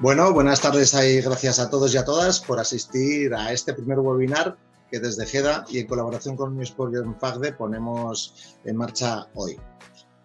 [0.00, 3.98] Bueno, buenas tardes y gracias a todos y a todas por asistir a este primer
[3.98, 4.56] webinar
[4.92, 9.58] que desde GEDA y en colaboración con Unisport FAGDE ponemos en marcha hoy.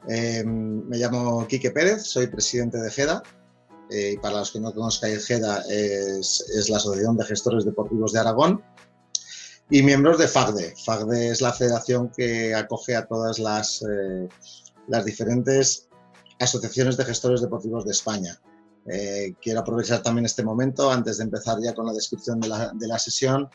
[0.08, 3.24] Em, me llamo Quique Pérez, soy presidente de GEDA
[3.90, 8.20] eh, y para los que no conozcáis GEDA es, la Asociación de Gestores Deportivos de
[8.20, 8.64] Aragón
[9.72, 10.76] y miembros de FAGDE.
[10.86, 14.30] FAGDE es la federación que acoge a todas las, eh,
[14.88, 15.88] las diferentes
[16.40, 18.40] asociaciones de gestores deportivos de España.
[18.86, 23.00] Eh, quiero aprovechar también este momento, antes de empezar ya con la descripción de la,
[23.00, 23.50] sesión,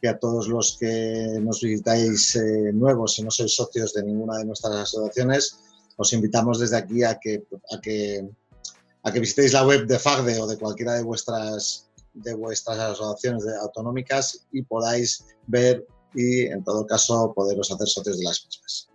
[0.00, 4.38] que a todos los que nos visitáis eh, nuevos y no sois socios de ninguna
[4.38, 5.60] de nuestras asociaciones,
[5.96, 8.28] os invitamos desde aquí a que, a que,
[9.02, 13.44] a que visitéis la web de FAGDE o de cualquiera de vuestras, de vuestras asociaciones
[13.62, 18.88] autonómicas y podáis ver y, en todo caso, poderos hacer socios de las mismas.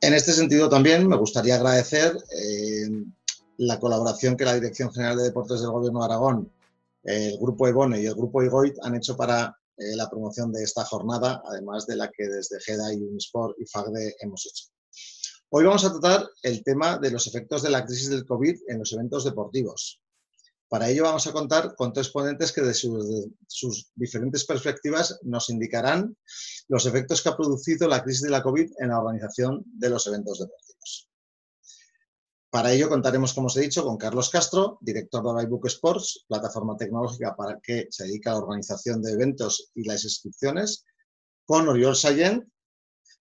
[0.00, 2.88] En este sentido también me gustaría agradecer eh,
[3.58, 6.52] la colaboración que la Dirección General de Deportes del Gobierno de Aragón,
[7.04, 10.84] el Grupo EBONE y el Grupo IGOIT han hecho para eh, la promoción de esta
[10.84, 14.66] jornada, además de la que desde GEDA y Unisport y FAGDE hemos hecho.
[15.50, 18.78] Hoy vamos a tratar el tema de los efectos de la crisis del COVID en
[18.78, 20.00] los eventos deportivos.
[20.68, 22.90] Para ello vamos a contar con tres ponentes que desde
[23.46, 26.14] sus, diferentes perspectivas nos indicarán
[26.68, 30.06] los efectos que ha producido la crisis de la COVID en la organización de los
[30.06, 31.08] eventos deportivos.
[32.50, 36.76] Para ello contaremos, como os he dicho, con Carlos Castro, director de Bybook Sports, plataforma
[36.76, 40.84] tecnológica para que se dedica a la organización de eventos y las inscripciones,
[41.44, 42.44] con Oriol Sayent,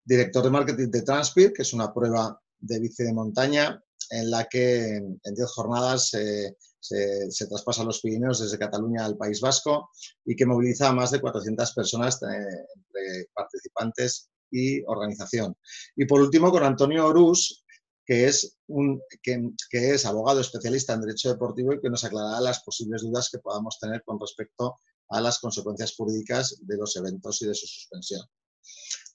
[0.05, 4.44] director de marketing de Transpir, que es una prueba de bici de montaña en la
[4.44, 9.90] que en 10 jornadas se, se, traspasa los Pirineos desde Cataluña al País Vasco
[10.24, 15.56] y que moviliza a más de 400 personas eh, entre participantes y organización.
[15.96, 17.64] Y por último, con Antonio Orús,
[18.06, 22.62] que es, un, que, es abogado especialista en Derecho Deportivo y que nos aclarará las
[22.62, 27.46] posibles dudas que podamos tener con respecto a las consecuencias jurídicas de los eventos y
[27.46, 28.22] de su suspensión.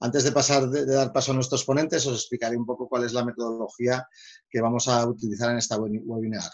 [0.01, 3.13] Antes de pasar de, dar paso a nuestros ponentes, os explicaré un poco cuál es
[3.13, 4.06] la metodología
[4.50, 6.51] que vamos a utilizar en esta webinar.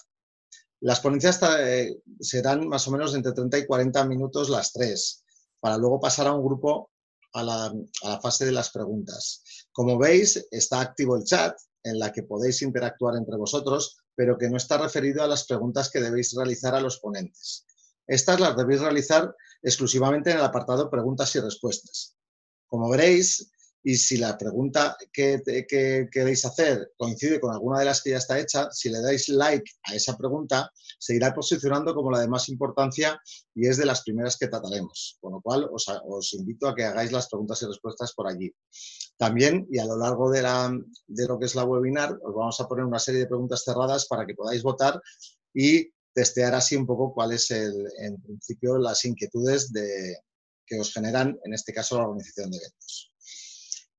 [0.81, 5.23] Las ponencias eh, serán más o menos entre 30 y 40 minutos las tres,
[5.59, 6.91] para luego pasar a un grupo
[7.33, 9.43] a la, a la fase de las preguntas.
[9.71, 11.55] Como veis, está activo el chat,
[11.87, 15.89] en la que podéis interactuar entre vosotros, pero que no está referido a las preguntas
[15.89, 17.65] que debéis realizar a los ponentes.
[18.05, 22.15] Estas las debéis realizar exclusivamente en el apartado preguntas y respuestas.
[22.67, 23.51] Como veréis,
[23.87, 25.41] y si la pregunta que,
[26.11, 29.63] queréis hacer coincide con alguna de las que ya está hecha, si le dais like
[29.83, 33.17] a esa pregunta, se irá posicionando como la de más importancia
[33.55, 35.17] y es de las primeras que trataremos.
[35.21, 38.53] Con lo cual, os, invito a que hagáis las preguntas y respuestas por allí.
[39.15, 42.83] También, y a lo largo de, lo que es la webinar, os vamos a poner
[42.83, 45.01] una serie de preguntas cerradas para que podáis votar
[45.53, 50.17] y testear así un poco cuáles, en principio, las inquietudes de,
[50.65, 53.06] que os generan, en este caso, la organización de eventos.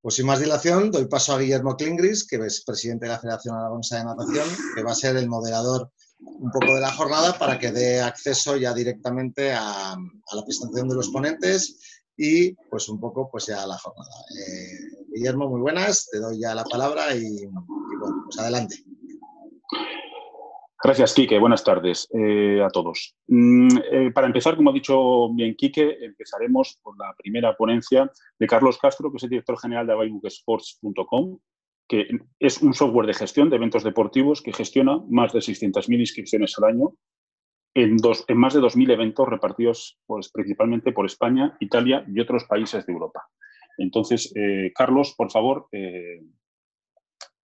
[0.01, 3.55] Pues sin más dilación, doy paso a Guillermo Klingris, que es presidente de la Federación
[3.55, 7.59] Aragonesa de Natación, que va a ser el moderador un poco de la jornada para
[7.59, 9.95] que dé acceso ya directamente a,
[10.33, 11.79] la presentación de los ponentes
[12.15, 14.11] y pues un poco pues ya a la jornada.
[14.37, 18.83] Eh, Guillermo, muy buenas, te doy ya la palabra y, y bueno, pues adelante.
[20.81, 21.37] Gracias, Quique.
[21.37, 23.13] Buenas tardes eh, a todos.
[23.27, 28.09] Mm, eh, para empezar, como ha dicho bien Quique, empezaremos por la primera ponencia
[28.39, 31.39] de Carlos Castro, que es el director general de abybookesports.com,
[31.85, 32.07] que
[32.39, 36.69] es un software de gestión de eventos deportivos que gestiona más de 600.000 inscripciones al
[36.69, 36.93] año
[37.73, 37.97] en,
[38.27, 42.93] en más de 2.000 eventos repartidos pues, principalmente por España, Italia y otros países de
[42.93, 43.27] Europa.
[43.77, 45.67] Entonces, eh, Carlos, por favor,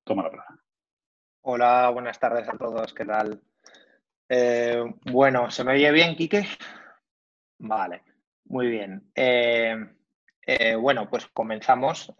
[0.05, 0.64] toma la palabra.
[1.47, 3.39] Hola, buenas tardes a todos, ¿qué tal?
[4.27, 6.43] Eh, bueno, ¿se me oye bien, Quique?
[7.59, 8.01] Vale,
[8.45, 9.11] muy bien.
[9.13, 9.75] Eh,
[10.41, 12.11] eh, bueno, pues comenzamos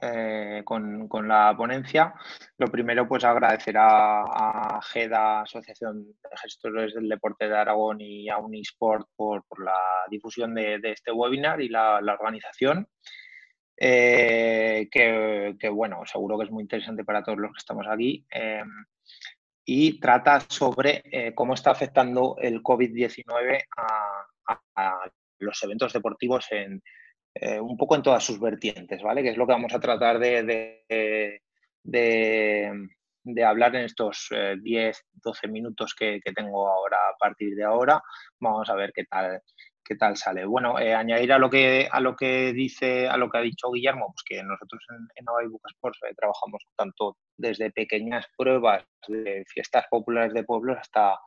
[0.64, 2.14] con, la ponencia.
[2.60, 8.38] Lo primero, pues agradecer a, GEDA, Asociación de Gestores del Deporte de Aragón y a
[8.38, 12.88] Unisport por, la difusión de, este webinar y la, organización.
[13.76, 18.24] que, bueno, seguro que es muy interesante para todos los que estamos aquí
[19.66, 25.10] y trata sobre eh, cómo está afectando el COVID-19 a,
[25.40, 26.82] los eventos deportivos en
[27.34, 29.22] eh, un poco en todas sus vertientes, ¿vale?
[29.24, 31.42] Que es lo que vamos a tratar de,
[31.84, 38.02] de, hablar en estos 10, eh, 12 minutos que, tengo ahora a partir de ahora.
[38.40, 39.42] Vamos a ver qué tal,
[39.86, 40.46] qué tal sale.
[40.46, 43.72] Bueno, eh, añadir a lo que a lo que dice, a lo que ha dicho
[43.72, 49.46] Guillermo, pues que nosotros en, en Book Sports eh, trabajamos tanto desde pequeñas pruebas de
[49.48, 51.18] fiestas populares de pueblos hasta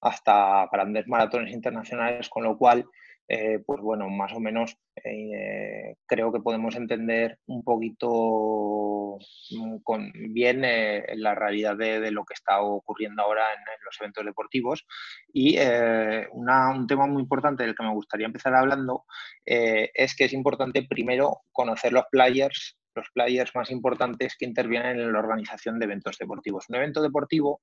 [0.00, 2.84] hasta grandes maratones internacionales, con lo cual
[3.30, 9.18] eh, pues bueno, más o menos eh, creo que podemos entender un poquito
[9.50, 14.86] mm, bien eh, la realidad de, lo que está ocurriendo ahora en, los eventos deportivos.
[15.32, 19.04] Y un tema muy importante del que me gustaría empezar hablando
[19.44, 25.12] es que es importante primero conocer los players los players más importantes que intervienen en
[25.12, 26.64] la organización de eventos deportivos.
[26.68, 27.62] Un evento deportivo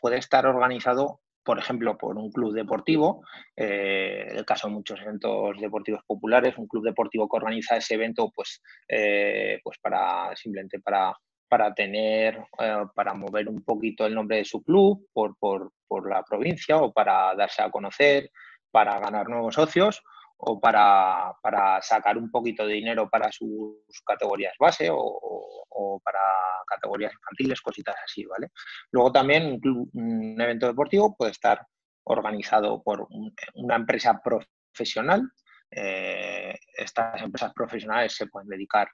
[0.00, 3.24] puede estar organizado por ejemplo, por un club deportivo,
[3.56, 8.32] eh, el caso de muchos eventos deportivos populares, un club deportivo que organiza ese evento,
[8.34, 11.16] pues, eh, pues para simplemente para,
[11.48, 16.10] para tener, eh, para mover un poquito el nombre de su club por, por, por
[16.10, 18.28] la provincia o para darse a conocer,
[18.72, 20.02] para ganar nuevos socios
[20.38, 21.34] o para,
[21.80, 26.20] sacar un poquito de dinero para sus categorías base o, para
[26.66, 28.50] categorías infantiles, cositas así, ¿vale?
[28.90, 29.60] Luego también
[29.92, 31.66] un, evento deportivo puede estar
[32.04, 33.08] organizado por
[33.54, 35.22] una empresa profesional.
[35.70, 38.88] Eh, estas empresas profesionales se pueden dedicar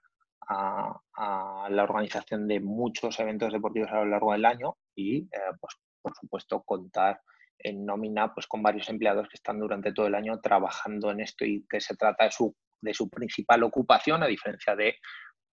[0.49, 5.77] a, la organización de muchos eventos deportivos a lo largo del año y, eh, pues,
[6.01, 7.21] por supuesto, contar
[7.63, 11.45] en nómina pues con varios empleados que están durante todo el año trabajando en esto
[11.45, 14.97] y que se trata de su, de su principal ocupación, a diferencia de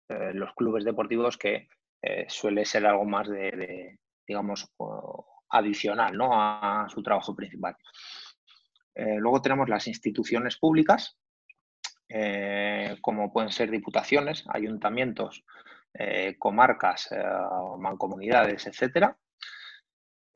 [0.08, 1.69] eh, los clubes deportivos que
[2.02, 4.66] eh, suele ser algo más de, digamos,
[5.50, 6.31] adicional ¿no?
[6.32, 7.76] a, su trabajo principal.
[8.94, 11.19] Eh, luego tenemos las instituciones públicas,
[13.02, 15.44] como pueden ser diputaciones, ayuntamientos,
[16.38, 17.10] comarcas,
[17.78, 19.14] mancomunidades, etcétera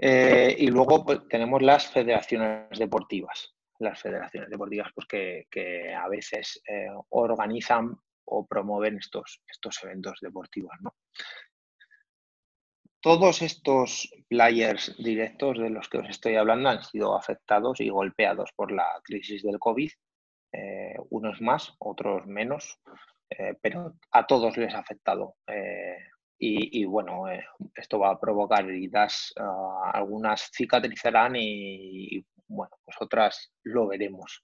[0.05, 3.55] eh, y luego pues, tenemos las federaciones deportivas.
[3.79, 10.73] Las federaciones deportivas pues, que, a veces eh, organizan o promueven estos, estos eventos deportivos.
[13.01, 18.51] Todos estos players directos de los que os estoy hablando han sido afectados y golpeados
[18.57, 19.91] por la crisis del COVID,
[20.53, 22.81] eh, unos más, otros menos,
[23.63, 25.37] pero a todos les ha afectado
[26.45, 27.45] y, bueno, eh,
[27.77, 34.41] esto va a provocar heridas, ah, algunas cicatrizarán y, bueno, pues otras lo veremos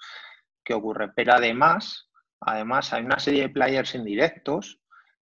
[0.64, 1.10] qué ocurre.
[1.16, 2.08] Pero además,
[2.40, 4.78] además hay una serie de players indirectos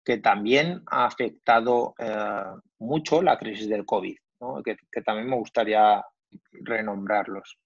[0.03, 2.43] que también ha afectado eh,
[2.79, 4.17] mucho la crisis del COVID,
[4.65, 6.03] que, también me gustaría
[6.53, 7.59] renombrarlos.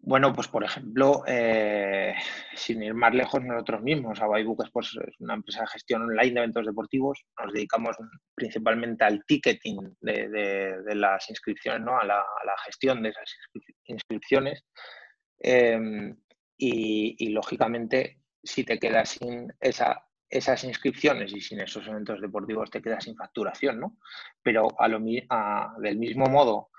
[0.00, 2.14] Bueno, pues por ejemplo, eh,
[2.54, 6.38] sin ir más lejos nosotros mismos, Awaybook Sports es una empresa de gestión online de
[6.38, 7.24] eventos deportivos.
[7.42, 7.96] Nos dedicamos
[8.34, 11.98] principalmente al ticketing de, las inscripciones, ¿no?
[11.98, 12.24] a, la,
[12.64, 13.36] gestión de esas
[13.84, 14.64] inscripciones.
[15.40, 16.16] Em,
[16.56, 22.82] y, lógicamente, si te quedas sin esa, esas inscripciones y sin esos eventos deportivos, te
[22.82, 23.98] quedas sin facturación, ¿no?
[24.42, 26.70] Pero a lo, del mismo modo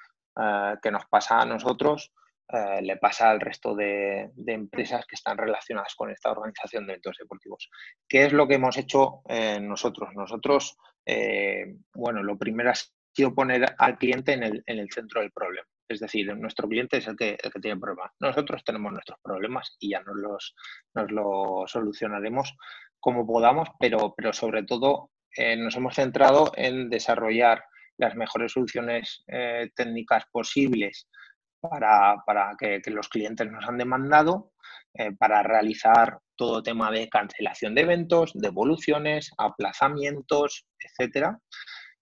[0.42, 2.12] eh, que nos pasa a nosotros,
[2.52, 7.18] eh, le pasa al resto de, empresas que están relacionadas con esta organización de eventos
[7.20, 7.70] deportivos.
[8.08, 10.10] ¿Qué es lo que hemos hecho eh, nosotros?
[10.16, 10.76] Nosotros,
[11.06, 12.76] eh, bueno, lo primero ha
[13.14, 15.68] sido poner al cliente en el, centro del problema.
[15.88, 18.14] Es decir, nuestro cliente es el que, tiene problemas.
[18.20, 20.56] Nosotros tenemos nuestros problemas y ya nos los,
[20.96, 22.58] nos los solucionaremos
[23.00, 25.12] como podamos, pero, pero sobre todo
[25.58, 27.64] nos hemos centrado en desarrollar
[27.98, 29.24] las mejores soluciones
[29.76, 31.08] técnicas posibles
[31.62, 34.52] para, que, los clientes nos han demandado
[34.94, 41.40] eh, para realizar todo tema de cancelación de eventos, devoluciones, aplazamientos, etcétera.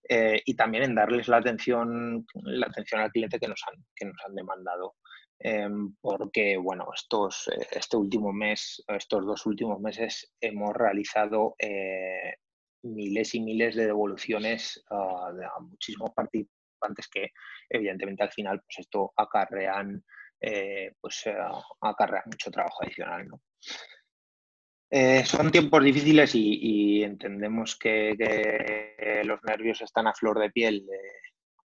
[0.09, 4.05] Eh, y también en darles la atención, la atención al cliente que nos han, que
[4.05, 4.95] nos han demandado.
[5.39, 11.55] Em, porque, bueno, estos, eh, este último mes, estos dos últimos meses hemos realizado
[12.83, 17.31] miles y miles de devoluciones ah, a muchísimos partidos antes que
[17.69, 20.03] evidentemente al final pues esto acarrean,
[20.39, 21.35] eh, pues, eh,
[22.25, 23.27] mucho trabajo adicional.
[24.89, 28.15] Eh, son tiempos difíciles y, entendemos que,
[29.25, 30.85] los nervios están a flor de piel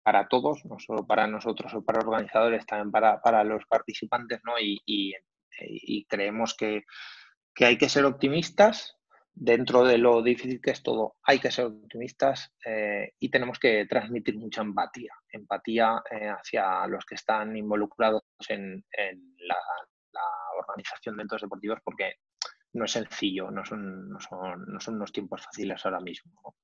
[0.03, 4.53] para todos, no solo para nosotros o para organizadores, también para, los participantes, ¿no?
[4.59, 5.15] y,
[6.07, 6.83] creemos que,
[7.55, 8.96] que, hay que ser optimistas
[9.39, 13.85] dentro de lo difícil que es todo, hay que ser optimistas eh, y tenemos que
[13.85, 18.83] transmitir mucha empatía, empatía eh, hacia los que están involucrados en,
[19.39, 19.55] la,
[20.59, 22.15] organización de eventos deportivos porque
[22.73, 26.55] no es sencillo, no son, no son, unos tiempos fáciles ahora mismo.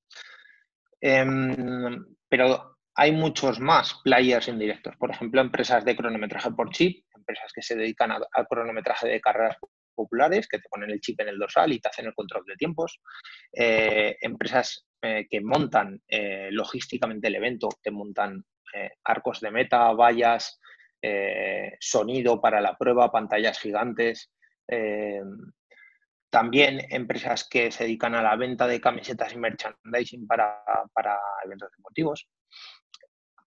[1.00, 7.52] Em, pero hay muchos más players indirectos, por ejemplo, empresas de cronometraje por chip, empresas
[7.52, 9.56] que se dedican al cronometraje de carreras
[9.94, 12.56] populares que te ponen el chip en el dorsal y te hacen el control de
[12.56, 13.00] tiempos.
[13.52, 18.44] Eh, empresas eh, que montan eh, logísticamente el evento, te montan
[19.04, 20.60] arcos de meta, vallas,
[21.78, 24.32] sonido para la prueba, pantallas gigantes.
[26.28, 31.70] también empresas que se dedican a la venta de camisetas y merchandising para, para eventos
[31.76, 32.28] deportivos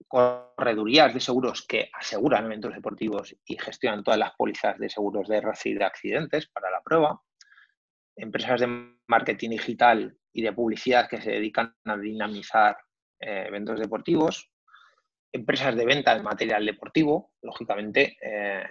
[0.09, 5.43] corredurías de seguros que aseguran eventos deportivos y gestionan todas las pólizas de seguros de
[5.65, 7.21] y de accidentes para la prueba,
[8.17, 12.77] empresas de marketing digital y de publicidad que se dedican a dinamizar
[13.21, 14.51] eh, eventos deportivos,
[15.33, 18.65] empresas de venta de material deportivo, lógicamente, eh,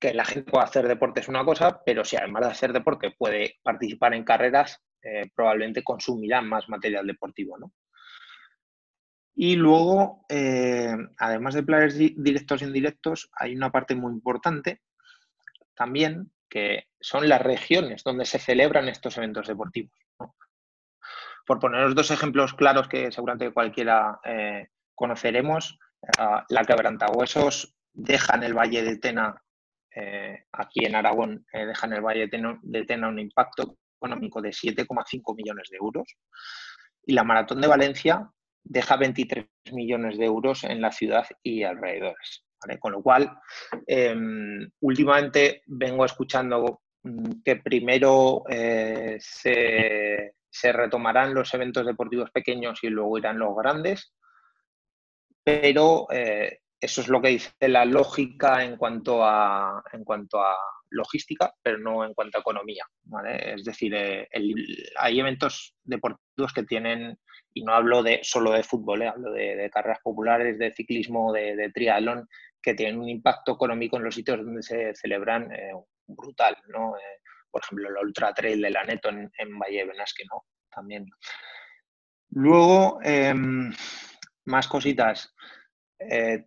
[0.00, 3.10] que la gente pueda hacer deporte es una cosa, pero si además de hacer deporte
[3.10, 7.58] puede participar en carreras, eh, probablemente consumirán más material deportivo.
[7.58, 7.72] ¿no?
[9.40, 14.82] Y luego, eh, además de players directos e indirectos, hay una parte muy importante
[15.76, 19.92] también, que son las regiones donde se celebran estos eventos deportivos.
[21.46, 25.78] Por poneros dos ejemplos claros que seguramente cualquiera eh, conoceremos,
[26.18, 29.40] uh, la quebrantahuesos deja en el Valle de Tena,
[29.94, 35.36] eh, aquí en Aragón, deja en el Valle de Tena un impacto económico de 7,5
[35.36, 36.12] millones de euros.
[37.06, 38.28] Y la Maratón de Valencia
[38.68, 42.44] deja 23 millones de euros en la ciudad y alrededores.
[42.80, 43.38] Con lo cual,
[43.86, 50.32] em, últimamente vengo escuchando mm, que primero eh, se,
[50.72, 54.12] retomarán los eventos deportivos pequeños y luego irán los grandes,
[55.44, 60.56] pero eh, eso es lo que dice la lógica en cuanto a, en cuanto a
[60.90, 62.84] logística, pero no en cuanto a economía.
[63.24, 64.28] Es decir, eh,
[64.96, 67.18] hay eventos deportivos que tienen,
[67.58, 71.70] y no hablo de solo de fútbol, eh, hablo de, carreras populares, de ciclismo, de,
[71.74, 72.28] triatlón,
[72.62, 75.72] que tienen un impacto económico en los sitios donde se celebran eh,
[76.06, 76.56] brutal.
[76.68, 76.94] ¿no?
[77.50, 80.44] por ejemplo, el Ultra Trail de la Neto en, Valle de Benasque, ¿no?
[80.70, 81.06] También.
[82.30, 83.72] Luego, em,
[84.44, 85.34] más cositas.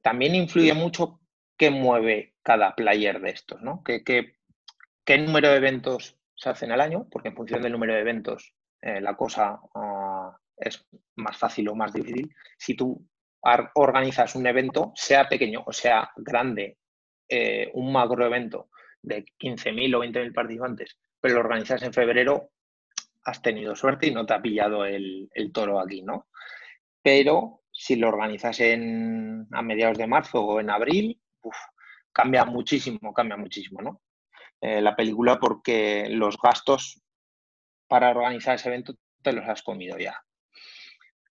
[0.02, 1.20] también influye mucho
[1.58, 3.84] qué mueve cada player de estos, ¿no?
[3.84, 7.08] ¿Qué, qué, número de eventos se hacen al año?
[7.12, 10.11] Porque en función del número de eventos eh, la cosa ah,
[10.62, 12.34] es más fácil o más difícil.
[12.58, 13.06] Si tú
[13.74, 16.78] organizas un evento, sea pequeño o sea grande,
[17.28, 18.70] eh, un macro evento
[19.02, 22.52] de 15.000 o 20.000 participantes, pero lo organizas en febrero,
[23.24, 26.28] has tenido suerte y no te ha pillado el, toro aquí, ¿no?
[27.02, 31.20] Pero si lo organizas en, a mediados de marzo o en abril,
[32.12, 34.02] cambia muchísimo, cambia muchísimo, ¿no?
[34.60, 37.02] Eh, la película porque los gastos
[37.88, 40.22] para organizar ese evento te los has comido ya.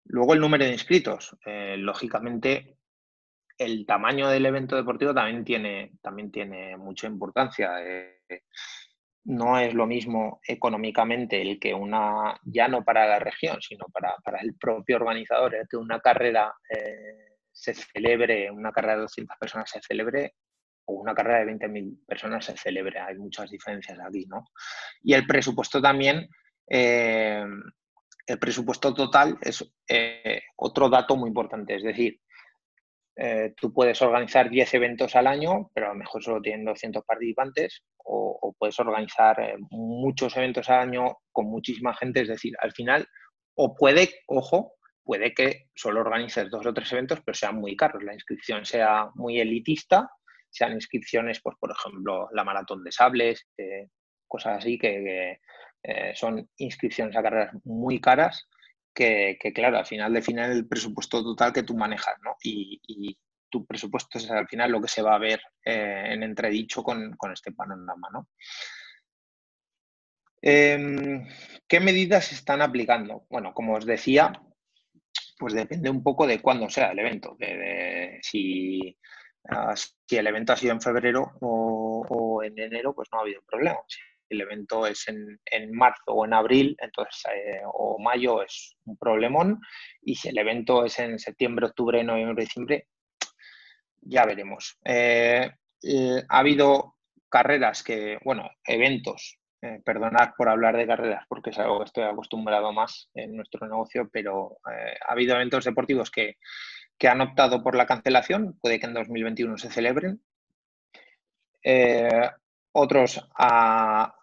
[0.09, 1.37] Luego el número de inscritos.
[1.45, 2.79] Eh, lógicamente,
[3.59, 7.83] el tamaño del evento deportivo también tiene, también tiene mucha importancia.
[7.83, 8.43] Eh,
[9.25, 14.15] no es lo mismo económicamente el que una, ya no para la región, sino para,
[14.41, 16.55] el propio organizador, el que una carrera
[17.57, 20.35] se celebre, una carrera de 200 personas se celebre
[20.87, 23.01] o una carrera de 20.000 personas se celebre.
[23.01, 24.45] Hay muchas diferencias aquí, ¿no?
[25.03, 26.29] Y el presupuesto también,
[26.69, 27.45] eh,
[28.27, 31.77] el presupuesto total es eh, otro dato muy importante.
[31.77, 32.21] Es decir,
[33.17, 37.05] eh, tú puedes organizar 10 eventos al año, pero a lo mejor solo tienen 200
[37.05, 39.37] participantes, o, puedes organizar
[39.71, 42.23] muchos eventos al año con muchísima gente.
[42.23, 43.07] Es decir, al final,
[43.55, 48.03] o puede, ojo, puede que solo organices dos o tres eventos, pero sean muy caros.
[48.03, 50.11] La inscripción sea muy elitista,
[50.51, 53.89] sean inscripciones, pues por ejemplo, la maratón de sables, eh,
[54.27, 55.39] cosas así que,
[55.89, 58.49] eh, son inscripciones a carreras muy caras,
[58.93, 62.37] que, claro, al final definen el presupuesto total que tú manejas, ¿no?
[62.43, 63.17] Y,
[63.49, 67.13] tu presupuesto es al final lo que se va a ver eh, en entredicho con,
[67.17, 68.29] con este panorama, ¿no?
[70.43, 71.27] Em,
[71.69, 73.25] ¿Qué medidas se están aplicando?
[73.31, 74.33] Bueno, como os decía,
[75.39, 77.37] pues depende un poco de cuándo sea el evento.
[78.23, 78.99] si,
[79.49, 83.43] ah, si, el evento ha sido en febrero o, en enero, pues no ha habido
[83.43, 83.79] problema.
[84.29, 89.61] El evento es en, marzo o en abril, entonces eh, o mayo es un problemón.
[90.03, 92.89] Y si el evento es en septiembre, octubre, noviembre, diciembre,
[94.09, 94.79] ya veremos.
[94.85, 95.51] Eh,
[95.83, 96.97] eh, ha habido
[97.29, 102.05] carreras que, bueno, eventos eh, perdonad por hablar de carreras porque es algo que estoy
[102.05, 106.37] acostumbrado más en nuestro negocio, pero ha habido eventos deportivos que,
[107.07, 110.23] han optado por la cancelación, puede que en 2021 se celebren.
[112.77, 114.15] Otros a,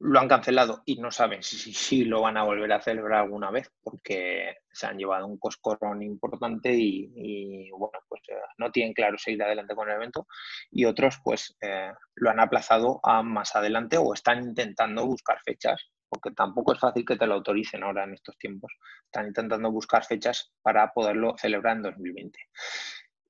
[0.00, 3.50] lo han cancelado y no saben si, si, lo van a volver a celebrar alguna
[3.50, 9.18] vez porque se han llevado un coscorrón importante y, bueno, pues eh, no tienen claro
[9.18, 10.26] seguir adelante con el evento
[10.70, 15.90] y otros pues eh, lo han aplazado a más adelante o están intentando buscar fechas
[16.08, 18.72] porque tampoco es fácil que te lo autoricen ahora en estos tiempos.
[19.06, 22.38] Están intentando buscar fechas para poderlo celebrar en 2020.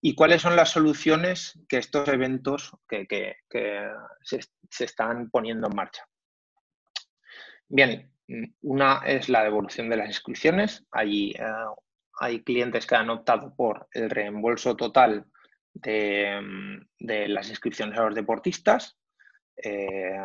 [0.07, 3.37] ¿Y cuáles son las soluciones que estos eventos que,
[4.21, 6.07] se, están poniendo en marcha?
[7.67, 8.13] Bien,
[8.61, 10.85] una es la devolución de las inscripciones.
[10.91, 11.43] Hay, eh,
[12.21, 15.25] hay clientes que han optado por el reembolso total
[15.73, 18.99] de, las inscripciones a los deportistas
[19.57, 20.19] eh,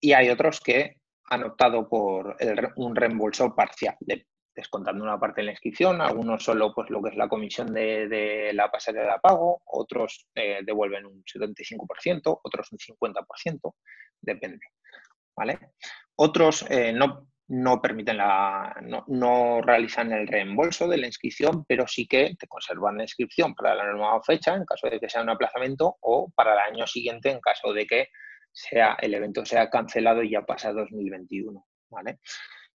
[0.00, 2.34] y hay otros que han optado por
[2.76, 3.98] un reembolso parcial,
[4.58, 8.50] descontando una parte de la inscripción, algunos solo pues lo que es la comisión de,
[8.52, 13.74] la pasarela de pago, otros eh, devuelven un 75%, otros un 50%,
[14.20, 14.66] depende.
[15.36, 15.60] ¿vale?
[16.16, 18.74] Otros eh, no, no, permiten la,
[19.06, 23.76] no, realizan el reembolso de la inscripción, pero sí que te conservan la inscripción para
[23.76, 27.30] la nueva fecha en caso de que sea un aplazamiento o para el año siguiente
[27.30, 28.08] en caso de que
[28.50, 31.64] sea, el evento sea cancelado y ya pasa 2021.
[31.90, 32.18] ¿vale?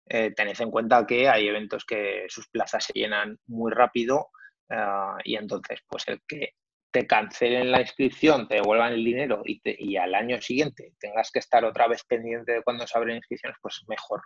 [0.09, 4.31] Eh, tened en cuenta que hay eventos que sus plazas se llenan muy rápido
[4.71, 6.55] ah, y entonces pues el que
[6.91, 11.65] te cancelen la inscripción, te devuelvan el dinero y, al año siguiente tengas que estar
[11.65, 14.21] otra vez pendiente de cuando se abren inscripciones, pues mejor.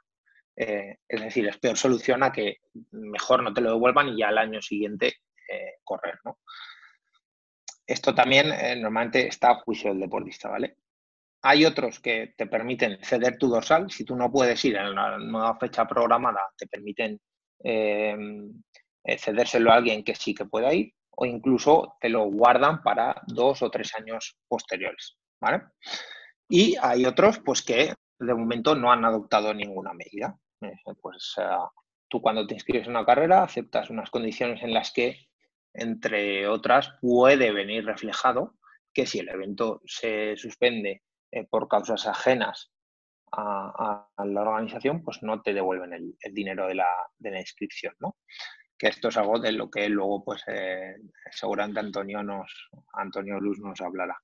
[0.56, 2.56] Eh, es decir, es peor solución a que
[2.90, 5.14] mejor no te lo devuelvan y ya al año siguiente
[5.48, 6.18] eh, correr.
[7.86, 8.48] Esto también
[8.80, 10.76] normalmente está a juicio del deportista, ¿vale?
[11.48, 13.88] Hay otros que te permiten ceder tu dorsal.
[13.88, 17.20] Si tú no puedes ir en la nueva fecha programada, te permiten
[17.60, 18.50] em,
[19.04, 23.22] eh, cedérselo a alguien que sí que pueda ir o incluso te lo guardan para
[23.28, 25.16] dos o tres años posteriores.
[26.48, 30.36] Y hay otros pues, que de momento no han adoptado ninguna medida.
[30.60, 31.36] Eh, pues
[32.08, 35.28] tú cuando te inscribes en una carrera aceptas unas condiciones en las que,
[35.74, 38.56] entre otras, puede venir reflejado
[38.92, 41.02] que si el evento se suspende
[41.36, 42.72] eh, por causas ajenas
[43.30, 48.16] a, la organización, pues no te devuelven el, dinero de la, inscripción, ¿no?
[48.78, 50.96] Que esto es algo de lo que luego, pues, eh,
[51.30, 54.16] seguramente Antonio, nos, Antonio Luz nos hablará.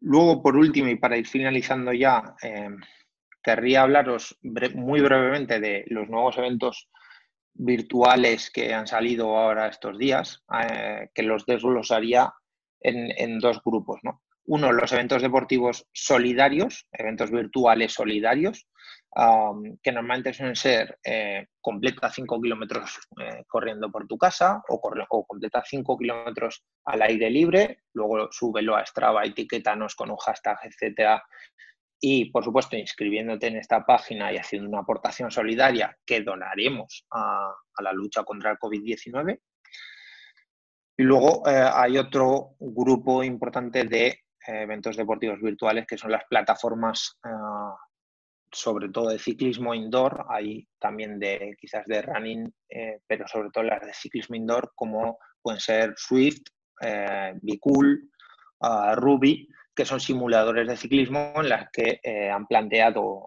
[0.00, 2.70] luego, por último, y para ir finalizando ya, eh,
[3.42, 4.38] querría hablaros
[4.74, 6.88] muy brevemente de los nuevos eventos
[7.52, 10.44] virtuales que han salido ahora estos días,
[11.12, 12.32] que los desglosaría
[12.82, 14.00] en, dos grupos.
[14.02, 14.22] ¿no?
[14.46, 18.66] Uno, los eventos deportivos solidarios, eventos virtuales solidarios,
[19.82, 24.80] que normalmente suelen ser eh, completa 5 kilómetros eh, corriendo por tu casa o,
[25.26, 31.22] completa 5 kilómetros al aire libre, luego súbelo a Strava, etiquétanos con un hashtag, etcétera,
[32.00, 37.54] y por supuesto inscribiéndote en esta página y haciendo una aportación solidaria que donaremos a
[37.80, 39.38] la lucha contra el COVID-19.
[40.96, 46.24] Y luego eh, hay otro grupo importante de eh, eventos deportivos virtuales que son las
[46.28, 47.28] plataformas, eh,
[48.50, 52.52] sobre todo de ciclismo indoor, hay también de quizás de running,
[53.06, 56.42] pero sobre todo las de ciclismo indoor como pueden ser Swift,
[57.40, 58.10] Bicool,
[58.96, 61.98] Ruby, que son simuladores de ciclismo en las que
[62.30, 63.24] han planteado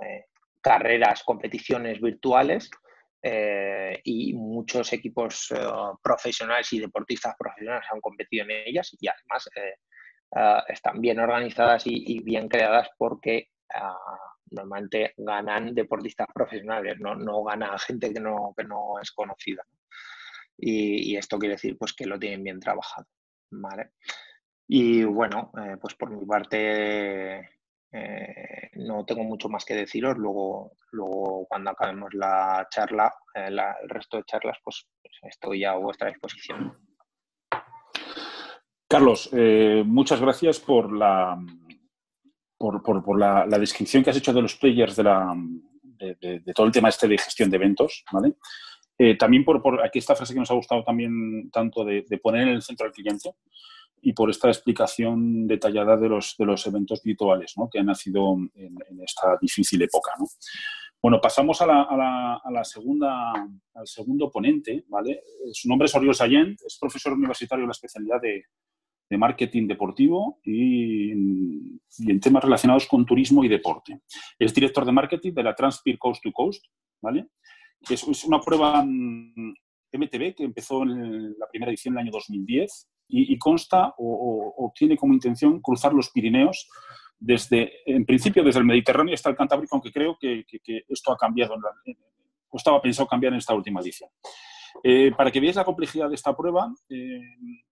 [0.62, 2.70] carreras, competiciones virtuales
[3.28, 5.58] eh, y muchos equipos eh,
[6.00, 9.74] profesionales y deportistas profesionales han competido en ellas y además eh,
[10.68, 13.50] están bien organizadas y, bien creadas porque
[14.52, 19.64] normalmente ganan deportistas profesionales, no, no gana gente que no, que no es conocida.
[20.56, 23.08] Y, y, esto quiere decir pues que lo tienen bien trabajado.
[23.50, 23.94] ¿vale?
[24.68, 27.50] Y bueno, pues por mi parte
[27.98, 30.18] eh, no tengo mucho más que deciros.
[30.18, 34.86] Luego, luego cuando acabemos la charla, eh, el resto de charlas, pues,
[35.22, 36.78] estoy a vuestra disposición.
[38.88, 41.38] Carlos, eh, muchas gracias por la
[42.58, 45.36] por, la, descripción que has hecho de los players de, la,
[45.84, 48.36] de, todo el tema este de gestión de eventos, ¿vale?
[49.20, 52.56] también por, por, aquí esta frase que nos ha gustado también tanto de, poner en
[52.56, 53.36] el centro al cliente
[54.06, 57.68] y por esta explicación detallada de los, de los eventos virtuales ¿no?
[57.68, 60.12] que han nacido en, esta difícil época.
[60.20, 60.28] ¿no?
[61.02, 63.34] Bueno, pasamos a la, a, la, segunda,
[63.74, 64.86] al segundo ponente.
[64.90, 65.24] ¿vale?
[65.52, 68.44] Su nombre es Oriol Sayent, es profesor universitario en la especialidad de,
[69.10, 74.02] de marketing deportivo y, en temas relacionados con turismo y deporte.
[74.38, 76.64] Es director de marketing de la Transpir Coast to Coast,
[77.02, 77.30] ¿vale?
[77.90, 83.38] Es, una prueba MTB que empezó en la primera edición en el año 2010 y,
[83.38, 86.68] consta o, tiene como intención cruzar los Pirineos
[87.20, 90.46] desde, en principio, desde el Mediterráneo hasta el Cantábrico, aunque creo que,
[90.90, 94.10] esto ha cambiado, o estaba pensado cambiar en esta última edición.
[94.84, 97.20] Eh, para que veáis la complejidad de esta prueba, eh,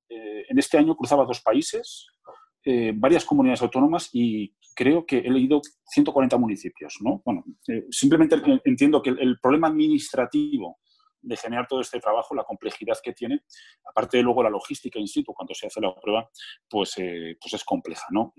[0.09, 2.07] eh, en este año cruzaba dos países,
[2.95, 6.95] varias comunidades autónomas y creo que he leído 140 municipios.
[7.01, 7.21] ¿no?
[7.25, 7.43] Bueno,
[7.89, 10.79] simplemente entiendo que el, problema administrativo
[11.23, 13.41] de generar todo este trabajo, la complejidad que tiene,
[13.85, 16.29] aparte de luego la logística in situ cuando se hace la prueba,
[16.69, 18.05] pues, eh, pues es compleja.
[18.11, 18.33] ¿no?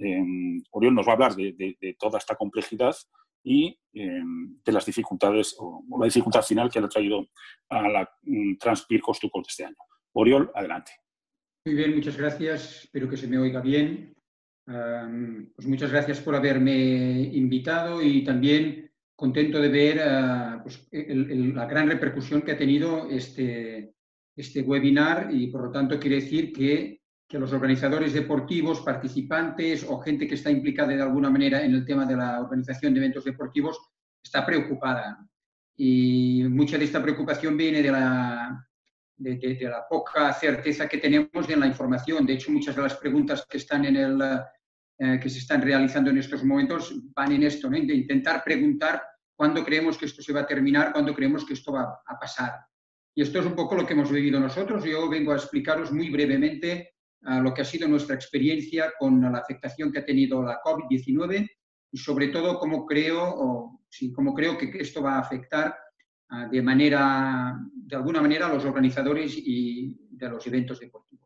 [0.70, 2.94] Oriol nos va a hablar de, toda esta complejidad
[3.42, 7.28] y em, de las dificultades o, la dificultad final que le ha traído
[7.68, 9.76] a la um, Transpir Cost to Cost este año.
[10.12, 10.92] Oriol, adelante.
[11.66, 12.84] Muy bien, muchas gracias.
[12.84, 14.14] Espero que se me oiga bien.
[14.64, 21.88] pues muchas gracias por haberme invitado y también contento de ver ah, pues, la gran
[21.88, 23.94] repercusión que ha tenido este,
[24.36, 30.00] este webinar y por lo tanto quiere decir que, que, los organizadores deportivos, participantes o
[30.00, 33.24] gente que está implicada de alguna manera en el tema de la organización de eventos
[33.24, 33.78] deportivos
[34.22, 35.18] está preocupada.
[35.76, 38.66] Y mucha de esta preocupación viene de la,
[39.16, 42.24] de, la poca certeza que tenemos de la información.
[42.24, 44.22] De hecho, muchas de las preguntas que, están en el,
[44.96, 49.02] eh, que se están realizando en estos momentos van en esto, de intentar preguntar
[49.34, 52.52] cuándo creemos que esto se va a terminar, cuándo creemos que esto va a pasar.
[53.12, 54.84] Y esto es un poco lo que hemos vivido nosotros.
[54.84, 59.38] Yo vengo a explicaros muy brevemente uh, lo que ha sido nuestra experiencia con la
[59.38, 61.48] afectación que ha tenido la COVID-19
[61.90, 63.80] y sobre todo cómo creo,
[64.14, 65.76] cómo creo que esto va a afectar
[66.30, 71.23] uh, de, manera, de alguna manera a los organizadores y de los eventos deportivos.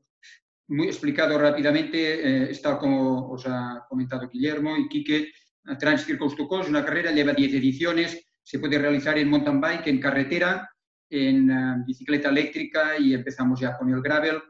[0.68, 5.32] Muy explicado rápidamente, eh, tal como os ha comentado Guillermo y Quique,
[5.78, 9.86] Transfer Coast to Coast, una carrera, lleva 10 ediciones, se puede realizar en mountain bike,
[9.86, 10.68] en carretera,
[11.10, 14.42] en eh, bicicleta eléctrica y empezamos ya con el gravel.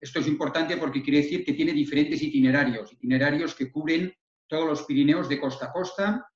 [0.00, 4.12] esto es importante porque quiere decir que tiene diferentes itinerarios, itinerarios que cubren
[4.46, 6.28] todos los Pirineos de costa a costa.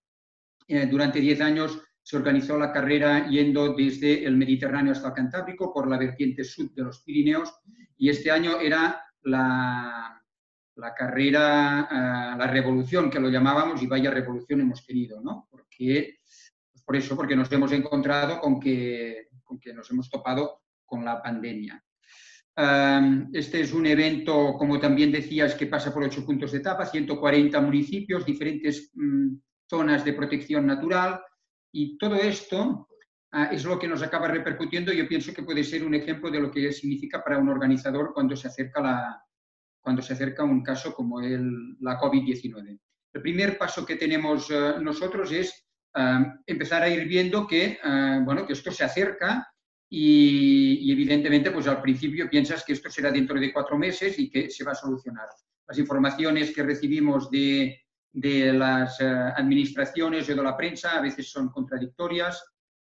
[0.66, 5.74] Eh, durante 10 años se organizó la carrera yendo desde el Mediterráneo hasta el Cantábrico
[5.74, 7.52] por la vertiente sur de los Pirineos
[7.98, 10.18] y este año era la,
[10.76, 15.48] la carrera, eh, la revolución que lo llamábamos y vaya revolución hemos tenido, ¿no?
[15.50, 16.20] Porque,
[16.72, 21.04] pues por eso, porque nos hemos encontrado con que, con que nos hemos topado con
[21.04, 21.84] la pandemia.
[22.56, 26.86] Em, este es un evento, como también decías, que pasa por ocho puntos de etapa,
[26.86, 29.34] 140 municipios, diferentes mm,
[29.68, 31.20] zonas de protección natural
[31.72, 32.88] y todo esto
[33.32, 34.92] ah, es lo que nos acaba repercutiendo.
[34.92, 38.36] Yo pienso que puede ser un ejemplo de lo que significa para un organizador cuando
[38.36, 39.22] se acerca la,
[39.80, 42.78] cuando se acerca un caso como el, la COVID-19.
[43.14, 45.64] El primer paso que tenemos eh, nosotros es
[46.46, 49.50] empezar a ir viendo que, eh, bueno, que esto se acerca
[49.90, 54.50] y, evidentemente pues al principio piensas que esto será dentro de cuatro meses y que
[54.50, 55.26] se va a solucionar.
[55.66, 61.48] Las informaciones que recibimos de, de las administraciones o de la prensa a veces son
[61.50, 62.42] contradictorias,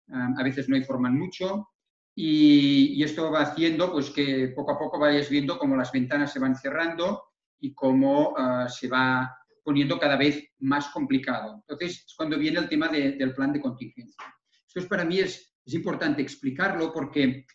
[0.09, 1.71] a veces no informan mucho
[2.15, 6.39] y, esto va haciendo pues, que poco a poco vayas viendo cómo las ventanas se
[6.39, 7.23] van cerrando
[7.59, 11.55] y cómo ah, se va poniendo cada vez más complicado.
[11.55, 14.23] Entonces, es cuando viene el tema del plan de contingencia.
[14.67, 17.45] Esto para mí es, es importante explicarlo porque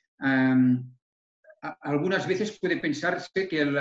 [1.80, 3.76] algunas veces puede pensarse que el,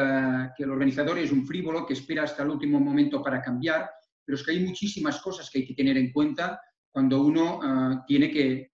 [0.69, 3.89] organizador es un frívolo que espera hasta el último momento para cambiar,
[4.23, 6.59] pero es que hay muchísimas cosas que hay que tener en cuenta
[6.91, 8.71] cuando uno ah, tiene que,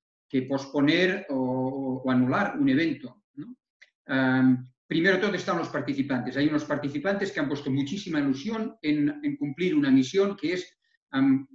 [0.48, 3.24] posponer o, anular un evento.
[4.88, 6.38] primero todo están los participantes.
[6.38, 10.78] Hay unos participantes que han puesto muchísima ilusión en, cumplir una misión que es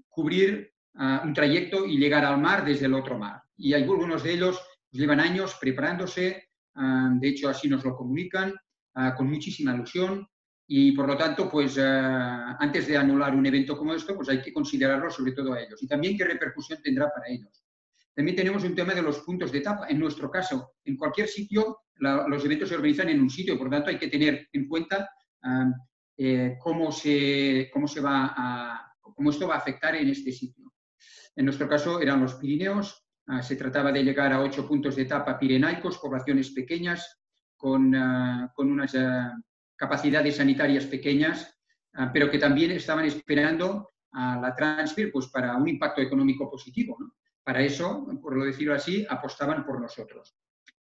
[0.08, 3.42] cubrir ah, un trayecto y llegar al mar desde el otro mar.
[3.56, 6.45] Y algunos de ellos pues, llevan años preparándose,
[6.76, 8.54] de hecho así nos lo comunican,
[8.94, 10.26] ah, con muchísima ilusión.
[10.68, 14.42] Y por lo tanto, pues ah, antes de anular un evento como esto, pues hay
[14.42, 15.82] que considerarlo sobre todo a ellos.
[15.82, 17.64] Y también qué repercusión tendrá para ellos.
[18.14, 19.86] También tenemos un tema de los puntos de etapa.
[19.88, 23.72] En nuestro caso, en cualquier sitio, los eventos se organizan en un sitio, por lo
[23.72, 25.08] tanto hay que tener en cuenta
[26.16, 30.72] eh, cómo, se, cómo, se va a, cómo esto va a afectar en este sitio.
[31.34, 35.02] En nuestro caso eran los Pirineos, ah, se trataba de llegar a ocho puntos de
[35.02, 37.20] etapa pirenaicos, poblaciones pequeñas,
[37.56, 39.34] con, ah, con unas ah,
[39.76, 41.52] capacidades sanitarias pequeñas,
[42.12, 46.96] pero que también estaban esperando a la Transfer pues, para un impacto económico positivo.
[47.42, 50.36] Para eso, por lo decirlo así, apostaban por nosotros.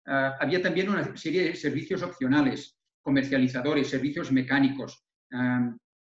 [0.04, 5.06] Había también una serie de servicios opcionales, comercializadores, servicios mecánicos.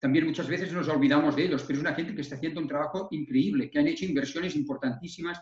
[0.01, 2.69] También muchas veces nos olvidamos de ellos, pero es una gente que está haciendo un
[2.69, 5.41] trabajo increíble, que han hecho inversiones importantísimas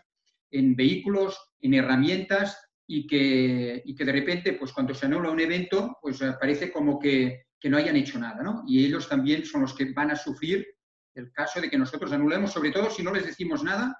[0.51, 5.41] en vehículos, en herramientas y que, y que de repente, pues cuando se anula un
[5.41, 8.63] evento, pues ah, parece como que, que no hayan hecho nada, ¿no?
[8.67, 10.67] Y ellos también son los que van a sufrir
[11.17, 13.99] el caso de que nosotros anulemos, sobre todo si no les decimos nada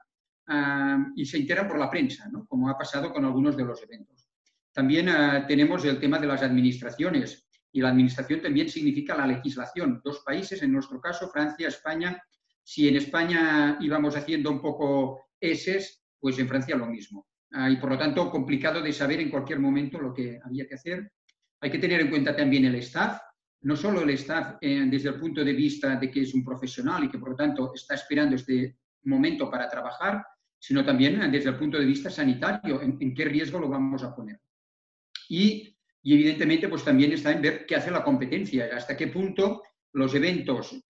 [1.17, 2.47] y se enteran por la prensa, ¿no?
[2.47, 4.29] como ha pasado con algunos de los eventos.
[4.73, 10.01] También ah, tenemos el tema de las administraciones y la administración también significa la legislación.
[10.05, 12.23] Dos países, en nuestro caso, Francia, España.
[12.63, 17.27] Si en España íbamos haciendo un poco eses, pues en Francia lo mismo.
[17.53, 20.75] ah, y por lo tanto complicado de saber en cualquier momento lo que había que
[20.75, 21.13] hacer.
[21.61, 23.21] Hay que tener en cuenta también el staff,
[23.63, 27.05] no solo el staff eh, desde el punto de vista de que es un profesional
[27.05, 30.25] y que por lo tanto está esperando este momento para trabajar,
[30.59, 34.41] sino también desde el punto de vista sanitario, en, qué riesgo lo vamos a poner.
[35.29, 40.15] Y, evidentemente pues también está en ver qué hace la competencia, hasta qué punto los
[40.15, 40.81] eventos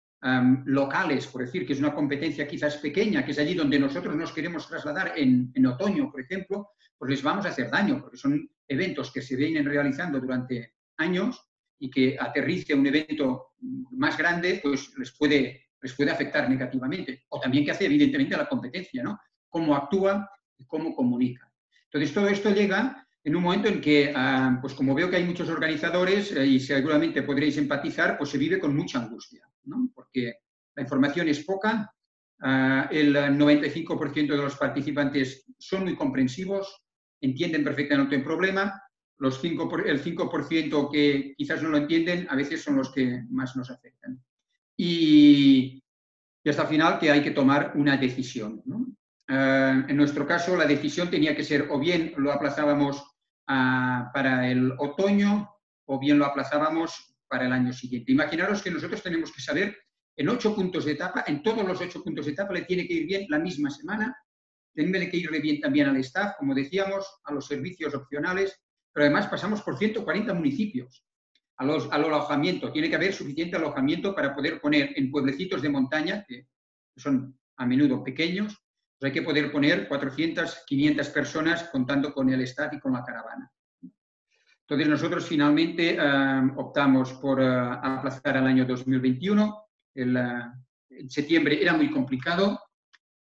[0.64, 4.32] locales, por decir que es una competencia quizás pequeña, que es allí donde nosotros nos
[4.32, 9.12] queremos trasladar en, otoño, por ejemplo, pues les vamos a hacer daño, porque son eventos
[9.12, 11.40] que se vienen realizando durante años
[11.78, 17.24] y que aterrice un evento más grande, pues les puede, les puede afectar negativamente.
[17.28, 19.20] O también que hace, evidentemente, la competencia, ¿no?
[19.48, 21.52] Cómo actúa y cómo comunica.
[21.84, 25.24] Entonces, todo esto llega en un momento en que, ah, pues como veo que hay
[25.24, 29.90] muchos organizadores eh, y seguramente podréis empatizar, pues se vive con mucha angustia, ¿no?
[29.94, 30.34] Porque
[30.74, 31.92] la información es poca,
[32.40, 36.84] ah, el 95% de los participantes son muy comprensivos,
[37.20, 38.82] entienden perfectamente el problema,
[39.18, 43.56] los 5 el 5% que quizás no lo entienden, a veces son los que más
[43.56, 44.22] nos afectan.
[44.76, 45.82] Y,
[46.44, 48.62] hasta el final que hay que tomar una decisión.
[49.28, 53.02] Eh, en nuestro caso, la decisión tenía que ser o bien lo aplazábamos
[53.48, 55.50] ah, para el otoño
[55.86, 58.12] o bien lo aplazábamos para el año siguiente.
[58.12, 59.76] Imaginaros que nosotros tenemos que saber
[60.16, 62.94] en ocho puntos de etapa, en todos los ocho puntos de etapa le tiene que
[62.94, 64.16] ir bien la misma semana,
[64.74, 68.58] tiene que irle bien también al staff, como decíamos, a los servicios opcionales,
[68.92, 71.04] pero además pasamos por 140 municipios.
[71.58, 76.48] al alojamiento, tiene que haber suficiente alojamiento para poder poner en pueblecitos de montaña, que
[76.96, 78.54] son a menudo pequeños,
[78.98, 83.04] pues hay que poder poner 400, 500 personas contando con el staff y con la
[83.04, 83.50] caravana.
[84.68, 89.64] Entonces nosotros finalmente eh, optamos por eh, aplazar al año 2021.
[89.94, 90.42] El, eh,
[90.90, 92.60] en septiembre era muy complicado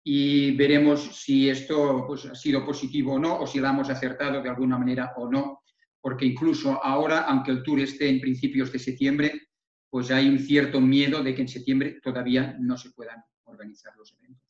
[0.03, 4.43] y veremos si esto pues, ha sido positivo o no, o si lo hemos acertado
[4.43, 5.65] de alguna manera o no
[6.05, 9.49] porque incluso ahora, aunque el tour esté en principios de septiembre,
[9.89, 14.13] pues hay un cierto miedo de que en septiembre todavía no se puedan organizar los
[14.13, 14.45] eventos.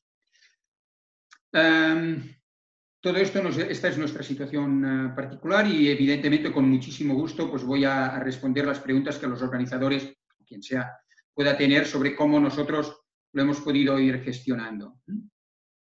[3.05, 3.39] Todo esto,
[3.69, 8.67] esta es nuestra situación eh, particular y evidentemente con muchísimo gusto pues voy a, responder
[8.67, 10.11] las preguntas que los organizadores,
[10.47, 10.91] quien sea,
[11.35, 12.97] pueda tener sobre cómo nosotros
[13.35, 15.03] lo hemos podido ir gestionando.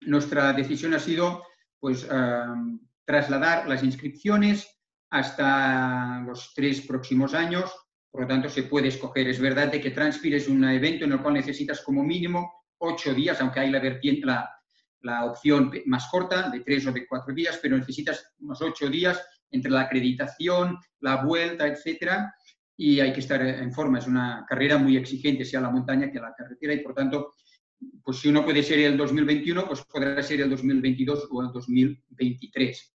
[0.00, 1.44] Nuestra decisión ha sido
[1.79, 4.68] pues, em, trasladar las inscripciones
[5.11, 7.72] hasta los tres próximos años.
[8.11, 9.29] Por lo tanto, se puede escoger.
[9.29, 13.14] Es verdad de que Transpir es un evento en el cual necesitas como mínimo ocho
[13.14, 14.50] días, aunque hay la, vertiente, la,
[15.05, 19.25] la opción más corta, de tres o de cuatro días, pero necesitas unos ocho días
[19.51, 22.35] entre la acreditación, la vuelta, etcétera,
[22.77, 23.99] y hay que estar en forma.
[23.99, 27.35] Es una carrera muy exigente, sea la montaña que la carretera, y por tanto,
[28.03, 32.95] pues si uno puede ser el 2021, pues podrá ser el 2022 o el 2023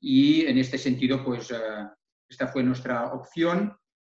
[0.00, 1.94] y en este sentido, pues ah,
[2.28, 3.72] esta fue nuestra opción,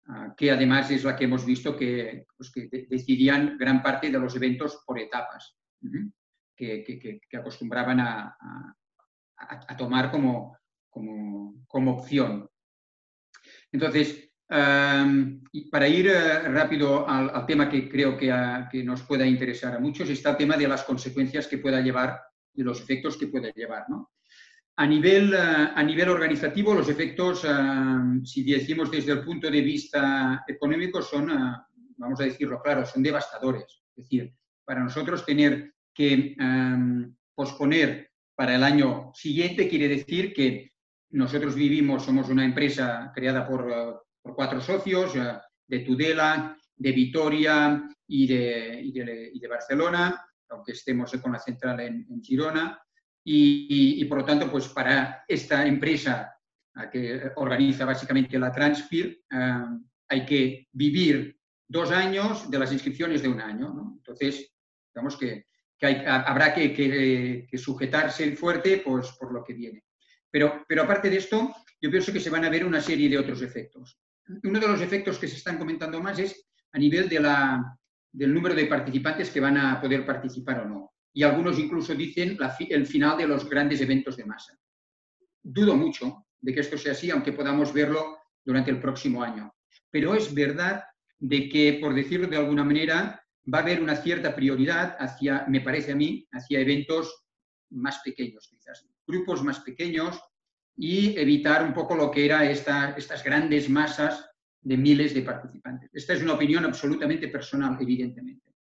[0.08, 4.18] ah, que además es la que hemos visto que, pues, que decidían gran parte de
[4.18, 5.56] los eventos por etapas,
[6.66, 8.36] que, acostumbraban a,
[9.76, 10.56] tomar como,
[11.70, 12.48] opción.
[13.72, 20.08] Entonces, para ir eh, rápido al, tema que creo que, nos pueda interesar a muchos,
[20.08, 22.20] está el tema de las consecuencias que pueda llevar,
[22.52, 23.86] de los efectos que pueda llevar.
[24.76, 25.36] A nivel, eh,
[25.74, 27.48] a nivel organizativo, los efectos, eh,
[28.24, 31.56] si decimos desde el punto de vista económico, son, eh,
[31.98, 33.82] vamos a decirlo claro, son devastadores.
[33.94, 36.36] Es decir, para nosotros tener que
[37.34, 40.72] posponer para el año siguiente quiere decir que
[41.10, 45.12] nosotros vivimos, somos una empresa creada por, cuatro socios,
[45.66, 52.82] de Tudela, de Vitoria y de, Barcelona, aunque estemos con la central en Girona,
[53.24, 56.36] y, por lo tanto, pues para esta empresa
[56.90, 59.64] que organiza básicamente la Transpir, eh,
[60.08, 63.94] hay que vivir dos años de las inscripciones de un año.
[63.96, 64.52] Entonces,
[64.92, 65.46] digamos que,
[65.86, 69.84] habrá que, sujetarse fuerte pues, por lo que viene.
[70.30, 73.18] Pero, pero aparte de esto, yo pienso que se van a ver una serie de
[73.18, 73.98] otros efectos.
[74.44, 77.78] Uno de los efectos que se están comentando más es a nivel de la,
[78.10, 82.38] del número de participantes que van a poder participar o no y algunos incluso dicen
[82.68, 84.58] el final de los grandes eventos de masa.
[85.42, 89.54] Dudo mucho de que esto sea así, aunque podamos verlo durante el próximo año.
[89.90, 90.84] Pero es verdad
[91.18, 93.21] de que, por decirlo de alguna manera,
[93.52, 97.24] va a haber una cierta prioridad hacia, me parece a mí, hacia eventos
[97.70, 100.20] más pequeños, quizás, grupos más pequeños
[100.76, 104.28] y evitar un poco lo que era estas grandes masas
[104.60, 105.90] de miles de participantes.
[105.92, 108.52] Esta es una opinión absolutamente personal, evidentemente.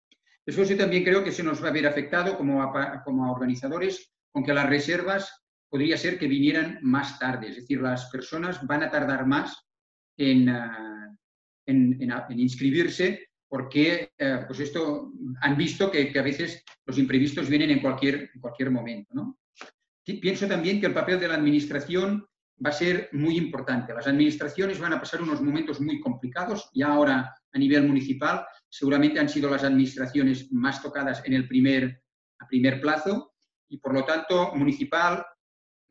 [0.45, 2.73] Después yo también creo que se nos va a ver afectado como,
[3.05, 8.09] como organizadores con que las reservas podría ser que vinieran más tarde, es decir, las
[8.09, 9.55] personas van a tardar más
[10.17, 11.15] en, ah,
[11.65, 15.11] en, inscribirse porque eh, pues esto
[15.41, 19.13] han visto que, a veces los imprevistos vienen en cualquier, en cualquier momento.
[19.13, 19.39] ¿no?
[20.05, 22.25] Pienso también que el papel de la administración
[22.65, 23.93] va a ser muy importante.
[23.93, 29.19] Las administraciones van a pasar unos momentos muy complicados, y ahora a nivel municipal seguramente
[29.19, 32.03] han sido las administraciones más tocadas en el primer,
[32.39, 33.33] a primer plazo,
[33.67, 35.25] y por lo tanto municipal,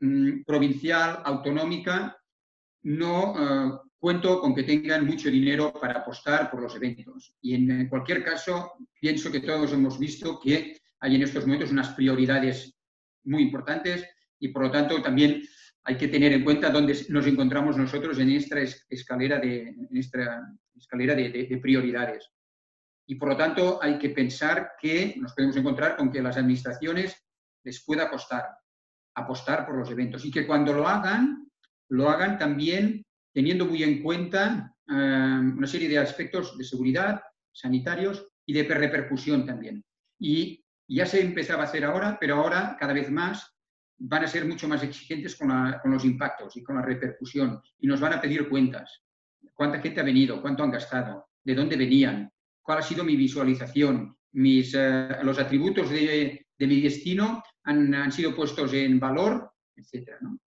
[0.01, 2.17] mm, provincial, autonómica,
[2.85, 7.35] no eh, cuento con que tengan mucho dinero para apostar por los eventos.
[7.43, 11.91] Y en cualquier caso, pienso que todos hemos visto que hay en estos momentos unas
[11.91, 12.75] prioridades
[13.25, 14.09] muy importantes
[14.39, 15.43] y por lo tanto también
[15.85, 19.75] hay que tener en cuenta dónde nos encontramos nosotros en esta escalera de,
[20.75, 22.31] escalera de, prioridades.
[23.07, 27.17] Y por lo tanto hay que pensar que nos podemos encontrar con que las administraciones
[27.65, 28.49] les pueda costar
[29.15, 31.51] apostar por los eventos y que cuando lo hagan,
[31.89, 37.21] lo hagan también teniendo muy en cuenta eh, una serie de aspectos de seguridad,
[37.53, 39.85] sanitarios y de repercusión también.
[40.19, 43.55] Y ya se empezaba a hacer ahora, pero ahora cada vez más
[43.99, 45.51] van a ser mucho más exigentes con,
[45.85, 49.03] los impactos y con la repercusión y nos van a pedir cuentas.
[49.55, 50.41] ¿Cuánta gente ha venido?
[50.41, 51.29] ¿Cuánto han gastado?
[51.45, 52.31] ¿De dónde venían?
[52.63, 54.17] ¿Cuál ha sido mi visualización?
[54.33, 59.53] Mis, eh, los atributos de, mi destino han, sido puestos en valor.
[60.21, 60.39] ¿no?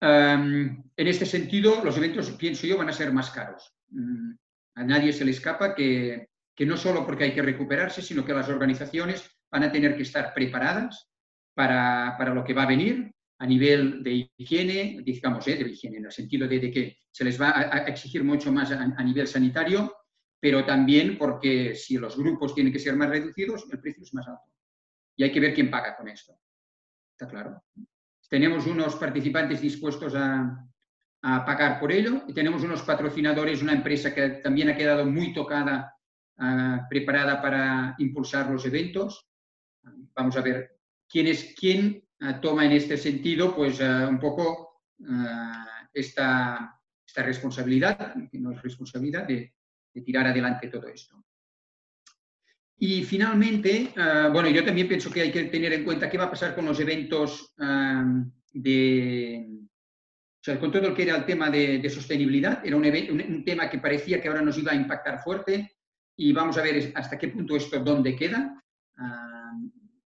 [0.00, 3.74] En este sentido, los eventos, pienso yo, van a ser más caros.
[3.90, 4.32] Mm,
[4.76, 8.32] a nadie se le escapa que, que no solo porque hay que recuperarse, sino que
[8.32, 11.10] las organizaciones van a tener que estar preparadas
[11.54, 15.56] para, para lo que va a venir a nivel de higiene, digamos, ¿eh?
[15.56, 18.70] de higiene, en el sentido de, de, que se les va a, exigir mucho más
[18.70, 19.96] a, a, nivel sanitario,
[20.38, 24.28] pero también porque si los grupos tienen que ser más reducidos, el precio es más
[24.28, 24.52] alto.
[25.16, 26.38] Y hay que ver quién paga con esto.
[27.12, 27.62] ¿Está claro?
[28.30, 30.66] Tenemos unos participantes dispuestos a,
[31.22, 35.94] pagar por ello tenemos unos patrocinadores, una empresa que también ha quedado muy tocada,
[36.38, 39.28] ah, preparada para impulsar los eventos.
[40.14, 44.80] Vamos a ver quién es quién ah, toma en este sentido pues ah, un poco
[45.92, 46.80] esta,
[47.16, 49.52] responsabilidad, que no es responsabilidad de
[50.02, 51.22] tirar adelante todo esto.
[52.82, 56.24] Y finalmente, ah, bueno, yo también pienso que hay que tener en cuenta qué va
[56.24, 59.46] a pasar con los eventos ah, de,
[60.40, 63.68] o sea, con todo lo que era el tema de, sostenibilidad, era un, un, tema
[63.68, 65.76] que parecía que ahora nos iba a impactar fuerte
[66.16, 68.58] y vamos a ver hasta qué punto esto, dónde queda.
[68.96, 69.52] Ah,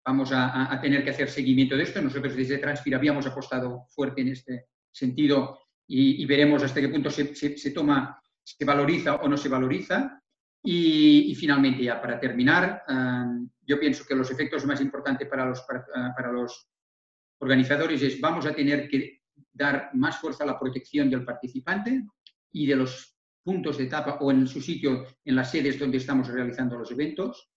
[0.05, 1.99] vamos a, tener que hacer seguimiento de esto.
[2.03, 7.35] Nosotros desde Transpir habíamos apostado fuerte en este sentido y, veremos hasta qué punto se,
[7.35, 10.21] se, toma, se valoriza o no se valoriza.
[10.63, 15.59] Y, finalmente, ya para terminar, em, yo pienso que los efectos más importantes para los,
[15.59, 16.69] eh, para, los
[17.39, 19.21] organizadores es vamos a tener que
[19.53, 22.03] dar más fuerza a la protección del participante
[22.51, 26.27] y de los puntos de etapa o en su sitio, en las sedes donde estamos
[26.27, 27.49] realizando los eventos.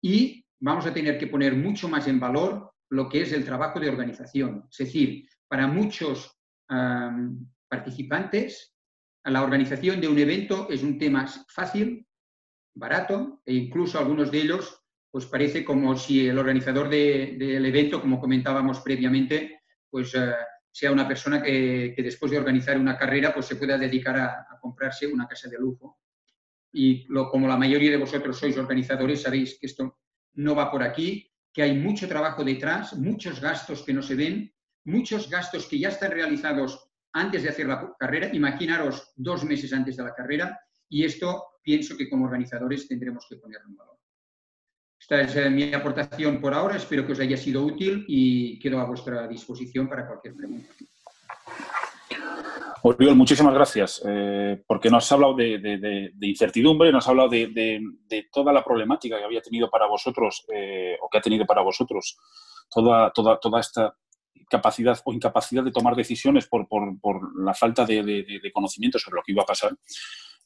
[0.00, 3.80] Y vamos a tener que poner mucho más en valor lo que es el trabajo
[3.80, 4.66] de organización.
[4.70, 6.30] Es decir, para muchos
[6.68, 8.74] em, participantes,
[9.24, 12.06] la organización de un evento es un tema fácil,
[12.78, 14.78] barato e incluso algunos de ellos
[15.10, 20.34] pues parece como si el organizador del evento, como comentábamos previamente, pues eh,
[20.70, 25.06] sea una persona que, después de organizar una carrera pues se pueda dedicar a, comprarse
[25.06, 26.00] una casa de lujo.
[26.72, 29.98] Y lo, como la mayoría de vosotros sois organizadores, sabéis que esto
[30.34, 34.52] no va por aquí, que hay mucho trabajo detrás, muchos gastos que no se ven,
[34.84, 38.28] muchos gastos que ya están realizados antes de hacer la carrera.
[38.32, 43.36] Imaginaros dos meses antes de la carrera y esto pienso que como organizadores tendremos que
[43.36, 43.98] ponerlo en valor.
[44.98, 48.80] Esta es eh, mi aportación por ahora, espero que os haya sido útil y quedo
[48.80, 50.68] a vuestra disposición para cualquier pregunta.
[52.82, 57.82] Oriol, muchísimas gracias, eh, porque nos has hablado de, incertidumbre, nos has hablado de,
[58.32, 62.16] toda la problemática que había tenido para vosotros, eh, o que ha tenido para vosotros,
[62.70, 63.96] toda, toda, toda esta
[64.48, 69.32] capacidad o incapacidad de tomar decisiones por, por la falta de, conocimiento sobre lo que
[69.32, 69.76] iba a pasar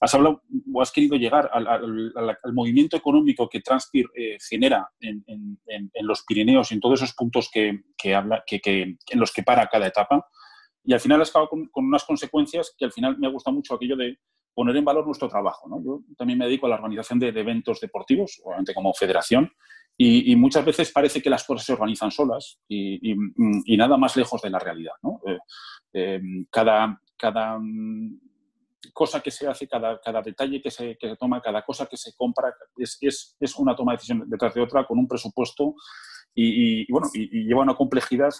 [0.02, 0.42] has hablado
[0.74, 5.24] o has querido llegar al, movimiento económico que Transpir eh, genera en,
[6.00, 9.86] los Pirineos y en todos esos puntos que, habla, que, en los que para cada
[9.86, 10.26] etapa.
[10.84, 13.74] Y al final has acabado con, unas consecuencias que al final me ha gustado mucho
[13.74, 14.18] aquello de
[14.52, 15.68] poner en valor nuestro trabajo.
[15.84, 19.52] Yo también me dedico a la organización de, eventos deportivos, obviamente como federación,
[19.96, 23.14] y, muchas veces parece que las cosas se organizan solas y,
[23.76, 24.94] nada más lejos de la realidad.
[25.28, 25.38] Eh,
[25.92, 27.60] eh, cada, cada
[28.92, 31.96] cosa que se hace, cada, cada detalle que se, que se, toma, cada cosa que
[31.96, 35.74] se compra, es, es, es, una toma de decisión detrás de otra con un presupuesto
[36.34, 38.30] y, bueno, y, lleva una complejidad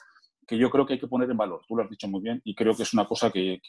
[0.47, 1.63] que yo creo que hay que poner en valor.
[1.69, 3.61] Tú lo has dicho muy bien y creo que es una cosa que,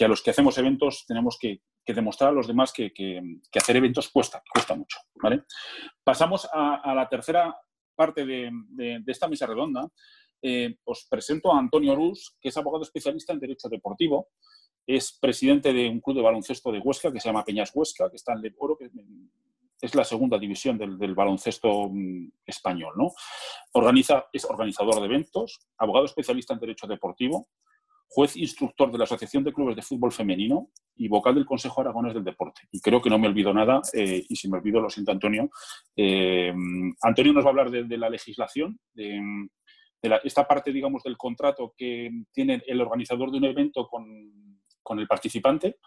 [0.00, 2.92] a los que hacemos eventos tenemos que, demostrar a los demás que,
[3.54, 4.98] hacer eventos cuesta, cuesta mucho.
[5.22, 5.44] ¿vale?
[6.02, 7.54] Pasamos a, la tercera
[7.94, 8.50] parte de,
[9.06, 9.86] esta mesa redonda.
[10.44, 14.30] Eh, os presento a Antonio Rus, que es abogado especialista en Derecho Deportivo.
[14.86, 18.16] Es presidente de un club de baloncesto de Huesca que se llama Peñas Huesca, que
[18.16, 18.90] está en el Oro, que
[19.82, 22.94] es la segunda división del, baloncesto mm, español.
[22.96, 23.12] ¿no?
[23.72, 27.48] Organiza, es organizador de eventos, abogado especialista en Derecho Deportivo,
[28.08, 32.12] juez instructor de la Asociación de Clubes de Fútbol Femenino y vocal del Consejo Aragones
[32.14, 32.62] del Deporte.
[32.70, 35.50] Y creo que no me olvido nada, eh, y si me olvido lo siento Antonio.
[35.96, 36.52] Eh,
[37.02, 39.18] Antonio nos va a hablar de, la legislación, de,
[40.24, 45.06] esta parte, digamos, del contrato que tiene el organizador de un evento con, con el
[45.06, 45.78] participante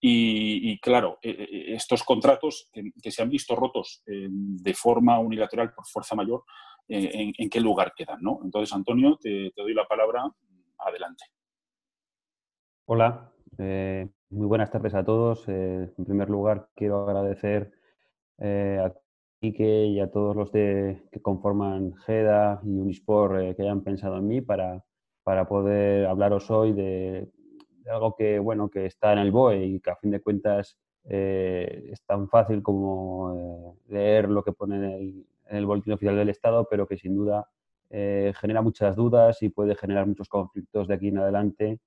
[0.00, 5.72] y, claro, eh, eh, estos contratos que, se han visto rotos eh, de forma unilateral
[5.74, 6.44] por fuerza mayor,
[6.88, 8.18] en, qué lugar quedan?
[8.20, 8.40] ¿no?
[8.44, 10.30] Entonces, Antonio, te, doy la palabra.
[10.78, 11.24] Adelante.
[12.84, 15.48] Hola, muy buenas tardes a todos.
[15.48, 17.72] en primer lugar, quiero agradecer
[18.38, 18.92] a
[19.40, 24.40] Quique y a todos los que conforman GEDA y Unisport que hayan pensado en mí
[24.40, 24.84] para,
[25.24, 27.28] para poder hablaros hoy de
[27.90, 31.88] algo que, bueno, que está en el BOE y que a fin de cuentas eh,
[31.92, 35.26] es tan fácil como eh, leer lo que pone en
[35.56, 37.48] el, boletín oficial del Estado, pero que sin duda
[37.90, 41.80] eh, genera muchas dudas y puede generar muchos conflictos de aquí en adelante,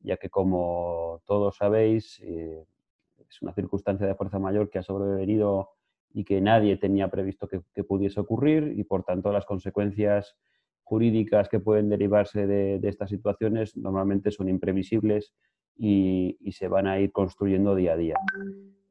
[0.00, 5.70] ya que como todos sabéis, es una circunstancia de fuerza mayor que ha sobrevenido
[6.12, 10.36] y que nadie tenía previsto que pudiese ocurrir y por tanto las consecuencias
[10.84, 15.32] jurídicas que pueden derivarse de, estas situaciones normalmente son imprevisibles
[15.76, 18.16] y, se van a ir construyendo día a día.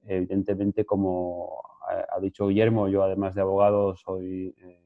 [0.05, 4.81] Evidentemente, como ha, dicho Guillermo, yo además de abogado soy eh,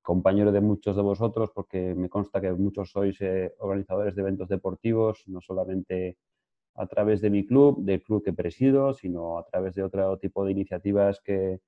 [0.00, 4.48] compañero de muchos de vosotros porque me consta que muchos sois eh, organizadores de eventos
[4.48, 6.16] deportivos, no solamente
[6.74, 10.44] a través de mi club, del club que presido, sino a través de otro tipo
[10.44, 11.60] de iniciativas que,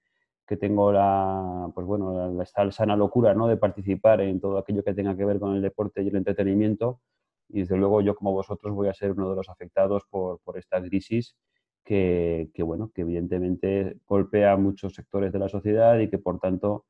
[0.53, 3.49] que tengo la, pues bueno, la, sana locura ¿no?
[3.49, 7.01] de participar en todo aquello que tenga que ver con el deporte y el entretenimiento.
[7.49, 10.59] Y desde luego yo como vosotros voy a ser uno de los afectados por, por
[10.59, 11.35] esta crisis
[11.83, 16.39] que, que, bueno, que evidentemente golpea a muchos sectores de la sociedad y que por
[16.39, 16.85] tanto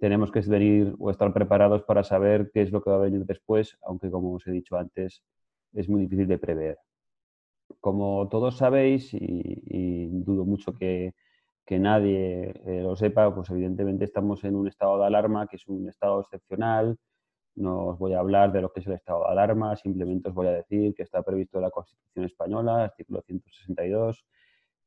[0.00, 3.24] tenemos que venir o estar preparados para saber qué es lo que va a venir
[3.26, 5.22] después, aunque como os he dicho antes,
[5.72, 6.78] es muy difícil de prever.
[7.78, 11.14] Como todos sabéis, y dudo mucho que,
[11.64, 15.66] que nadie eh, lo sepa, pues evidentemente estamos en un estado de alarma que es
[15.66, 16.98] un estado excepcional.
[17.56, 20.34] No os voy a hablar de lo que es el estado de alarma, simplemente os
[20.34, 24.26] voy a decir que está previsto en la Constitución Española, artículo 162,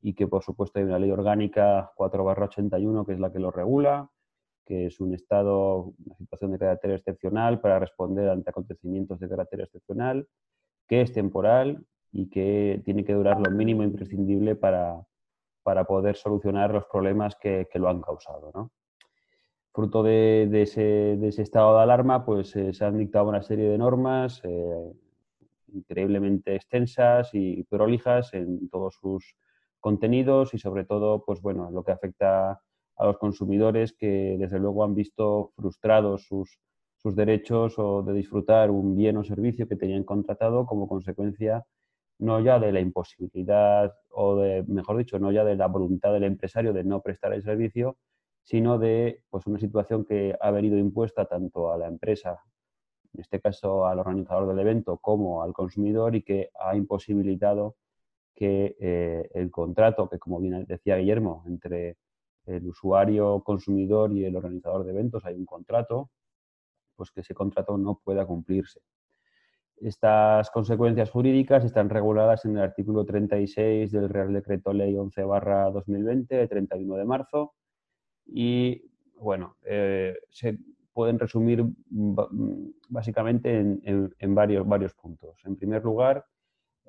[0.01, 4.09] y que por supuesto hay una ley orgánica 4-81 que es la que lo regula,
[4.65, 9.61] que es un estado, una situación de carácter excepcional para responder ante acontecimientos de carácter
[9.61, 10.27] excepcional,
[10.87, 15.05] que es temporal y que tiene que durar lo mínimo imprescindible para,
[15.67, 18.71] para poder solucionar los problemas que, lo han causado.
[19.73, 24.39] Fruto de, ese, estado de alarma, pues eh, se han dictado una serie de normas
[24.45, 24.93] eh,
[25.73, 29.35] increíblemente extensas y prolijas en todos sus
[29.81, 32.61] contenidos y sobre todo, pues bueno, lo que afecta
[32.95, 36.61] a los consumidores que desde luego han visto frustrados sus,
[36.95, 41.65] sus derechos o de disfrutar un bien o servicio que tenían contratado como consecuencia
[42.19, 46.23] no ya de la imposibilidad o de, mejor dicho, no ya de la voluntad del
[46.23, 47.97] empresario de no prestar el servicio,
[48.43, 52.39] sino de pues, una situación que ha venido impuesta tanto a la empresa,
[53.13, 57.75] en este caso al organizador del evento, como al consumidor y que ha imposibilitado
[58.35, 61.97] que eh, el contrato, que como bien decía Guillermo, entre
[62.45, 66.09] el usuario consumidor y el organizador de eventos hay un contrato,
[66.95, 68.81] pues que ese contrato no pueda cumplirse.
[69.81, 76.35] Estas consecuencias jurídicas están reguladas en el artículo 36 del Real Decreto Ley 11 2020
[76.35, 77.53] de 31 de marzo
[78.25, 78.83] y
[79.19, 80.57] bueno, eh, se
[80.93, 81.63] pueden resumir
[82.89, 85.39] básicamente en, varios, varios puntos.
[85.45, 86.25] En primer lugar,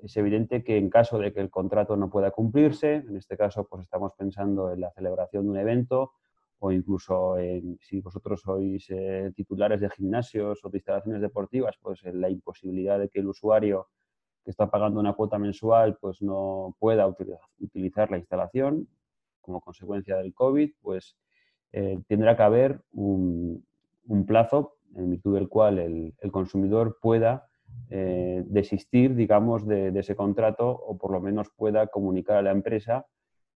[0.03, 3.67] es evidente que en caso de que el contrato no pueda cumplirse, en este caso
[3.69, 6.13] pues estamos pensando en la celebración de un evento
[6.61, 7.37] o incluso
[7.81, 12.99] si vosotros sois eh, titulares de gimnasios o de instalaciones deportivas, pues en la imposibilidad
[12.99, 13.89] de que el usuario
[14.45, 18.89] que está pagando una cuota mensual pues no pueda utilizar la instalación
[19.41, 21.17] como consecuencia del COVID, pues
[21.73, 23.65] eh, tendrá que haber un,
[24.27, 27.47] plazo en virtud del cual el, consumidor pueda
[27.91, 33.07] eh, desistir, digamos, de, ese contrato o por lo menos pueda comunicar a la empresa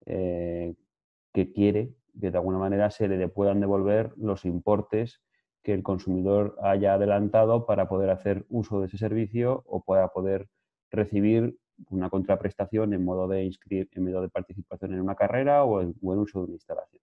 [0.03, 5.21] que quiere que de alguna manera se le puedan devolver los importes
[5.63, 10.47] que el consumidor haya adelantado para poder hacer uso de ese servicio o para poder
[10.89, 11.57] recibir
[11.89, 16.13] una contraprestación en modo de, en modo de participación en una carrera o en, o
[16.13, 17.01] en uso de una instalación.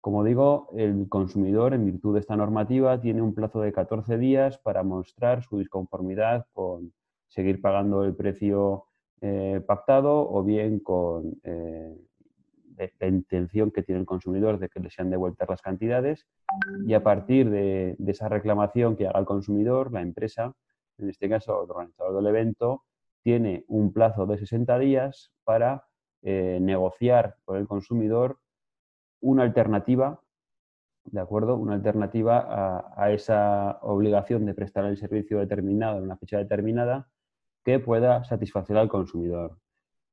[0.00, 4.56] Como digo, el consumidor, en virtud de esta normativa, tiene un plazo de 14 días
[4.58, 6.94] para mostrar su disconformidad con
[7.28, 8.86] seguir pagando el precio
[9.20, 11.94] eh, pactado o bien con eh,
[12.98, 16.26] la intención que tiene el consumidor de que le sean devueltas las cantidades
[16.86, 20.54] y a partir de, esa reclamación que haga el consumidor, la empresa,
[20.98, 22.84] en este caso el organizador del evento,
[23.22, 25.84] tiene un plazo de 60 días para
[26.22, 28.38] eh, negociar con el consumidor
[29.20, 30.20] una alternativa,
[31.04, 31.56] ¿de acuerdo?
[31.56, 37.08] Una alternativa a, esa obligación de prestar el servicio determinado en una fecha determinada
[37.64, 39.58] que pueda satisfacer al consumidor.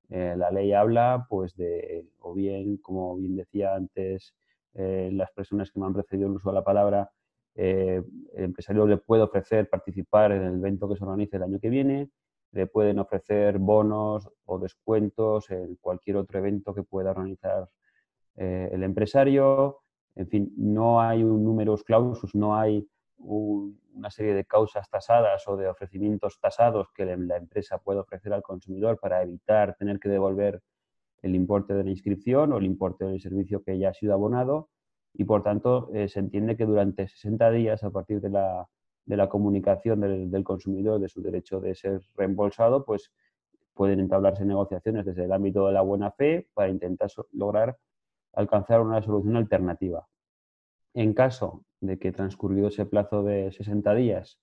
[0.10, 4.34] Eh, la ley habla, pues, de, o bien, como bien decía antes,
[4.74, 7.10] eh, las personas que me han precedido el uso de la palabra,
[7.56, 8.04] eh,
[8.36, 11.70] el empresario le puede ofrecer participar en el evento que se organice el año que
[11.70, 12.12] viene,
[12.52, 17.68] le pueden ofrecer bonos o descuentos en cualquier otro evento que pueda organizar
[18.36, 19.80] eh, el empresario,
[20.16, 22.88] en fin, no hay un números clausus, no hay
[23.18, 28.44] una serie de causas tasadas o de ofrecimientos tasados que la empresa pueda ofrecer al
[28.44, 30.62] consumidor para evitar tener que devolver
[31.22, 34.70] el importe de la inscripción o el importe del servicio que ya ha sido abonado
[35.14, 38.68] y por tanto eh, se entiende que durante 60 días a partir de la,
[39.06, 43.12] de la comunicación del, del, consumidor de su derecho de ser reembolsado, pues
[43.74, 47.78] pueden entablarse negociaciones desde el ámbito de la buena fe para intentar lograr
[48.34, 50.08] alcanzar una solución alternativa.
[50.94, 54.40] En caso de que transcurrido ese plazo de 60 días,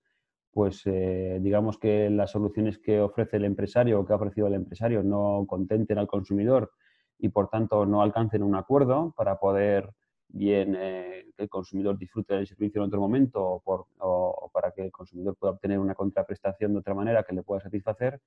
[0.52, 4.54] pues eh, digamos que las soluciones que ofrece el empresario o que ha ofrecido el
[4.54, 6.70] empresario no contenten al consumidor
[7.18, 9.90] y por tanto no alcancen un acuerdo para poder
[10.28, 14.92] bien eh, que el consumidor disfrute del servicio en otro momento o, para que el
[14.92, 18.20] consumidor pueda obtener una contraprestación de otra manera que le pueda satisfacer,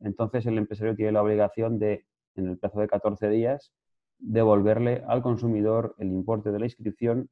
[0.00, 3.72] entonces el empresario tiene la obligación de, en el plazo de 14 días,
[4.18, 7.30] devolverle al consumidor el importe de la inscripción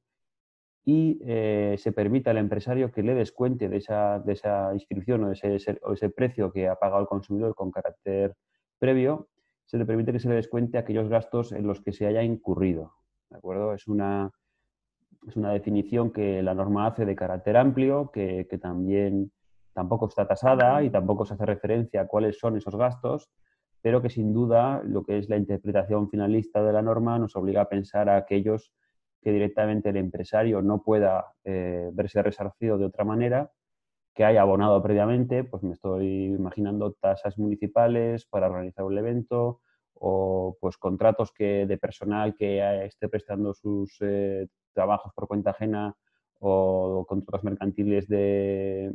[0.85, 5.29] y eh, se permita al empresario que le descuente de esa, de esa inscripción o,
[5.29, 8.35] de ese, o ese precio que ha pagado el consumidor con carácter
[8.79, 9.29] previo,
[9.65, 12.95] se le permite que se le descuente aquellos gastos en los que se haya incurrido.
[13.31, 13.73] ¿De acuerdo?
[13.75, 14.31] Es una,
[15.27, 19.31] es una definición que la norma hace de carácter amplio, que, que también
[19.73, 23.31] tampoco está tasada y tampoco se hace referencia a cuáles son esos gastos,
[23.81, 27.63] pero que sin duda lo que es la interpretación finalista de la norma nos obliga
[27.63, 28.73] a pensar a aquellos
[29.23, 33.51] que directamente el empresario no pueda eh, verse resarcido de otra manera,
[34.15, 39.61] que haya abonado previamente, pues me estoy imaginando tasas municipales para organizar un evento
[39.95, 45.97] o pues contratos que, de personal que esté prestando sus eh, trabajos por cuenta ajena
[46.41, 48.93] o contratos mercantiles de,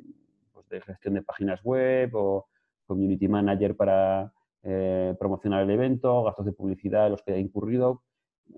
[0.52, 2.48] pues de gestión de páginas web o
[2.86, 8.04] community manager para eh, promocionar el evento, gastos de publicidad los que ha incurrido,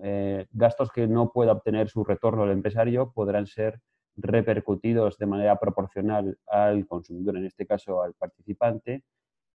[0.02, 3.80] eh, gastos que no pueda obtener su retorno el empresario podrán ser
[4.16, 9.04] repercutidos de manera proporcional al consumidor, en este caso al participante,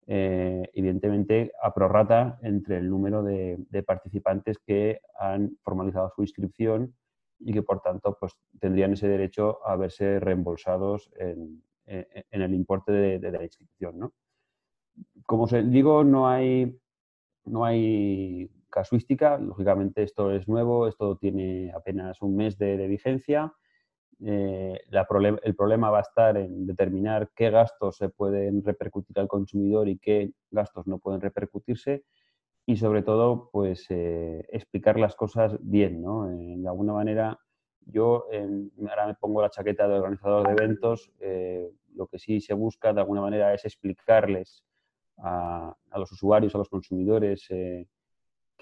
[0.05, 6.95] eh, evidentemente a prorrata entre el número de, participantes que han formalizado su inscripción
[7.39, 13.19] y que por tanto pues, tendrían ese derecho a verse reembolsados en, el importe de,
[13.19, 13.99] de la inscripción.
[13.99, 14.13] ¿no?
[15.25, 16.79] como os digo, no hay,
[17.45, 19.38] no hay casuística.
[19.38, 23.53] Lógicamente esto es nuevo, esto tiene apenas un mes de, vigencia.
[24.26, 24.80] Eh,
[25.43, 29.99] el problema va a estar en determinar qué gastos se pueden repercutir al consumidor y
[29.99, 32.03] qué gastos no pueden repercutirse
[32.65, 36.01] y sobre todo pues eh, explicar las cosas bien.
[36.01, 36.28] ¿no?
[36.28, 37.38] de alguna manera
[37.86, 38.26] yo
[38.89, 42.93] ahora me pongo la chaqueta de organizador de eventos, eh, lo que sí se busca
[42.93, 44.63] de alguna manera es explicarles
[45.17, 47.88] a, los usuarios, a los consumidores, eh,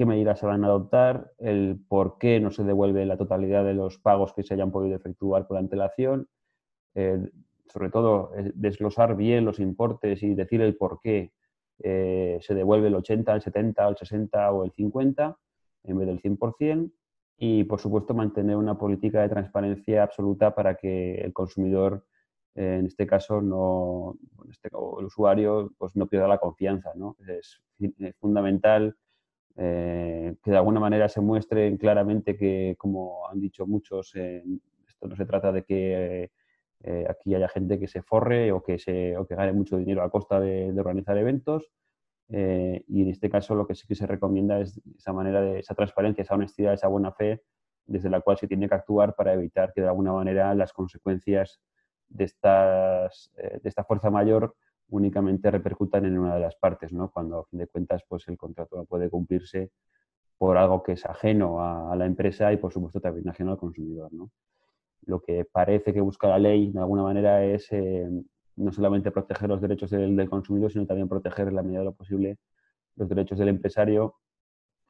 [0.02, 3.76] qué medidas se van a adoptar, el por qué no se devuelve la totalidad de
[3.76, 6.28] los pagos que se hayan podido efectuar por antelación,
[6.96, 7.30] eh,
[7.68, 11.32] sobre todo eh, desglosar bien los importes y decir el por qué
[11.84, 15.38] se devuelve el 80, el 70, el 60 o el 50
[15.84, 16.92] en vez del 100%
[17.38, 22.04] y, por supuesto, mantener una política de transparencia absoluta para que el consumidor
[22.56, 24.18] en este caso no,
[24.50, 26.92] este, el usuario pues no pierda la confianza.
[26.96, 27.16] ¿no?
[27.28, 27.62] Es,
[28.20, 28.96] fundamental
[29.58, 35.16] eh, que de alguna manera se muestre claramente que, como han dicho muchos, esto no
[35.16, 36.32] se trata de que
[36.84, 40.02] eh, aquí haya gente que se forre o que, se, o que gane mucho dinero
[40.04, 41.72] a costa de, organizar eventos.
[42.30, 45.60] Eh, y en este caso lo que sí que se recomienda es esa manera de
[45.60, 47.44] esa transparencia, esa honestidad, esa buena fe
[47.86, 51.60] desde la cual se tiene que actuar para evitar que de alguna manera las consecuencias
[52.08, 54.56] de, estas, de esta fuerza mayor
[54.92, 57.10] únicamente repercutan en una de las partes, ¿no?
[57.10, 59.72] cuando a fin de cuentas pues, el contrato no puede cumplirse
[60.38, 64.12] por algo que es ajeno a, la empresa y por supuesto también ajeno al consumidor.
[64.14, 64.32] ¿no?
[65.06, 68.08] Lo que parece que busca la ley de alguna manera es eh,
[68.56, 71.94] no solamente proteger los derechos del, consumidor, sino también proteger en la medida de lo
[71.94, 72.38] posible
[72.96, 74.16] los derechos del empresario,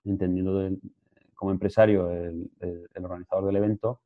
[0.03, 0.69] entendiendo
[1.35, 2.49] como empresario el,
[2.95, 4.01] organizador del evento.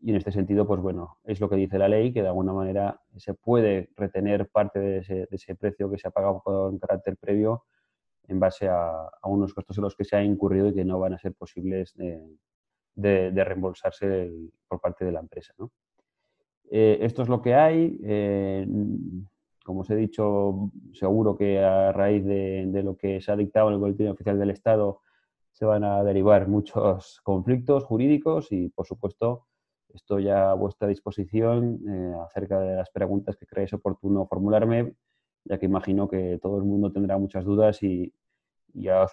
[0.00, 2.52] Y en este sentido, pues bueno, es lo que dice la ley, que de alguna
[2.52, 7.64] manera se puede retener parte de ese, precio que se ha pagado con carácter previo
[8.28, 11.14] en base a, unos costos en los que se ha incurrido y que no van
[11.14, 14.30] a ser posibles de, reembolsarse
[14.68, 15.54] por parte de la empresa.
[15.58, 15.70] ¿no?
[16.70, 17.98] Eh, esto es lo que hay.
[18.02, 18.66] Eh,
[19.64, 23.74] como os he dicho, seguro que a raíz de, lo que se ha dictado en
[23.74, 25.00] el Boletín Oficial del Estado
[25.52, 29.46] se van a derivar muchos conflictos jurídicos y, por supuesto,
[29.94, 34.94] estoy a vuestra disposición eh, acerca de las preguntas que creáis oportuno formularme,
[35.44, 38.12] ya que imagino que todo el mundo tendrá muchas dudas y,
[38.74, 39.12] ya os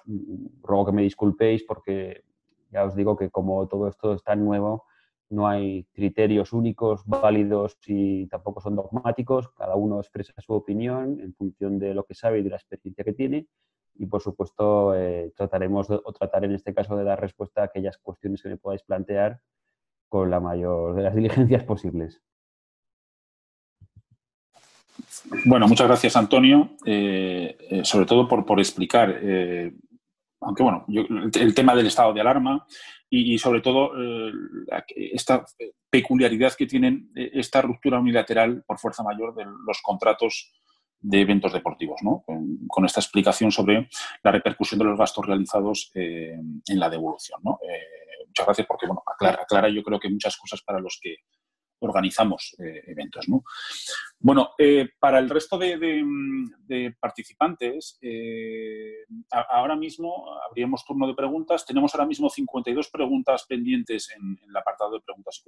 [0.63, 2.23] ruego que me disculpéis porque
[2.71, 4.85] ya os digo que como todo esto es tan nuevo,
[5.29, 9.49] no hay criterios únicos, válidos y tampoco son dogmáticos.
[9.49, 13.03] Cada uno expresa su opinión en función de lo que sabe y de la experiencia
[13.03, 13.47] que tiene.
[13.95, 17.97] Y por supuesto, eh, trataremos o tratar en este caso de dar respuesta a aquellas
[17.97, 19.39] cuestiones que me podáis plantear
[20.11, 22.21] con la mayor de las diligencias posibles.
[25.45, 29.09] Bueno, muchas gracias, Antonio, eh, eh, sobre todo por, explicar,
[30.41, 32.67] aunque bueno, el tema del estado de alarma
[33.13, 34.31] y, sobre todo eh,
[34.95, 35.45] esta
[35.89, 40.53] peculiaridad que tienen eh, esta ruptura unilateral por fuerza mayor de los contratos
[40.97, 42.23] de eventos deportivos, ¿no?
[42.25, 43.89] con, esta explicación sobre
[44.23, 47.41] la repercusión de los gastos realizados eh, en la devolución.
[47.43, 47.59] ¿no?
[48.31, 51.17] Muchas gracias porque bueno, aclara, aclara yo creo que muchas cosas para los que
[51.81, 53.27] organizamos eh, eventos.
[53.27, 53.43] ¿no?
[54.19, 61.65] Bueno, eh, para el resto de, participantes, eh, ahora mismo habríamos turno de preguntas.
[61.65, 65.43] Tenemos ahora mismo 52 preguntas pendientes en, el apartado de preguntas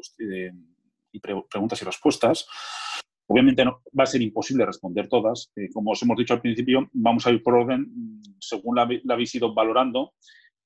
[1.11, 2.47] y, preguntas y respuestas.
[3.27, 5.51] Obviamente no, va a ser imposible responder todas.
[5.73, 9.33] como os hemos dicho al principio, vamos a ir por orden según la, la habéis
[9.35, 10.13] ido valorando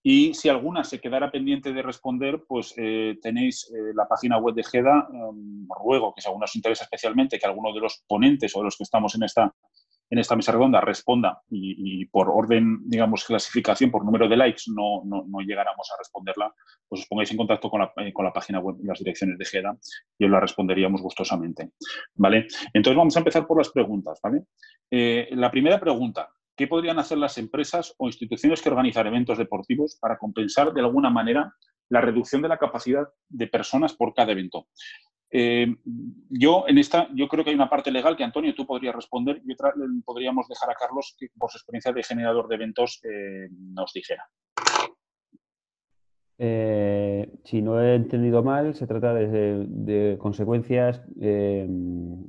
[0.09, 4.55] y si alguna se quedara pendiente de responder, pues eh, tenéis eh, la página web
[4.55, 5.05] de GEDA.
[5.09, 8.63] Um, ruego que si alguno os interesa especialmente, que alguno de los ponentes o de
[8.63, 9.53] los que estamos en esta,
[10.09, 15.03] en esta mesa redonda responda y, por orden, digamos, clasificación, por número de likes, no,
[15.03, 16.55] no, no llegáramos a responderla,
[16.87, 19.37] pues os pongáis en contacto con la, eh, con la página web y las direcciones
[19.37, 19.77] de GEDA
[20.17, 21.71] y os la responderíamos gustosamente.
[22.15, 22.47] ¿Vale?
[22.73, 24.21] Entonces vamos a empezar por las preguntas.
[24.23, 24.43] ¿vale?
[24.89, 30.17] la primera pregunta, ¿Qué podrían hacer las empresas o instituciones que organizan eventos deportivos para
[30.17, 31.53] compensar de alguna manera
[31.87, 34.67] la reducción de la capacidad de personas por cada evento?
[35.29, 35.67] Eh,
[36.29, 39.39] yo en esta, yo creo que hay una parte legal que Antonio tú podrías responder
[39.45, 39.71] y otra
[40.03, 44.23] podríamos dejar a Carlos que por su experiencia de generador de eventos eh, nos dijera.
[46.39, 51.67] Eh, si no he entendido mal, se trata de, consecuencias eh,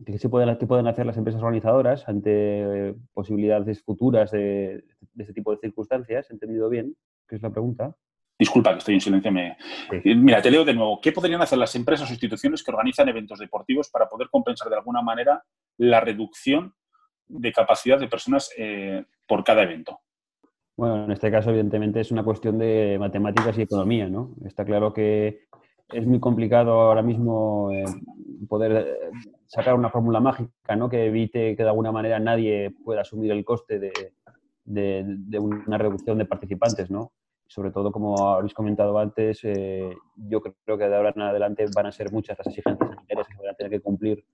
[0.07, 4.85] que, se pueden, que pueden hacer las empresas organizadoras ante posibilidades futuras de,
[5.19, 6.31] este tipo de circunstancias.
[6.31, 6.97] ¿He entendido bien?
[7.29, 7.95] ¿Qué es la pregunta?
[8.39, 9.33] Disculpa que estoy en silencio.
[10.05, 11.01] Mira, te leo de nuevo.
[11.01, 14.77] ¿Qué podrían hacer las empresas o instituciones que organizan eventos deportivos para poder compensar de
[14.77, 15.43] alguna manera
[15.77, 16.73] la reducción
[17.27, 20.01] de capacidad de personas eh, por cada evento?
[20.79, 24.37] Bueno, en este caso, evidentemente, es una cuestión de matemáticas y economía, ¿no?
[24.45, 25.49] Está claro que
[25.89, 27.85] es muy complicado ahora mismo eh,
[28.49, 29.11] poder eh,
[29.49, 30.89] sacar una fórmula mágica, ¿no?
[30.89, 33.81] Que evite que de alguna manera nadie pueda asumir el coste
[34.67, 37.11] de, una reducción de participantes, ¿no?
[37.49, 41.87] Sobre todo, como habéis comentado antes, eh, yo creo que de ahora en adelante van
[41.87, 44.25] a ser muchas las exigencias sanitarias que van a tener que cumplir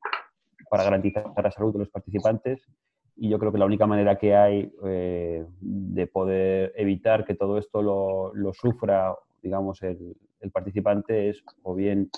[0.69, 2.69] para garantizar la salud de los participantes
[3.17, 7.59] y yo creo que la única manera que hay eh, de poder evitar que todo
[7.59, 12.11] esto lo, lo sufra, digamos, el, el, participante es o bien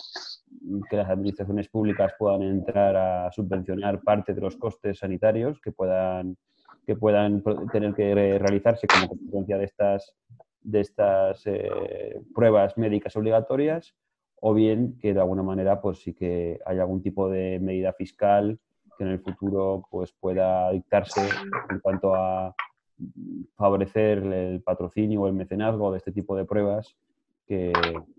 [0.88, 6.36] que las administraciones públicas puedan entrar a subvencionar parte de los costes sanitarios que puedan,
[6.86, 10.14] que puedan tener que realizarse como consecuencia de estas,
[10.62, 13.94] de estas eh, pruebas médicas obligatorias,
[14.40, 18.58] o bien que de alguna manera pues sí que haya algún tipo de medida fiscal
[18.96, 21.28] que en el futuro pues, pueda dictarse
[21.70, 22.54] en cuanto a
[23.56, 26.96] favorecer el patrocinio o el mecenazgo de este tipo de pruebas,
[27.46, 27.72] que,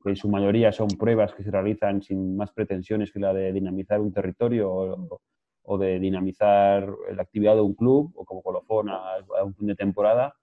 [0.05, 3.99] en su mayoría son pruebas que se realizan sin más pretensiones que la de dinamizar
[3.99, 5.19] un territorio
[5.63, 9.75] o, de dinamizar la actividad de un club o como colofón a, un fin de
[9.75, 10.33] temporada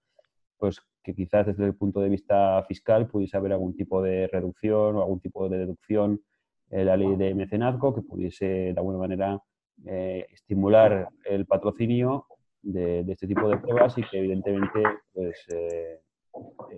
[0.57, 4.95] pues que quizás desde el punto de vista fiscal pudiese haber algún tipo de reducción
[4.95, 6.21] o algún tipo de deducción
[6.69, 9.41] en la ley de mecenazgo que pudiese de alguna manera
[9.85, 12.27] eh, estimular el patrocinio
[12.61, 16.01] de, este tipo de pruebas y que evidentemente pues, eh,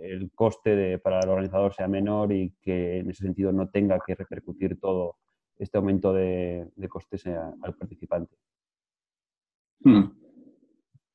[0.02, 4.16] el coste para el organizador sea menor y que en ese sentido no tenga que
[4.16, 5.16] repercutir todo
[5.58, 8.36] este aumento de, costes al participante.
[9.80, 10.12] Hmm.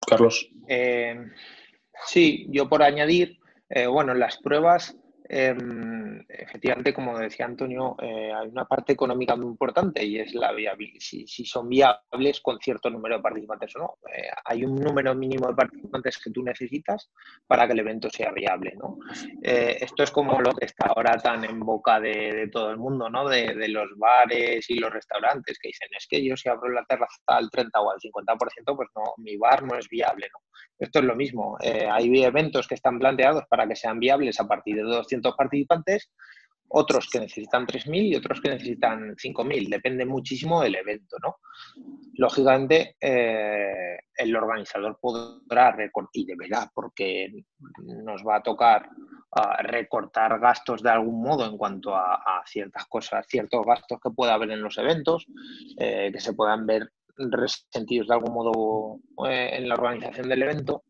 [0.07, 0.51] Carlos.
[0.69, 1.31] Eh,
[2.07, 4.99] sí, yo por añadir, eh, bueno, las pruebas
[5.29, 10.53] Em, efectivamente, como decía Antonio, eh, hay una parte económica muy importante y es la
[10.53, 13.99] viabilidad, si, son viables con cierto número de participantes o no.
[14.13, 17.11] Eh, hay un número mínimo de participantes que tú necesitas
[17.47, 18.75] para que el evento sea viable.
[18.77, 18.99] ¿no?
[19.43, 23.09] Eh, esto es como lo que está ahora tan en boca de, todo el mundo,
[23.09, 23.29] ¿no?
[23.29, 27.23] De, los bares y los restaurantes que dicen, es que yo si abro la terraza
[27.27, 30.29] al 30 o al 50%, pues no, mi bar no es viable.
[30.33, 30.41] ¿no?
[30.79, 31.57] Esto es lo mismo.
[31.61, 34.83] hay eventos que están planteados para que sean viables a partir de
[35.17, 36.11] 200 participantes,
[36.75, 39.69] otros que necesitan 3.000 y otros que necesitan 5.000.
[39.69, 41.37] Depende muchísimo del evento, ¿no?
[42.15, 47.31] Lógicamente, eh, el organizador podrá recortar, y deberá, porque
[48.05, 48.89] nos va a tocar
[49.37, 54.35] ah, recortar gastos de algún modo en cuanto a, ciertas cosas, ciertos gastos que pueda
[54.35, 55.27] haber en los eventos,
[55.79, 60.85] eh, que se puedan ver resentidos de algún modo eh, en la organización del evento.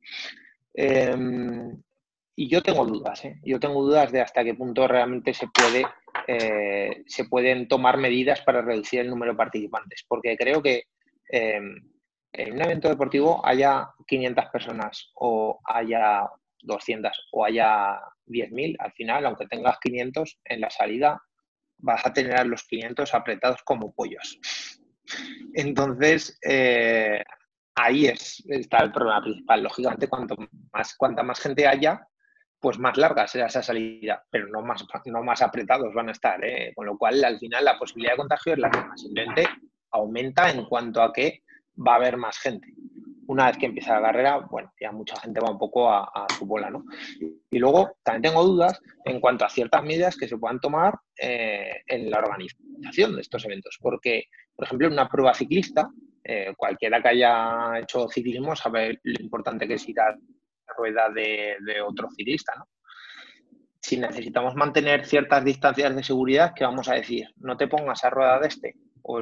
[2.35, 3.41] Y yo tengo dudas, ¿eh?
[3.45, 5.85] yo tengo dudas de hasta qué punto realmente se puede
[6.27, 10.85] eh, se pueden tomar medidas para reducir el número de participantes, porque creo que
[11.29, 11.75] em,
[12.33, 16.29] en un evento deportivo haya 500 personas o haya
[16.61, 21.23] 200 o haya 10.000, al final, aunque tengas 500 en la salida,
[21.79, 24.39] vas a tener a los 500 apretados como pollos.
[25.55, 27.23] Entonces, eh,
[27.75, 29.63] ahí es, está el problema principal.
[29.65, 30.37] Lógicamente, cuanto
[30.73, 32.07] más, cuanta más gente haya,
[32.63, 36.43] pues más larga será esa salida, pero no más, no más apretados van a estar.
[36.45, 36.73] ¿eh?
[36.77, 39.49] Con lo cual, al final, la posibilidad de contagio es la misma, simplemente
[39.91, 41.43] aumenta en cuanto a que
[41.77, 42.69] va a haber más gente.
[43.27, 46.47] Una vez que empieza la carrera, bueno, ya mucha gente va un poco a, su
[46.47, 46.85] bola, ¿no?
[47.51, 51.83] Y luego también tengo dudas en cuanto a ciertas medidas que se puedan tomar eh,
[51.89, 55.91] en la organización de estos eventos, porque, por ejemplo, en una prueba ciclista,
[56.23, 60.17] eh, cualquiera que haya hecho ciclismo sabe lo importante que es ir a
[60.77, 61.57] rueda de,
[61.87, 62.69] otro ciclista, ¿no?
[63.81, 67.27] Si necesitamos mantener ciertas distancias de seguridad, ¿qué vamos a decir?
[67.37, 68.77] No te pongas a rueda de este.
[69.03, 69.21] O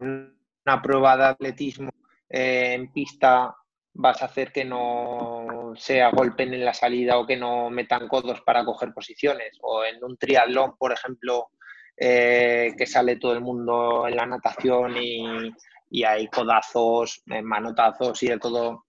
[0.00, 1.90] una prueba de atletismo
[2.28, 3.54] eh, en pista
[3.94, 8.40] vas a hacer que no sea golpen en la salida o que no metan codos
[8.42, 9.56] para coger posiciones.
[9.62, 11.50] O en un triatlón, por ejemplo,
[11.96, 15.52] eh, que sale todo el mundo en la natación y,
[15.90, 18.86] y hay codazos, eh, manotazos y de todo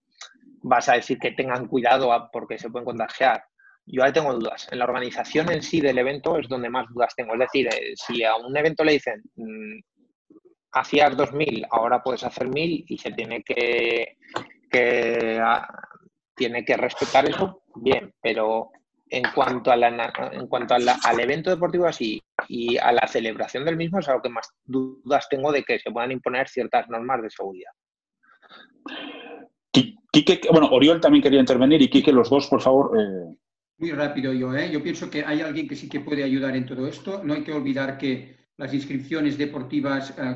[0.62, 3.43] vas a decir que tengan cuidado porque se pueden contagiar.
[3.86, 4.68] Yo ahí tengo dudas.
[4.72, 7.34] En la organización en sí del evento es donde más dudas tengo.
[7.34, 9.80] Es decir, eh, si a un evento le dicen mm,
[10.74, 14.16] hacías 2.000, ahora puedes hacer 1.000 y se tiene que,
[15.41, 15.68] ah,
[16.36, 18.72] tiene que respetar eso, bien, pero
[19.10, 23.99] en cuanto, a en cuanto al evento deportivo así y a la celebración del mismo
[23.99, 27.72] es algo que más dudas tengo de que se puedan imponer ciertas normas de seguridad.
[29.72, 32.97] Quique, bueno, Oriol también quería intervenir y Quique, los dos, por favor.
[32.99, 33.36] Eh.
[33.78, 34.70] Muy rápido yo, ¿eh?
[34.72, 37.22] Yo pienso que hay alguien que sí que puede ayudar en todo esto.
[37.24, 40.36] No hay que olvidar que las inscripciones deportivas eh,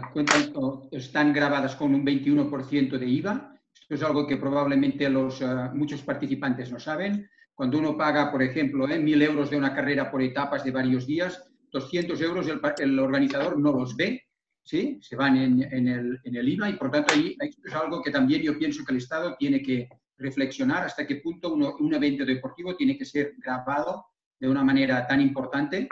[0.91, 3.59] están grabadas con un 21% de IVA.
[3.73, 7.27] Esto es algo que probablemente los, muchos participantes no saben.
[7.55, 11.05] Cuando uno paga, por ejemplo, eh, 1.000 euros de una carrera por etapas de varios
[11.05, 12.47] días, 200 euros
[12.79, 14.22] el organizador no los ve
[14.63, 14.99] ¿sí?
[15.01, 18.83] se van en, el, IVA y por tanto ahí es algo que también yo pienso
[18.83, 23.33] que el Estado tiene que reflexionar hasta qué punto un evento deportivo tiene que ser
[23.37, 24.05] grabado
[24.39, 25.87] de una manera tan importante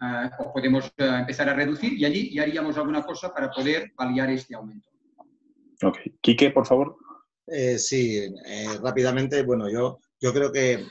[0.00, 3.92] ah, o podemos ah, empezar a reducir y allí ya haríamos alguna cosa para poder
[3.96, 4.88] paliar este aumento.
[5.82, 5.98] Ok.
[6.20, 6.96] Quique, por favor.
[7.46, 10.86] Eh, sí, eh, rápidamente, bueno, yo, yo creo que,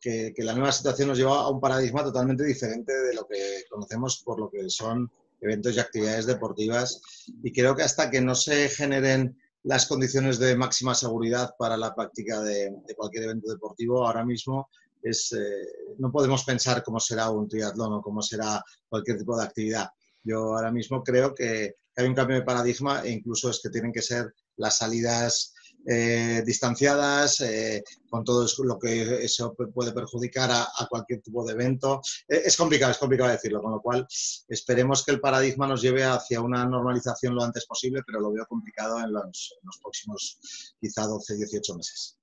[0.00, 3.64] que, que, la nueva situación nos lleva a un paradigma totalmente diferente de lo que
[3.70, 5.10] conocemos por lo que son
[5.42, 7.02] eventos y actividades deportivas.
[7.42, 11.94] Y creo que hasta que no se generen las condiciones de máxima seguridad para la
[11.94, 14.68] práctica de, cualquier evento deportivo, ahora mismo
[15.02, 15.66] es, eh,
[15.98, 19.88] no podemos pensar cómo será un triatlón o cómo será cualquier tipo de actividad.
[20.24, 23.92] Yo ahora mismo creo que hay un cambio de paradigma e incluso es que tienen
[23.92, 25.54] que ser las salidas
[25.84, 32.00] eh, distanciadas, eh, con todo lo que eso puede perjudicar a, cualquier tipo de evento.
[32.28, 34.06] Eh, es complicado, es complicado decirlo, con lo cual
[34.48, 38.46] esperemos que el paradigma nos lleve hacia una normalización lo antes posible, pero lo veo
[38.46, 42.16] complicado en los, próximos quizá 12, 18 meses.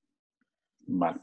[0.88, 1.20] Vale.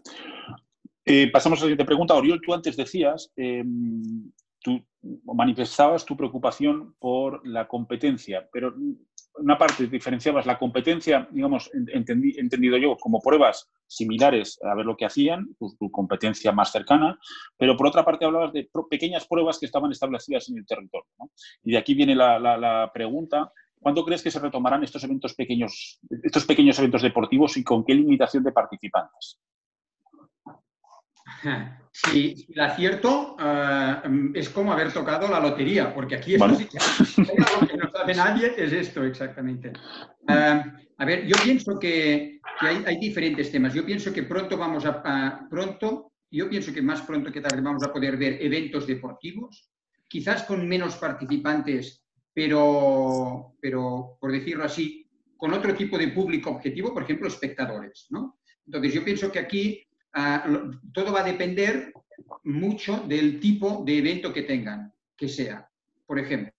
[1.32, 2.14] Pasamos a la siguiente pregunta.
[2.14, 4.30] Oriol, tú antes decías, em,
[4.60, 4.84] tú
[5.24, 8.74] manifestabas tu preocupación por la competencia, pero
[9.38, 15.06] una parte diferenciabas la competencia, digamos, entendido yo, como pruebas similares a ver lo que
[15.06, 17.18] hacían, tu, competencia más cercana,
[17.56, 21.10] pero por otra parte hablabas de pequeñas pruebas que estaban establecidas en el territorio.
[21.62, 26.44] Y de aquí viene la, pregunta, ¿cuándo crees que se retomarán estos eventos pequeños, estos
[26.44, 29.38] pequeños eventos deportivos y con qué limitación de participantes?
[31.96, 36.76] Si, el acierto eh, es como haber tocado la lotería, porque aquí esto sí que,
[37.66, 39.72] que no sabe nadie es esto exactamente.
[40.28, 40.62] Eh,
[40.98, 43.72] a ver, yo pienso que, hay, diferentes temas.
[43.72, 47.82] Yo pienso que pronto vamos a, pronto, yo pienso que más pronto que tarde vamos
[47.82, 49.70] a poder ver eventos deportivos,
[50.06, 52.04] quizás con menos participantes,
[52.34, 58.38] pero, pero por decirlo así, con otro tipo de público objetivo, por ejemplo, espectadores, ¿no?
[58.66, 59.85] Entonces, yo pienso que aquí
[60.92, 61.92] Todo va a depender
[62.44, 65.68] mucho del tipo de evento que tengan, que sea.
[66.06, 66.52] Por ejemplo,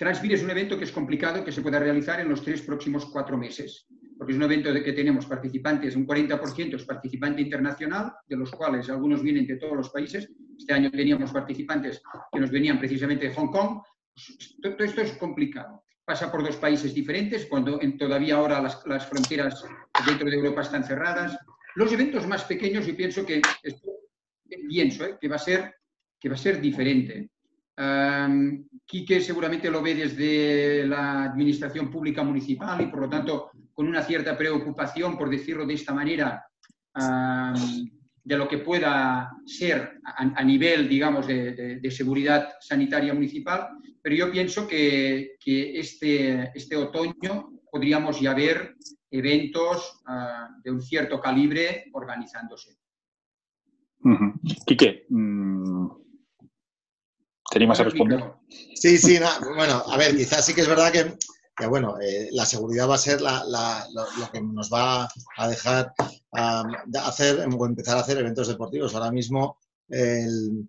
[0.00, 3.04] Transvir es un evento que es complicado que se pueda realizar en los tres próximos
[3.04, 8.14] cuatro meses, porque es un evento de que tenemos participantes, un 40% es participante internacional,
[8.26, 10.30] de los cuales algunos vienen de todos los países.
[10.58, 12.00] Este año teníamos participantes
[12.32, 13.82] que nos venían precisamente de Hong Kong.
[14.14, 15.84] Pues, todo esto es complicado.
[16.02, 19.62] Pasa por dos países diferentes, cuando todavía ahora las fronteras
[20.06, 21.36] dentro de Europa están cerradas.
[21.80, 23.40] Los eventos más pequeños, yo pienso que,
[24.68, 25.16] pienso, ¿eh?
[25.18, 25.76] que, va a ser,
[26.20, 27.30] que va a ser diferente.
[28.84, 34.02] Quique seguramente lo ve desde la administración pública municipal y por lo tanto con una
[34.02, 36.44] cierta preocupación, por decirlo de esta manera,
[36.92, 43.68] de lo que pueda ser a, nivel, digamos, de, seguridad sanitaria municipal,
[44.02, 48.76] pero yo pienso que, que este, este otoño podríamos ya ver
[49.10, 52.76] eventos ah, de un cierto calibre organizándose.
[54.64, 55.88] Quique, mm,
[57.50, 58.32] ¿teníamos a responder?
[58.74, 59.18] Sí, sí,
[59.54, 62.98] bueno, a ver, quizás sí que es verdad que, bueno, eh, la seguridad va a
[62.98, 65.06] ser lo, que nos va
[65.36, 65.92] a dejar
[66.32, 68.94] hacer o empezar a hacer eventos deportivos.
[68.94, 69.58] Ahora mismo
[69.90, 70.66] el,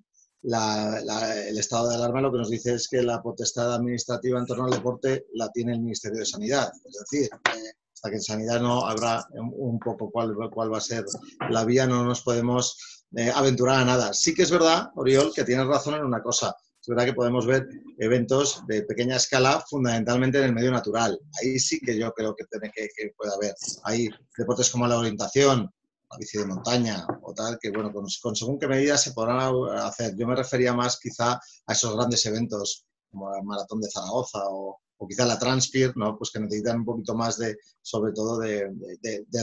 [1.57, 4.71] estado de alarma lo que nos dice es que la potestad administrativa en torno al
[4.71, 6.69] deporte la tiene el Ministerio de Sanidad.
[6.83, 7.71] Es decir, eh,
[8.01, 11.05] hasta que en sanidad no habrá un poco cuál, cuál va a ser
[11.51, 14.11] la vía, no nos podemos eh, aventurar a nada.
[14.11, 16.55] Sí que es verdad, Oriol, que tienes razón en una cosa.
[16.81, 17.67] Es verdad que podemos ver
[17.99, 21.19] eventos de pequeña escala, fundamentalmente en el medio natural.
[21.39, 23.53] Ahí sí que yo creo que, tiene que, puede haber.
[23.83, 25.71] Hay deportes como la orientación,
[26.09, 29.37] la bici de montaña o tal, que bueno, con, con, según qué medidas se podrán
[29.77, 30.15] hacer.
[30.17, 34.79] Yo me refería más quizá a esos grandes eventos como el Maratón de Zaragoza o,
[35.01, 36.15] o quizá la Transpir, ¿no?
[36.15, 38.69] pues que necesitan un poquito más de, sobre todo, de,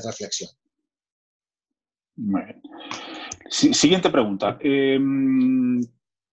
[0.06, 0.50] reflexión.
[3.50, 4.56] siguiente pregunta.
[4.60, 5.80] Em,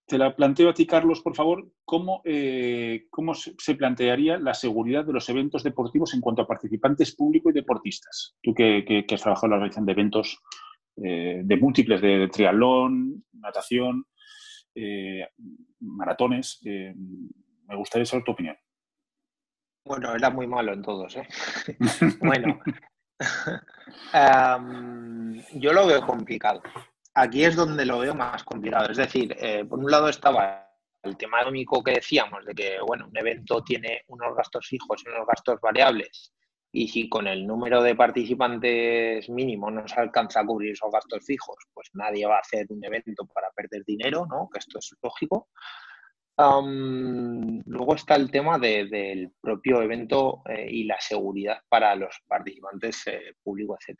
[0.05, 1.67] te la planteo a ti, Carlos, por favor.
[1.83, 7.15] ¿Cómo, eh, cómo se plantearía la seguridad de los eventos deportivos en cuanto a participantes
[7.15, 8.35] públicos y deportistas?
[8.43, 10.39] Tú que, has trabajado en la organización de eventos
[11.03, 14.05] eh, de múltiples, de, triatlón, natación,
[14.75, 15.25] eh,
[15.79, 18.55] maratones, me gustaría saber tu opinión.
[19.85, 21.27] Bueno, era muy malo en todos, ¿eh?
[22.19, 22.59] bueno,
[25.53, 26.63] yo lo veo complicado.
[27.13, 28.89] Aquí es donde lo veo más complicado.
[28.89, 30.67] Es decir, eh, por un lado estaba
[31.03, 35.09] el tema económico que decíamos, de que bueno, un evento tiene unos gastos fijos y
[35.09, 36.33] unos gastos variables,
[36.71, 41.23] y si con el número de participantes mínimo no se alcanza a cubrir esos gastos
[41.23, 44.49] fijos, pues nadie va a hacer un evento para perder dinero, ¿no?
[44.51, 45.49] Que esto es lógico
[46.37, 53.35] luego está el tema del propio evento eh, y la seguridad para los participantes eh,
[53.41, 53.99] públicos, etc.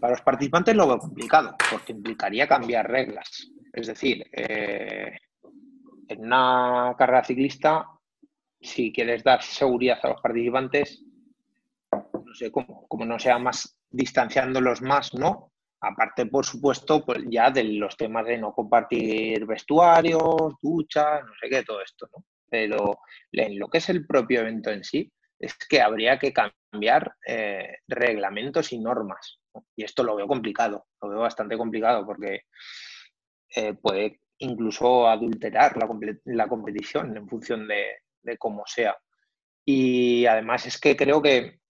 [0.00, 3.50] Para los participantes lo veo complicado, porque implicaría cambiar reglas.
[3.72, 5.16] Es decir, eh,
[6.08, 7.86] en una carrera ciclista,
[8.60, 11.04] si quieres dar seguridad a los participantes,
[11.92, 15.53] no sé cómo, como no sea más distanciándolos más, ¿no?
[15.86, 21.50] Aparte, por supuesto, pues ya de los temas de no compartir vestuarios, duchas, no sé
[21.50, 22.24] qué, todo esto, ¿no?
[22.48, 22.98] Pero
[23.32, 27.78] en lo que es el propio evento en sí, es que habría que cambiar eh,
[27.86, 29.40] reglamentos y normas.
[29.76, 32.42] Y esto lo veo complicado, lo veo bastante complicado porque
[33.54, 37.84] eh, puede incluso adulterar la, competición en función de,
[38.22, 38.96] de cómo sea.
[39.66, 41.60] Y además es que creo que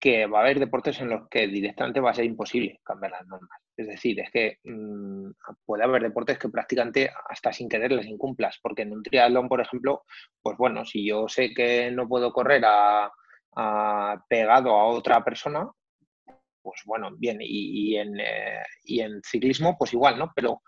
[0.00, 3.26] que va a haber deportes en los que directamente va a ser imposible cambiar las
[3.26, 3.60] normas.
[3.76, 5.30] Es decir, es que mm,
[5.66, 9.60] puede haber deportes que prácticamente hasta sin querer les incumplas, porque en un triatlón, por
[9.60, 10.04] ejemplo,
[10.42, 13.12] pues bueno, si yo sé que no puedo correr a,
[14.28, 15.70] pegado a otra persona,
[16.62, 20.32] pues bueno, bien, y, en, eh, y en ciclismo, pues igual, ¿no?
[20.34, 20.62] Pero,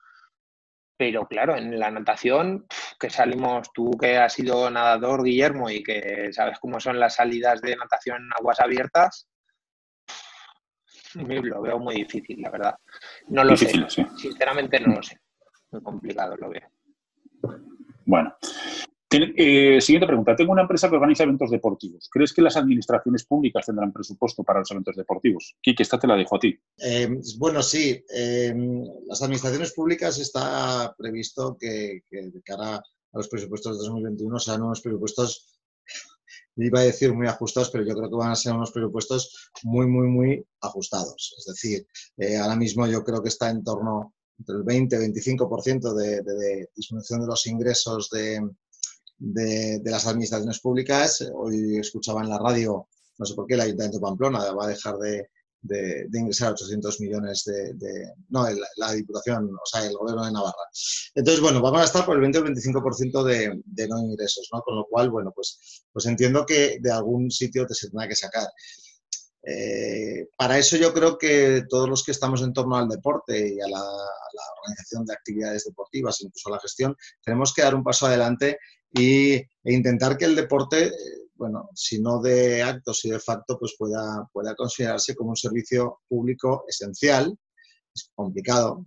[1.03, 2.65] pero claro, en la natación,
[3.01, 7.61] que salimos, tú que has sido nadador, Guillermo, y que sabes cómo son las salidas
[7.61, 9.27] de natación en aguas abiertas,
[11.15, 12.77] lo veo muy difícil, la verdad.
[13.31, 13.73] No lo sé.
[14.17, 15.19] Sinceramente no lo sé.
[15.73, 16.71] Muy complicado lo veo.
[18.07, 18.37] Bueno,
[19.15, 20.37] eh, siguiente pregunta.
[20.37, 22.09] Tengo una empresa que organiza eventos deportivos.
[22.11, 25.57] ¿Crees que las administraciones públicas tendrán presupuesto para los eventos deportivos?
[25.61, 26.59] Kiki, esta te la dejo a ti.
[26.79, 27.09] Eh,
[27.39, 28.05] bueno, sí.
[28.15, 28.55] Eh,
[29.07, 32.83] las administraciones públicas está previsto que, de cara a
[33.13, 35.61] los presupuestos de 2021 sean unos presupuestos,
[36.57, 39.87] iba a decir muy ajustados, pero yo creo que van a ser unos presupuestos muy,
[39.87, 41.35] muy, muy ajustados.
[41.39, 41.87] Es decir,
[42.41, 47.27] ahora mismo yo creo que está en torno entre el 20-25% de, de disminución de
[47.27, 48.41] los ingresos de,
[49.19, 51.29] de, las administraciones públicas.
[51.35, 52.89] Hoy escuchaba en la radio,
[53.19, 55.29] no sé por qué, el Ayuntamiento de Pamplona va a dejar de,
[56.13, 58.47] ingresar 800 millones de, no,
[58.77, 60.69] la, Diputación, o sea, el Gobierno de Navarra.
[61.15, 64.61] Entonces, bueno, vamos a estar por el 20 o 25% de, de no ingresos, ¿no?
[64.63, 68.17] Con lo cual, bueno, pues, pues entiendo que de algún sitio te se tendrá que
[68.17, 68.49] sacar.
[69.45, 73.61] Eh, para eso yo creo que todos los que estamos en torno al deporte y
[73.61, 73.83] a la,
[74.63, 78.59] organización de actividades deportivas, incluso a la gestión, tenemos que dar un paso adelante
[78.93, 80.93] y, e intentar que el deporte, eh,
[81.35, 86.01] bueno, si no de acto, si de facto, pues pueda, pueda considerarse como un servicio
[86.09, 87.37] público esencial.
[87.95, 88.85] Es complicado,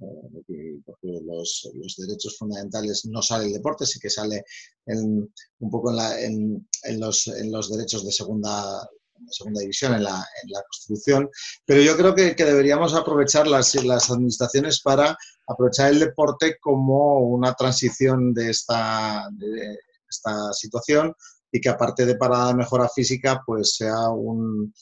[0.48, 4.46] eh, porque los, derechos fundamentales no sale el deporte, sí que sale
[4.86, 6.66] un poco en,
[7.00, 8.88] los, en los derechos de segunda
[9.30, 11.30] segunda división en la, en la Constitución,
[11.66, 17.20] pero yo creo que, que deberíamos aprovechar las, las, administraciones para aprovechar el deporte como
[17.20, 19.78] una transición de esta, de
[20.10, 21.14] esta situación
[21.52, 24.74] y que aparte de para la mejora física, pues sea un,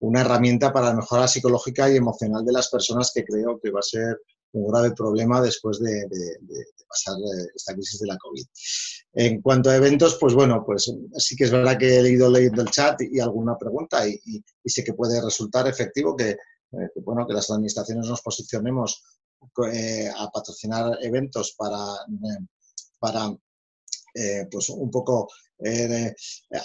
[0.00, 3.80] una herramienta para la mejora psicológica y emocional de las personas que creo que va
[3.80, 4.20] a ser
[4.52, 6.06] un grave problema después de,
[6.88, 8.44] pasar eh, esta crisis de la COVID.
[9.12, 12.62] En cuanto a eventos, pues bueno, pues sí que es verdad que he leído leyendo
[12.62, 17.34] el chat y, alguna pregunta y, sé que puede resultar efectivo que, eh, bueno, que
[17.34, 19.02] las administraciones nos posicionemos
[19.72, 21.78] eh, a patrocinar eventos para,
[22.98, 23.34] para
[24.50, 25.28] pues un poco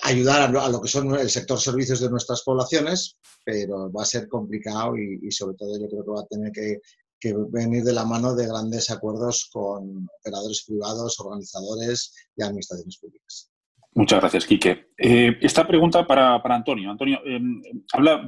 [0.02, 4.28] ayudar a lo, que son el sector servicios de nuestras poblaciones, pero va a ser
[4.28, 6.80] complicado y, sobre todo yo creo que va a tener que,
[7.26, 13.52] que venir de la mano de grandes acuerdos con operadores privados, organizadores y administraciones públicas.
[13.96, 14.92] Muchas gracias, Quique.
[14.96, 16.92] Eh, esta pregunta para, Antonio.
[16.92, 17.40] Antonio, eh,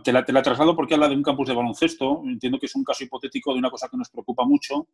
[0.04, 2.24] te, la, te la traslado porque habla de un campus de baloncesto.
[2.26, 4.88] Entiendo que es un caso hipotético de una cosa que nos preocupa mucho,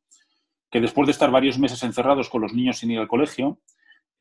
[0.69, 3.61] que después de estar varios meses encerrados con los niños sin ir al colegio,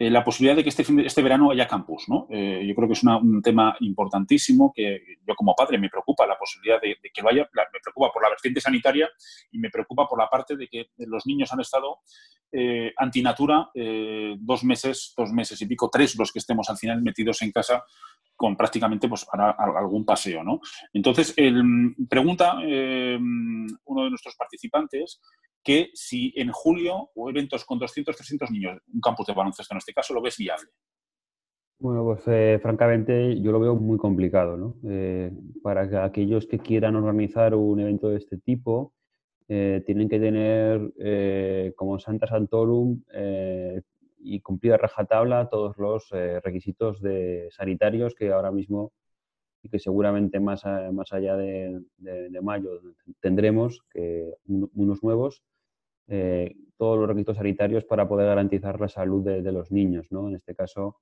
[0.03, 2.09] eh, la posibilidad de que este, este verano haya campus.
[2.09, 2.26] ¿no?
[2.28, 6.36] Eh, yo creo que es un tema importantísimo que yo como padre me preocupa la
[6.36, 9.09] posibilidad de, que vaya, me preocupa por la vertiente sanitaria
[9.53, 12.00] y me preocupa por la parte de que los niños han estado
[12.50, 13.70] eh, antinatura
[14.38, 17.84] dos meses, dos meses y pico, tres los que estemos al final metidos en casa
[18.43, 20.43] con prácticamente pues, para algún paseo.
[20.43, 20.59] ¿no?
[20.93, 21.32] Entonces,
[22.09, 25.20] pregunta uno de nuestros participantes
[25.62, 29.78] que si en julio o eventos con 200, 300 niños, un campus de baloncesto en
[29.78, 30.70] este caso, lo ves viable.
[31.78, 34.74] Bueno, pues eh, francamente yo lo veo muy complicado, ¿no?
[34.90, 35.30] Eh,
[35.62, 38.93] para aquellos que quieran organizar un evento de este tipo,
[39.47, 43.05] eh, tienen que tener como Santa Santorum
[44.22, 48.92] y cumplir a rajatabla todos los requisitos de sanitarios que ahora mismo
[49.62, 52.80] y que seguramente más, más allá de, de mayo
[53.20, 55.42] tendremos que unos nuevos
[56.08, 60.08] eh, todos los requisitos sanitarios para poder garantizar la salud de, los niños.
[60.10, 60.28] ¿no?
[60.28, 60.96] En este caso,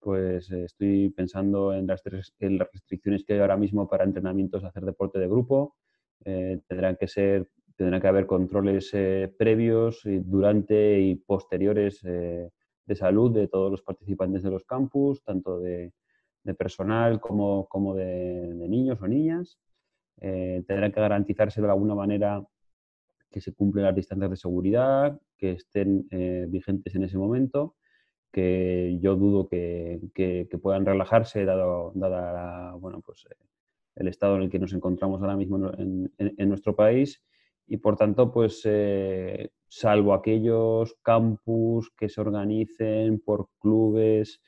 [0.00, 2.02] pues eh, estoy pensando en las,
[2.40, 5.76] en las, restricciones que hay ahora mismo para entrenamientos de hacer deporte de grupo.
[6.24, 8.90] Eh, tendrán que ser tendrán que haber controles
[9.38, 12.02] previos y durante y posteriores
[12.88, 15.92] de salud de todos los participantes de los campus, tanto de,
[16.56, 19.58] personal como, como de, niños o niñas.
[20.18, 22.42] tendrán que garantizarse de alguna manera
[23.30, 27.76] que se cumplen las distancias de seguridad, que estén eh, vigentes en ese momento,
[28.32, 33.34] que yo dudo que, puedan relajarse dado, dada bueno, pues, eh,
[33.96, 37.22] el estado en el que nos encontramos ahora mismo en, nuestro país
[37.68, 44.40] y por tanto, pues eh, salvo aquellos campus que se organicen por clubes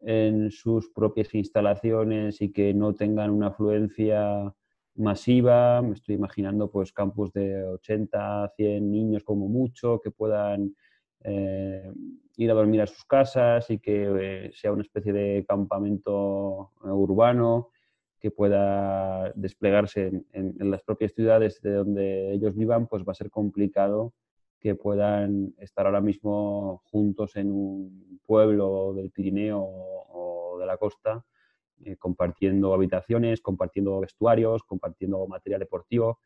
[0.00, 4.54] en sus propias instalaciones y que no tengan una afluencia
[4.94, 10.74] masiva, me estoy imaginando pues campus de 80, 100 niños como mucho que puedan
[11.24, 11.92] eh,
[12.36, 17.70] ir a dormir a sus casas y que eh, sea una especie de campamento urbano
[18.20, 23.30] que pueda desplegarse en, las propias ciudades de donde ellos vivan, pues va a ser
[23.30, 24.12] complicado
[24.60, 31.24] que puedan estar ahora mismo juntos en un pueblo del Pirineo o de la costa,
[31.82, 36.20] eh, compartiendo habitaciones, compartiendo vestuarios, compartiendo material deportivo.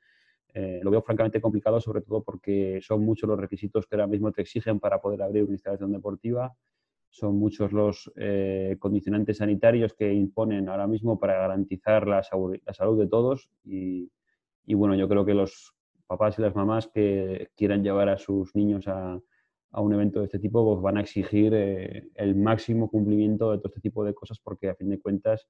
[0.53, 4.33] Eh, lo veo francamente complicado, sobre todo porque son muchos los requisitos que ahora mismo
[4.33, 6.57] te exigen para poder abrir una instalación deportiva
[7.15, 13.07] son muchos los eh, condicionantes sanitarios que imponen ahora mismo para garantizar la, salud de
[13.07, 14.11] todos y,
[14.67, 15.77] bueno, yo creo que los
[16.09, 19.21] papás y las mamás que quieran llevar a sus niños a,
[19.77, 23.69] un evento de este tipo pues van a exigir eh, el máximo cumplimiento de todo
[23.69, 25.49] este tipo de cosas porque a fin de cuentas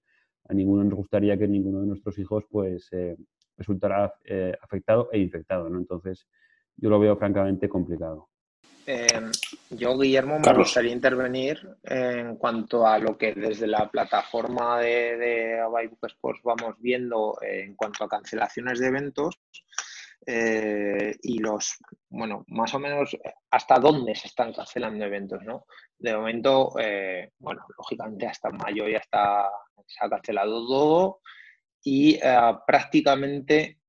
[0.49, 3.17] a ninguno nos gustaría que ninguno de nuestros hijos pues eh,
[3.57, 4.13] resultara
[4.61, 5.79] afectado e infectado, ¿no?
[5.79, 6.27] Entonces
[6.77, 8.29] yo lo veo francamente complicado.
[8.87, 9.31] Em,
[9.71, 15.91] yo, Guillermo, me gustaría intervenir en cuanto a lo que desde la plataforma de, de
[16.03, 19.41] Sports vamos viendo en cuanto a cancelaciones de eventos
[20.27, 21.77] eh, y los,
[22.09, 23.17] bueno, más o menos
[23.51, 25.67] hasta dónde se están cancelando eventos, ¿no?
[25.99, 29.51] De momento, eh, bueno, lógicamente hasta mayo ya está,
[29.87, 31.21] se ha cancelado todo
[31.83, 33.81] y eh, prácticamente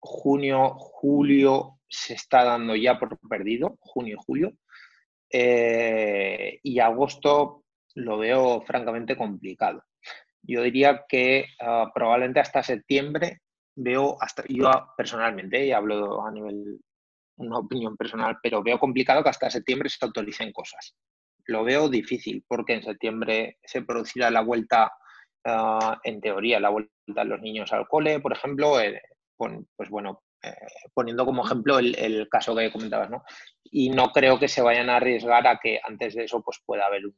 [0.00, 4.52] junio, julio, se está dando ya por perdido, junio y julio.
[5.32, 7.64] Eh, y agosto
[7.94, 9.82] lo veo francamente complicado.
[10.42, 13.40] Yo diría que ah, probablemente hasta septiembre
[13.76, 16.80] veo, hasta yo personalmente, y hablo a nivel,
[17.36, 20.94] una opinión personal, pero veo complicado que hasta septiembre se autoricen cosas.
[21.46, 24.92] Lo veo difícil porque en septiembre se producirá la vuelta,
[25.44, 29.00] ah, en teoría, la vuelta de los niños al cole, por ejemplo, eh,
[29.36, 30.54] pues bueno, eh,
[30.94, 33.24] poniendo como ejemplo el, caso que comentabas, ¿no?
[33.64, 36.86] Y no creo que se vayan a arriesgar a que antes de eso pues pueda
[36.86, 37.14] haber un,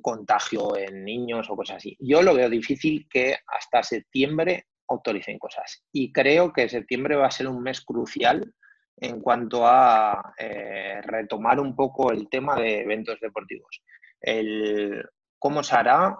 [0.00, 1.96] contagio en niños o cosas así.
[1.98, 5.84] Yo lo veo difícil que hasta septiembre autoricen cosas.
[5.92, 8.54] Y creo que septiembre va a ser un mes crucial
[8.96, 13.82] en cuanto a eh, retomar un poco el tema de eventos deportivos.
[14.20, 15.04] El
[15.36, 16.16] cómo se hará,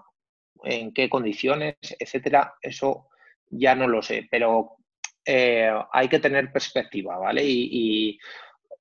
[0.64, 3.08] en qué condiciones, etcétera, eso
[3.48, 4.78] ya no lo sé, pero
[5.24, 7.42] eh, hay que tener perspectiva, ¿vale?
[7.44, 8.18] Y,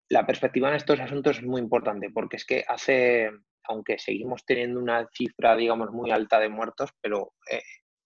[0.10, 3.32] la perspectiva en estos asuntos es muy importante porque es que hace,
[3.64, 7.62] aunque seguimos teniendo una cifra, digamos, muy alta de muertos, pero eh,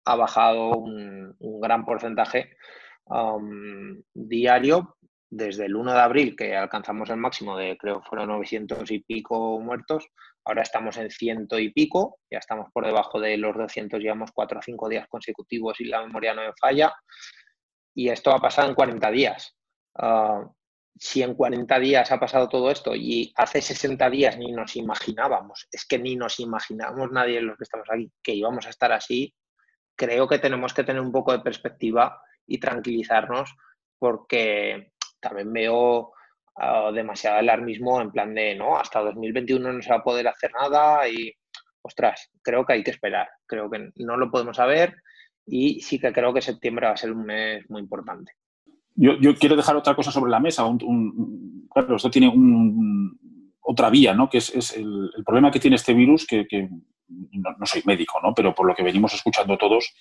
[0.05, 2.57] ha bajado un, gran porcentaje
[4.13, 4.97] diario
[5.31, 9.59] desde el 1 de abril, que alcanzamos el máximo de, creo, fueron 900 y pico
[9.59, 10.07] muertos,
[10.43, 14.59] ahora estamos en ciento y pico, ya estamos por debajo de los 200, llevamos cuatro
[14.59, 16.93] o cinco días consecutivos y la memoria no me falla
[17.95, 19.55] y esto ha pasado en 40 días.
[19.95, 20.45] Ah,
[20.97, 25.67] si en 40 días ha pasado todo esto y hace 60 días ni nos imaginábamos,
[25.71, 29.33] es que ni nos imaginábamos nadie los que estamos aquí que íbamos a estar así,
[29.95, 33.55] creo que tenemos que tener un poco de perspectiva y tranquilizarnos
[33.99, 36.13] porque también veo
[36.55, 40.51] uh, demasiado alarmismo en plan de, no, hasta 2021 no se va a poder hacer
[40.53, 41.33] nada y,
[41.81, 44.95] ostras, creo que hay que esperar, creo que no lo podemos saber
[45.45, 48.33] y sí que creo que septiembre va a ser un mes muy importante.
[48.95, 50.63] Yo, quiero dejar otra cosa sobre la mesa.
[51.73, 52.31] claro, esto tiene
[53.61, 54.29] otra vía, ¿no?
[54.29, 56.69] Que es, el, problema que tiene este virus, que,
[57.07, 58.33] no, soy médico, ¿no?
[58.33, 59.93] Pero por lo que venimos escuchando todos,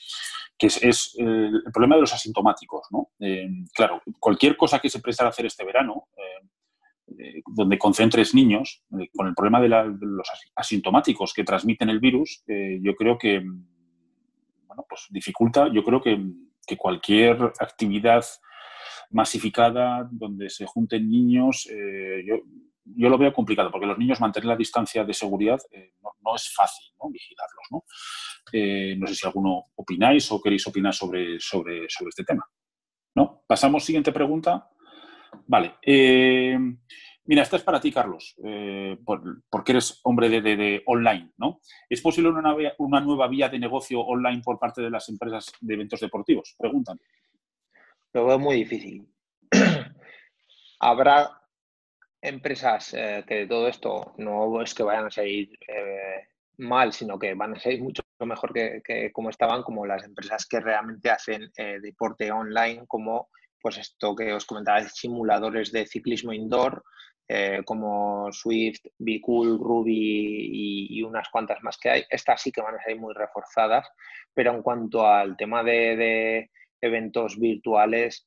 [0.56, 3.10] que es, el, problema de los asintomáticos, ¿no?
[3.18, 8.32] Eh, claro, cualquier cosa que se preste a hacer este verano, eh, eh, donde concentres
[8.32, 8.84] niños,
[9.16, 13.42] con el problema de, de, los asintomáticos que transmiten el virus, yo creo que
[14.88, 16.18] pues dificulta, yo creo que,
[16.78, 18.24] cualquier actividad
[19.10, 24.56] masificada donde se junten niños, eh, yo, lo veo complicado, porque los niños mantener la
[24.56, 27.10] distancia de seguridad eh, no, es fácil ¿no?
[27.10, 27.66] vigilarlos.
[27.70, 27.84] ¿no?
[28.50, 32.44] Eh, no sé si alguno opináis o queréis opinar sobre, sobre, sobre este tema.
[33.14, 33.44] ¿No?
[33.46, 34.70] Pasamos, siguiente pregunta.
[35.46, 35.74] Vale.
[37.26, 38.98] Mira, esta es para ti, Carlos, eh,
[39.48, 41.60] porque eres hombre de, online, ¿no?
[41.88, 46.00] ¿Es posible una, nueva vía de negocio online por parte de las empresas de eventos
[46.00, 46.54] deportivos?
[46.58, 47.00] Preguntan.
[48.12, 49.08] Lo veo muy difícil.
[50.80, 51.30] Habrá
[52.20, 56.28] empresas eh, que de todo esto no es que vayan a salir eh,
[56.58, 60.46] mal, sino que van a salir mucho mejor que, que, como estaban, como las empresas
[60.46, 61.50] que realmente hacen
[61.82, 63.28] deporte online, como
[63.60, 66.84] pues esto que os comentaba, simuladores de ciclismo indoor,
[67.28, 68.80] eh, como Swift,
[69.22, 72.04] Cool, Ruby y, unas cuantas más que hay.
[72.10, 73.88] Estas sí que van a ser muy reforzadas,
[74.32, 78.26] pero en cuanto al tema de, eventos virtuales,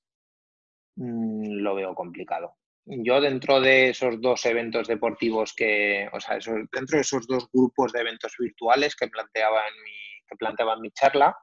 [0.95, 2.55] mm, lo veo complicado.
[2.85, 6.39] Yo dentro de esos dos eventos deportivos que, o sea,
[6.71, 10.81] dentro de esos dos grupos de eventos virtuales que planteaba en mi, que planteaba en
[10.81, 11.35] mi charla,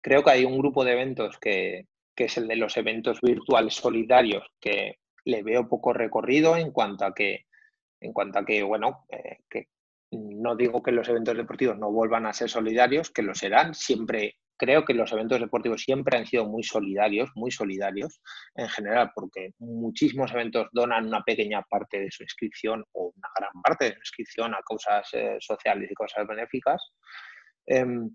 [0.00, 1.86] creo que hay un grupo de eventos que,
[2.16, 4.96] es el de los eventos virtuales solidarios, que
[5.30, 7.46] le veo poco recorrido en cuanto a que,
[8.00, 9.68] en cuanto a que bueno, eh, que
[10.12, 14.36] no digo que los eventos deportivos no vuelvan a ser solidarios, que lo serán, siempre
[14.60, 18.20] creo que los eventos deportivos siempre han sido muy solidarios, muy solidarios
[18.54, 23.62] en general, porque muchísimos eventos donan una pequeña parte de su inscripción o una gran
[23.62, 26.92] parte de su inscripción a causas eh, sociales y cosas benéficas.
[27.66, 28.14] Em,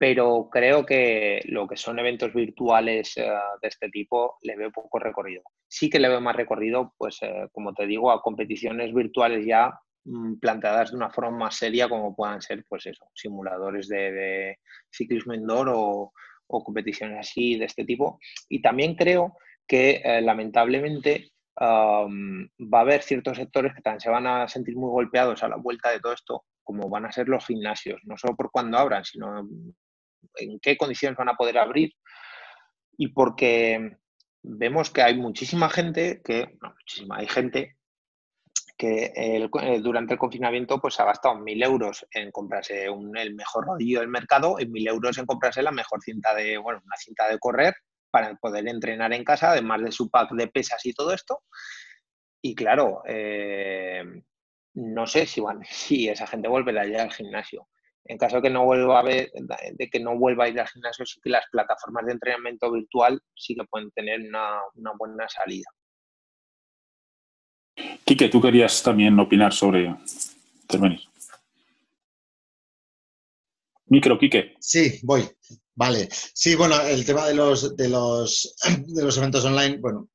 [0.00, 3.28] pero creo que lo que son eventos virtuales eh,
[3.60, 5.42] de este tipo le veo poco recorrido.
[5.68, 9.78] Sí que le veo más recorrido, pues eh, como te digo, a competiciones virtuales ya
[10.04, 14.58] Mm, planteadas de una forma más seria como puedan ser, pues eso, simuladores de,
[14.90, 16.12] ciclismo indoor o,
[16.46, 18.18] competiciones así de este tipo.
[18.48, 19.36] Y también creo
[19.66, 24.90] que eh, lamentablemente va a haber ciertos sectores que también se van a sentir muy
[24.90, 28.34] golpeados a la vuelta de todo esto, como van a ser los gimnasios, no solo
[28.34, 29.46] por cuándo abran, sino
[30.36, 31.92] en qué condiciones van a poder abrir
[32.96, 33.98] y porque
[34.42, 37.76] vemos que hay muchísima gente que, no, muchísima, hay gente
[38.76, 39.48] que eh,
[39.82, 44.56] durante el confinamiento pues ha gastado mil euros en comprarse el mejor rodillo del mercado
[44.58, 47.74] y mil euros en comprarse la mejor cinta de, bueno, una cinta de correr
[48.10, 51.42] para poder entrenar en casa, además de su pack de pesas y todo esto.
[52.42, 54.02] Y claro, eh,
[54.74, 57.68] no sé si, si esa gente volverá a ir al gimnasio.
[58.10, 60.66] En caso de que no vuelva a ver, de que no vuelva a ir al
[60.66, 65.66] gimnasio, sí que las plataformas de entrenamiento virtual sí que pueden tener una buena salida.
[68.04, 69.94] Quique, tú querías también opinar sobre
[70.62, 71.02] intervenir.
[73.86, 74.56] Micro, Quique.
[74.58, 75.28] Sí, voy.
[75.76, 76.08] Vale.
[76.10, 78.56] Sí, bueno, el tema de los, de los,
[78.88, 80.08] de los eventos online, bueno,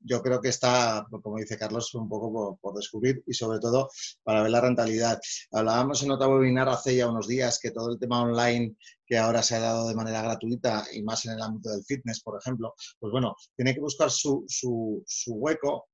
[0.00, 3.90] yo creo que está, como dice Carlos, un poco por, descubrir y sobre todo
[4.22, 5.18] para ver la rentabilidad.
[5.52, 8.76] Hablábamos en otro webinar hace ya unos días que todo el tema online
[9.06, 12.20] que ahora se ha dado de manera gratuita y más en el ámbito del fitness,
[12.22, 15.87] por ejemplo, pues bueno, tiene que buscar su, su, su hueco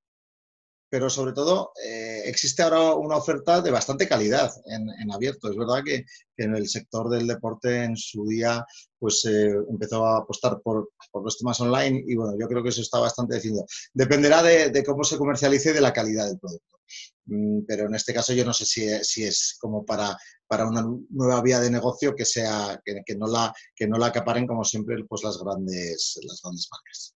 [0.95, 5.51] pero sobre todo eh, existe ahora una oferta de bastante calidad en, abierto.
[5.51, 6.05] Es verdad que,
[6.37, 8.65] en el sector del deporte en su día
[8.97, 12.81] pues eh, empezó a apostar por, los temas online y bueno, yo creo que eso
[12.81, 13.67] está bastante decidido.
[13.93, 16.79] Dependerá de, cómo se comercialice y de la calidad del producto.
[17.25, 20.17] Mm, pero en este caso yo no sé si es, si es como para,
[20.47, 24.47] para una nueva vía de negocio que sea que, no la que no la acaparen
[24.47, 27.17] como siempre pues las grandes las grandes marcas.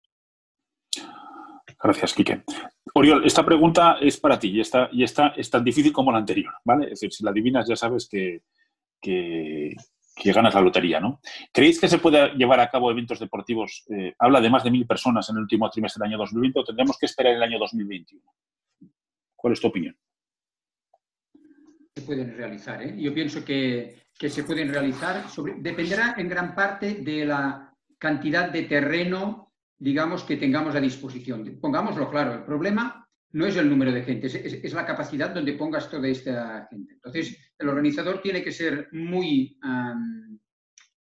[1.79, 2.43] Gracias, Quique.
[2.99, 6.17] Oriol, esta pregunta es para ti y esta, y esta es tan difícil como la
[6.17, 6.87] anterior, ¿vale?
[6.87, 8.41] Es decir, si la adivinas ya sabes que,
[8.99, 9.77] que,
[10.33, 11.21] ganas la lotería, ¿no?
[11.53, 13.85] ¿Creéis que se puede llevar a cabo eventos deportivos?
[13.91, 16.65] Eh, habla de más de mil personas en el último trimestre del año 2020 o
[16.65, 18.23] tendremos que esperar el año 2021?
[19.37, 19.95] ¿Cuál es tu opinión?
[21.95, 22.95] Se pueden realizar, ¿eh?
[22.97, 25.23] Yo pienso que, se pueden realizar,
[25.59, 29.46] dependerá en gran parte de la cantidad de terreno
[29.79, 31.59] digamos, que tengamos a disposición.
[31.61, 35.91] Pongámoslo claro, el problema no es el número de gente, es, la capacidad donde pongas
[35.91, 36.95] toda esta gente.
[36.95, 39.59] Entonces, el organizador tiene que ser muy,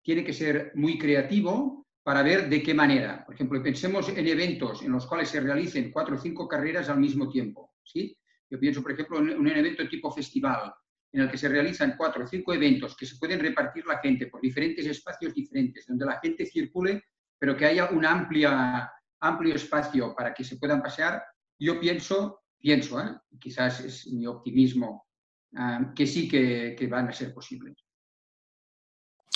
[0.03, 3.25] tiene que ser muy creativo para ver de qué manera.
[3.25, 6.99] Por ejemplo, pensemos en eventos en los cuales se realicen cuatro o cinco carreras al
[6.99, 7.75] mismo tiempo.
[7.83, 8.15] ¿sí?
[8.49, 10.73] Yo pienso, por ejemplo, en un evento tipo festival,
[11.11, 14.27] en el que se realizan cuatro o cinco eventos que se pueden repartir la gente
[14.27, 17.03] por diferentes espacios diferentes, donde la gente circule
[17.40, 18.91] pero que haya un amplia,
[19.22, 21.24] amplio espacio para que se puedan pasear,
[21.57, 23.16] yo pienso, pienso, ¿eh?
[23.40, 25.07] quizás es mi optimismo,
[25.56, 27.76] ah, que sí que, van a ser posibles.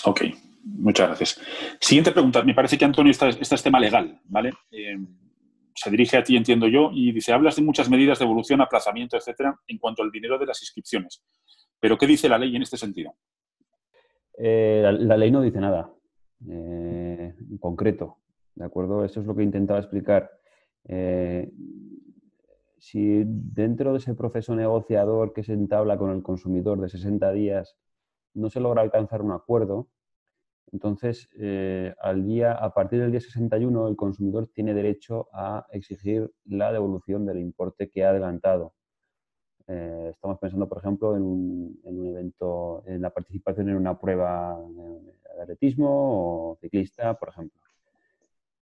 [0.06, 0.22] Ok,
[0.64, 1.42] muchas gracias.
[1.80, 2.44] Siguiente pregunta.
[2.44, 4.52] Me parece que Antonio está, este tema legal, ¿vale?
[4.70, 4.98] Eh,
[5.76, 9.18] se dirige a ti, entiendo yo, y dice, hablas de muchas medidas de evolución, aplazamiento,
[9.18, 11.24] etcétera, en cuanto al dinero de las inscripciones.
[11.80, 13.16] Pero, ¿qué dice la ley en este sentido?
[14.38, 15.92] Eh, la, ley no dice nada.
[16.50, 17.03] Eh,
[17.40, 18.18] en concreto.
[18.56, 19.04] ¿De acuerdo?
[19.04, 20.32] Eso es lo que intentaba explicar.
[20.86, 21.52] Eh,
[22.78, 27.78] si dentro de ese proceso negociador que se entabla con el consumidor de 60 días
[28.34, 29.90] no se logra alcanzar un acuerdo,
[30.72, 36.34] entonces eh, al día, a partir del día 61 el consumidor tiene derecho a exigir
[36.46, 38.74] la devolución del importe que ha adelantado.
[39.68, 44.60] Estamos pensando, por ejemplo, en un, en un, evento, en la participación en una prueba
[45.36, 47.60] de atletismo o ciclista, por ejemplo.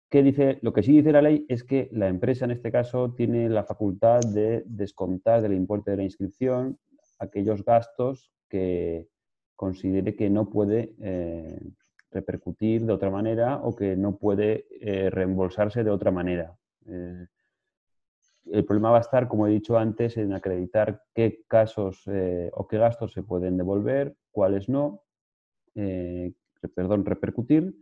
[0.08, 0.58] ¿Qué dice?
[0.62, 3.64] Lo que sí dice la ley es que la empresa, en este caso, tiene la
[3.64, 6.78] facultad de descontar del importe de la inscripción
[7.18, 9.08] aquellos gastos que
[9.56, 11.58] considere que no puede eh,
[12.10, 16.56] repercutir de otra manera o que no puede eh, reembolsarse de otra manera.
[16.86, 17.26] Eh,
[18.52, 22.04] el problema va a estar, como he dicho antes, en acreditar qué casos
[22.52, 25.02] o qué gastos se pueden devolver, cuáles no,
[26.74, 27.74] perdón, repercutir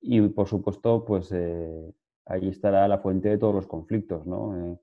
[0.00, 1.94] Y por supuesto, pues eh,
[2.26, 4.58] ahí estará la fuente de todos los conflictos, ¿no?
[4.72, 4.78] Eh,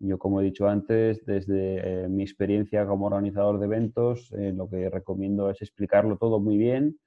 [0.00, 5.50] yo, como he dicho antes, desde mi experiencia como organizador de eventos, lo que recomiendo
[5.50, 6.98] es explicarlo todo muy bien,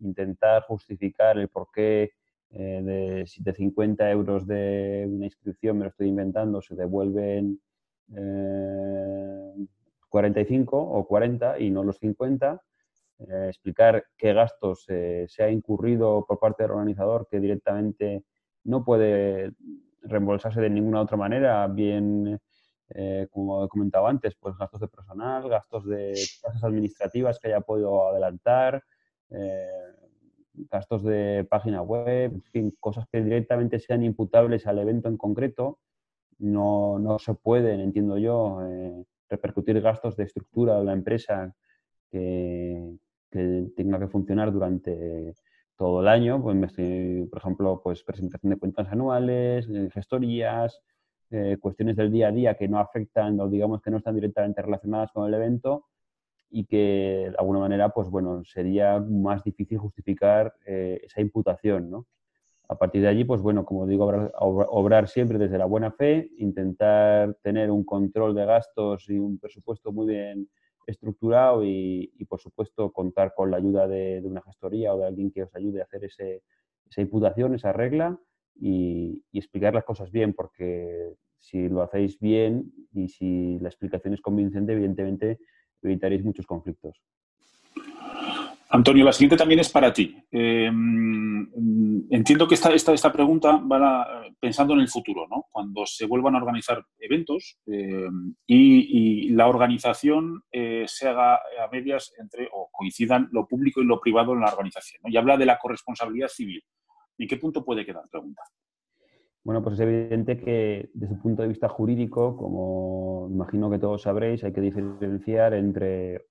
[0.00, 1.48] intentar justificar el
[2.50, 7.60] porqué de, de 50 euros de una inscripción, me lo estoy inventando, se devuelven
[10.08, 12.62] 45 o 40 y no los 50.
[13.20, 18.24] Eh, explicar qué gastos eh, se ha incurrido por parte del organizador que directamente
[18.64, 19.52] no puede
[20.02, 22.40] reembolsarse de ninguna otra manera, bien,
[22.90, 27.60] eh, como he comentado antes, pues gastos de personal, gastos de tasas administrativas que haya
[27.60, 28.82] podido adelantar,
[30.70, 35.78] gastos de página web, en fin, cosas que directamente sean imputables al evento en concreto,
[36.38, 38.60] no, no se pueden, entiendo yo,
[39.28, 41.54] repercutir gastos de estructura de la empresa
[42.10, 42.96] que,
[43.30, 45.34] tenga que funcionar durante
[45.76, 46.72] todo el año, pues
[47.28, 50.80] por ejemplo, pues presentación de cuentas anuales, eh, gestorías,
[51.30, 54.62] eh, cuestiones del día a día que no afectan o digamos que no están directamente
[54.62, 55.84] relacionadas con el evento
[56.50, 62.06] y que de alguna manera, pues bueno, sería más difícil justificar eh, esa imputación, ¿no?
[62.70, 67.34] A partir de allí, pues bueno, como digo, obrar, siempre desde la buena fe, intentar
[67.42, 70.50] tener un control de gastos y un presupuesto muy bien
[70.86, 75.44] estructurado y, por supuesto, contar con la ayuda de, una gestoría o de alguien que
[75.44, 76.42] os ayude a hacer ese,
[76.90, 78.18] esa imputación, esa regla
[78.54, 84.12] y, y, explicar las cosas bien, porque si lo hacéis bien y si la explicación
[84.12, 85.38] es convincente, evidentemente
[85.82, 87.00] evitaréis muchos conflictos.
[88.70, 90.14] Antonio, la siguiente también es para ti.
[90.30, 90.66] Eh,
[92.10, 95.46] entiendo que esta, esta, esta pregunta va pensando en el futuro, ¿no?
[95.50, 98.08] Cuando se vuelvan a organizar eventos eh,
[98.46, 104.00] y, la organización eh, se haga a medias entre o coincidan lo público y lo
[104.00, 105.00] privado en la organización.
[105.04, 106.62] Y habla de la corresponsabilidad civil.
[107.18, 108.04] ¿En qué punto puede quedar?
[108.10, 108.42] Pregunta.
[109.44, 114.02] Bueno, pues es evidente que desde un punto de vista jurídico, como imagino que todos
[114.02, 116.26] sabréis, hay que diferenciar entre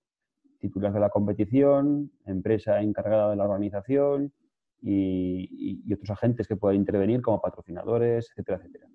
[0.60, 4.34] titulares de la competición, empresa encargada de la organización
[4.82, 8.88] y, otros agentes que puedan intervenir como patrocinadores, etcétera, etcétera.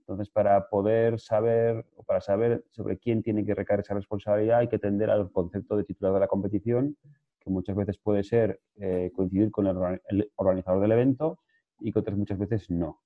[0.00, 4.68] Entonces, para poder saber o para saber sobre quién tiene que recaer esa responsabilidad, hay
[4.68, 6.96] que tender al concepto de titular de la competición,
[7.40, 11.40] que muchas veces puede ser eh, coincidir con el organizador del evento
[11.80, 13.00] y que otras muchas veces no.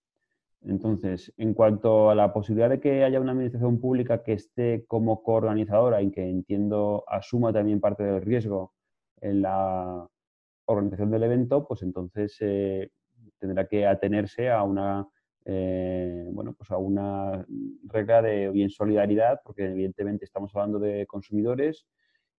[0.62, 5.22] Entonces, en cuanto a la posibilidad de que haya una administración pública que esté como
[5.22, 8.74] coorganizadora y que entiendo asuma también parte del riesgo
[9.22, 10.06] en la
[10.66, 12.90] organización del evento, pues entonces eh,
[13.38, 15.08] tendrá que atenerse a una,
[15.46, 17.44] eh, bueno, pues a una
[17.84, 21.86] regla de bien solidaridad, porque evidentemente estamos hablando de consumidores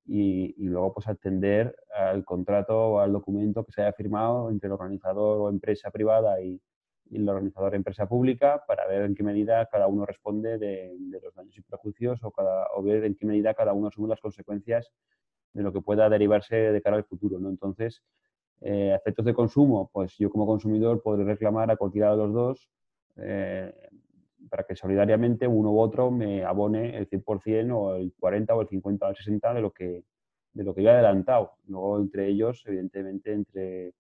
[0.06, 4.68] y, y, luego pues atender al contrato o al documento que se haya firmado entre
[4.68, 6.60] el organizador o empresa privada y,
[7.11, 11.35] y el organizador empresa pública para ver en qué medida cada uno responde de, los
[11.35, 14.91] daños y prejuicios o, cada, o ver en qué medida cada uno asume las consecuencias
[15.53, 17.38] de lo que pueda derivarse de cara al futuro.
[17.38, 17.49] ¿no?
[17.49, 18.01] Entonces,
[18.61, 22.69] eh, efectos de consumo, pues yo como consumidor podré reclamar a cualquiera de los dos
[23.17, 23.73] eh,
[24.49, 28.69] para que solidariamente uno u otro me abone el 100% o el 40 o el
[28.69, 30.05] 50 o el 60 de lo que,
[30.53, 31.55] de lo que yo he adelantado.
[31.67, 33.93] Luego, entre ellos, evidentemente, entre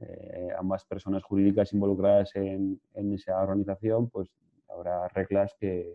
[0.00, 4.28] eh, ambas personas jurídicas involucradas en, esa organización, pues
[4.68, 5.94] habrá reglas que,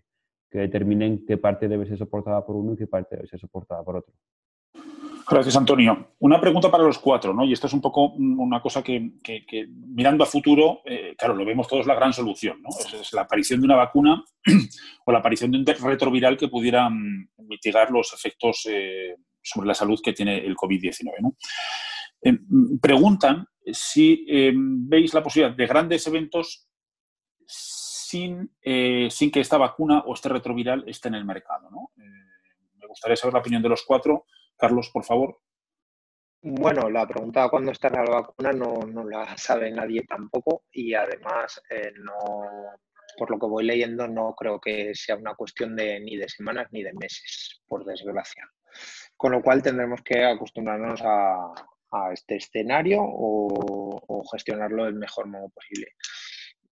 [0.51, 3.95] determinen qué parte debe ser soportada por uno y qué parte debe ser soportada por
[3.95, 4.13] otro.
[5.27, 6.09] Gracias, Antonio.
[6.19, 7.43] Una pregunta para los cuatro, ¿no?
[7.43, 9.13] Y esto es un poco una cosa que,
[9.67, 12.69] mirando a futuro, eh, claro, lo vemos todos la gran solución, ¿no?
[12.69, 14.23] Es, la aparición de una vacuna
[15.05, 19.73] o la aparición de un retroviral que pudiera mm, mitigar los efectos eh, sobre la
[19.73, 21.35] salud que tiene el COVID-19, ¿no?
[22.81, 26.67] preguntan si em, veis la posibilidad de grandes eventos
[27.45, 31.69] sin, eh, sin, que esta vacuna o este retroviral esté en el mercado.
[31.97, 32.01] Eh,
[32.77, 34.25] me gustaría saber la opinión de los cuatro.
[34.57, 35.39] Carlos, por favor.
[36.41, 41.93] Bueno, la pregunta cuándo estará la vacuna no, la sabe nadie tampoco y además eh,
[41.95, 42.13] no,
[43.17, 46.67] por lo que voy leyendo no creo que sea una cuestión de ni de semanas
[46.71, 48.43] ni de meses, por desgracia.
[49.15, 51.53] Con lo cual tendremos que acostumbrarnos a,
[51.93, 55.87] a este escenario o, gestionarlo del mejor modo posible.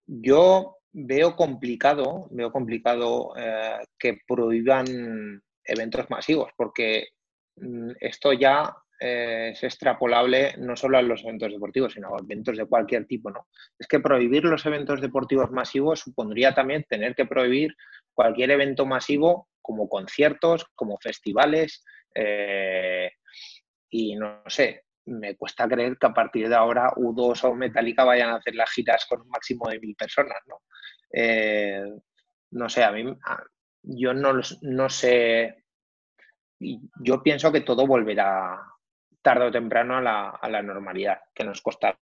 [0.08, 7.10] Yo veo complicado, veo complicado eh, que prohíban eventos masivos, porque
[7.58, 12.56] mm, esto ya eh, es extrapolable no solo a los eventos deportivos, sino a eventos
[12.56, 13.48] de cualquier tipo, ¿no?
[13.80, 17.76] Es que prohibir los eventos deportivos masivos supondría también tener que prohibir
[18.14, 21.84] cualquier evento masivo como conciertos, como festivales,
[22.14, 23.12] eh,
[23.90, 28.30] y no sé, me cuesta creer que a partir de ahora U2 o Metallica vayan
[28.30, 30.62] a hacer las giras con un máximo de mil personas, ¿no?
[31.14, 31.84] Eh,
[32.52, 33.04] no sé, a mí,
[33.84, 35.66] yo no, no sé,
[36.60, 38.60] yo pienso que todo volverá
[39.22, 41.98] tarde o temprano a la, a la normalidad, que nos costará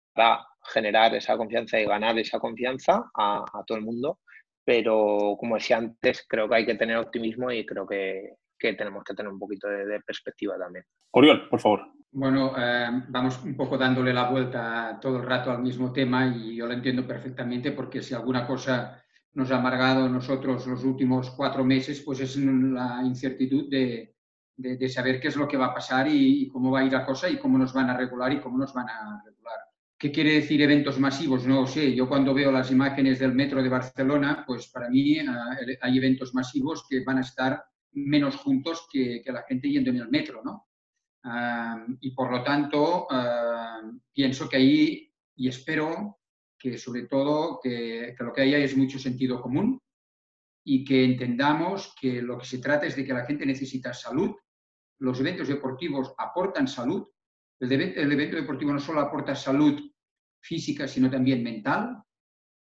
[0.66, 4.20] generar esa confianza y ganar esa confianza a, todo el mundo,
[4.64, 9.14] pero como decía antes, creo que hay que tener optimismo y creo que, tenemos que
[9.14, 10.86] tener un poquito de, perspectiva también.
[11.12, 11.92] Oriol, por favor.
[12.12, 16.56] Bueno, eh, vamos un poco dándole la vuelta todo el rato al mismo tema y
[16.56, 19.04] yo lo entiendo perfectamente porque si alguna cosa
[19.34, 24.16] nos ha amargado nosotros los últimos cuatro meses, pues es la incertidumbre
[24.58, 26.92] de, de, saber qué es lo que va a pasar y, cómo va a ir
[26.92, 29.60] la cosa y cómo nos van a regular y cómo nos van a regular.
[29.98, 31.46] ¿Qué quiere decir eventos masivos?
[31.46, 31.94] No sé.
[31.94, 35.26] Yo cuando veo las imágenes del metro de Barcelona, pues para mí eh,
[35.82, 39.98] hay eventos masivos que van a estar menos juntos que, que la gente yendo en
[39.98, 40.69] el metro, ¿no?
[42.02, 43.82] Y por lo tanto, ah,
[44.14, 46.20] pienso que ahí, y espero
[46.58, 49.82] que sobre todo que, que lo que haya es mucho sentido común
[50.66, 54.36] y que entendamos que lo que se trata es de que la gente necesita salud
[55.00, 57.08] los eventos deportivos aportan salud.
[57.60, 59.80] El, evento deportivo no solo aporta salud
[60.42, 62.02] física, sino también mental.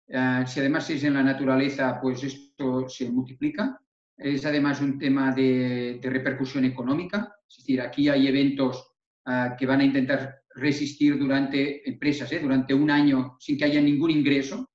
[0.07, 3.81] Eh, si además es en la naturaleza, pues esto se multiplica.
[4.19, 7.35] Es además un tema de, repercusión económica.
[7.49, 8.95] Es decir, aquí hay eventos
[9.27, 13.81] eh, que van a intentar resistir durante empresas, eh, durante un año sin que haya
[13.81, 14.69] ningún ingreso.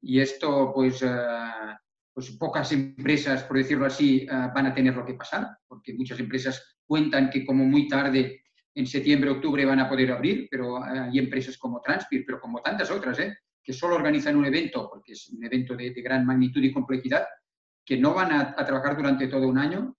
[0.00, 1.02] Y esto, pues,
[2.12, 6.76] pues pocas empresas, por decirlo así, van a tener lo que pasar, porque muchas empresas
[6.86, 8.42] cuentan que como muy tarde,
[8.74, 12.90] en septiembre, octubre, van a poder abrir, pero hay empresas como Transpir, pero como tantas
[12.90, 13.34] otras, ¿eh?
[13.62, 17.24] que solo organizan un evento, porque es un evento de, gran magnitud y complejidad,
[17.84, 19.96] que no van a, trabajar durante todo un año.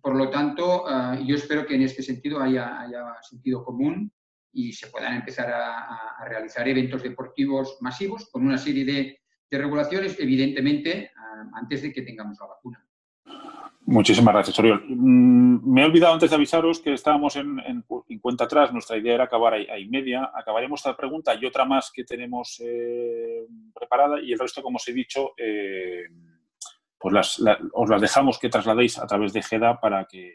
[0.00, 2.86] Por lo tanto, eh, yo espero que en este sentido haya,
[3.22, 4.12] sentido común
[4.52, 9.16] y se puedan empezar a, realizar eventos deportivos masivos con una serie de,
[9.52, 11.10] regulaciones, evidentemente,
[11.54, 12.86] antes de que tengamos la vacuna.
[13.90, 14.84] Muchísimas gracias, Oriol.
[14.86, 17.84] Mm, me he olvidado antes de avisaros que estábamos en,
[18.20, 18.72] cuenta atrás.
[18.72, 20.30] Nuestra idea era acabar a, y media.
[20.32, 23.44] Acabaremos esta pregunta y otra más que tenemos eh,
[23.74, 26.04] preparada y el resto, como os he dicho, eh,
[27.00, 30.34] pues os las dejamos que trasladéis a través de GEDA para que,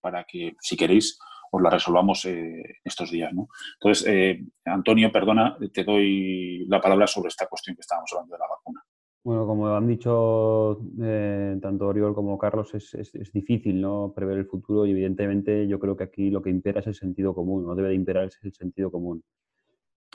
[0.00, 1.18] para que si queréis,
[1.52, 3.32] os la resolvamos eh, estos días.
[3.32, 8.48] Entonces, Antonio, perdona, te doy la palabra sobre esta cuestión que estábamos hablando de la
[8.48, 8.84] vacuna.
[9.22, 14.14] Bueno, como han dicho eh, tanto Oriol como Carlos, es, es, difícil ¿no?
[14.16, 17.34] prever el futuro y evidentemente yo creo que aquí lo que impera es el sentido
[17.34, 19.22] común, no debe de imperar es el sentido común.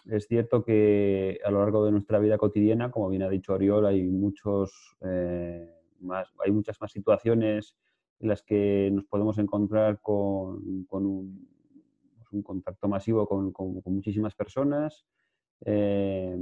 [0.05, 3.85] Es cierto que a lo largo de nuestra vida cotidiana, como bien ha dicho Oriol,
[3.85, 5.69] hay, muchos, eh,
[6.43, 7.75] hay muchas más situaciones
[8.19, 13.53] en las que nos podemos encontrar con, pues un, contacto masivo con,
[13.85, 15.05] muchísimas personas.
[15.65, 16.37] Eh,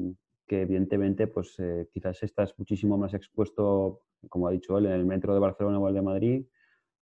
[0.47, 5.05] que evidentemente pues eh, quizás estás muchísimo más expuesto, como ha dicho él, en el
[5.05, 6.45] metro de Barcelona o el de Madrid,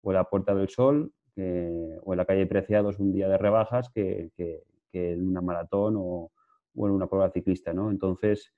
[0.02, 4.32] o la Puerta del Sol, o en la calle Preciados un día de rebajas, que,
[4.94, 6.32] en una maratón o,
[6.76, 7.74] en una prueba ciclista.
[7.74, 7.90] ¿no?
[7.90, 8.54] Entonces,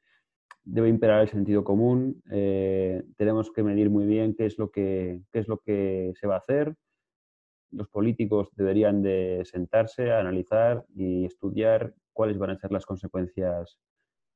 [0.66, 5.22] debe imperar el sentido común, eh, tenemos que medir muy bien qué es, lo que,
[5.32, 6.76] qué es lo que se va a hacer.
[7.72, 13.80] Los políticos deberían de sentarse, analizar y estudiar cuáles van a ser las consecuencias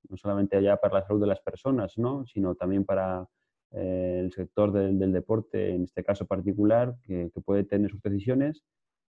[0.10, 2.26] no solamente allá para la salud de las personas, ¿no?
[2.26, 3.28] sino también para
[3.72, 8.64] eh, el sector del, deporte, en este caso particular, que, puede tener sus decisiones.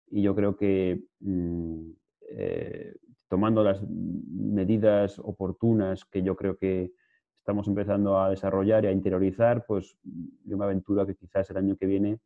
[0.07, 1.91] Y yo creo que mm,
[2.29, 2.95] eh,
[3.29, 6.91] tomando las medidas oportunas que yo creo que
[7.41, 9.97] estamos empezando a desarrollar y a interiorizar, pues
[10.45, 12.19] yo me aventuro que quizás el año que viene,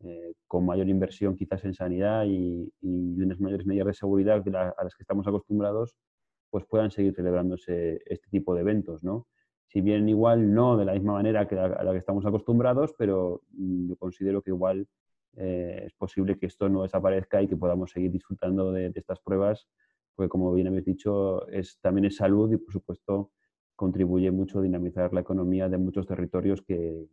[0.00, 4.42] eh, con mayor inversión quizás en sanidad y, unas mayores medidas de seguridad
[4.76, 5.96] a las que estamos acostumbrados,
[6.50, 9.26] pues puedan seguir celebrándose este tipo de eventos, ¿no?
[9.68, 13.42] Si bien igual no de la misma manera que a la que estamos acostumbrados, pero
[13.52, 14.86] mm, yo considero que igual
[15.36, 19.68] eh, es posible que esto no desaparezca y que podamos seguir disfrutando de, estas pruebas,
[20.14, 23.30] porque como bien habéis dicho, es, también es salud y por supuesto
[23.76, 27.08] contribuye mucho a dinamizar la economía de muchos territorios que,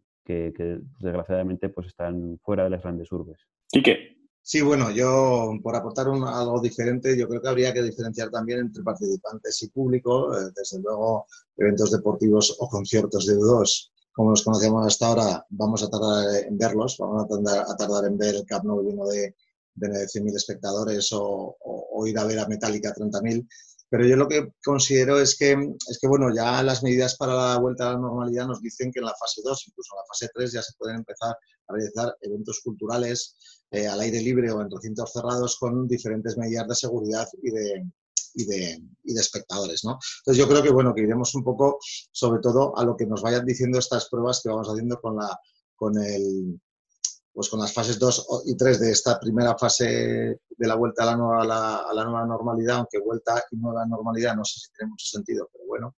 [1.00, 3.40] desgraciadamente pues están fuera de las grandes urbes.
[3.72, 4.18] ¿Y qué?
[4.44, 8.82] Sí, bueno, yo por aportar algo diferente, yo creo que habría que diferenciar también entre
[8.82, 11.26] participantes y público, eh, desde luego
[11.58, 16.58] eventos deportivos o conciertos de U2, como los conocemos hasta ahora, vamos a tardar en
[16.58, 19.36] verlos, vamos a tardar, en ver el Camp Nou lleno de,
[19.76, 23.48] de 100.000 espectadores o, o, ir a ver a Metallica 30.000,
[23.92, 27.60] pero yo lo que considero es que, es que, bueno, ya las medidas para la
[27.60, 30.30] vuelta a la normalidad nos dicen que en la fase 2, incluso en la fase
[30.34, 33.36] 3, ya se pueden empezar a realizar eventos culturales,
[33.70, 37.86] eh, al aire libre o en recintos cerrados con diferentes medidas de seguridad y de,
[38.36, 39.84] y de, y de espectadores.
[39.84, 40.00] ¿no?
[40.20, 41.78] Entonces yo creo que bueno, que iremos un poco
[42.14, 45.38] sobre todo a lo que nos vayan diciendo estas pruebas que vamos haciendo con la
[45.76, 46.62] con el
[47.34, 51.06] pues con las fases 2 y 3 de esta primera fase de la vuelta a
[51.08, 51.42] la, nueva,
[51.78, 55.50] a la, nueva normalidad, aunque vuelta y nueva normalidad no sé si tiene mucho sentido,
[55.52, 55.96] pero bueno.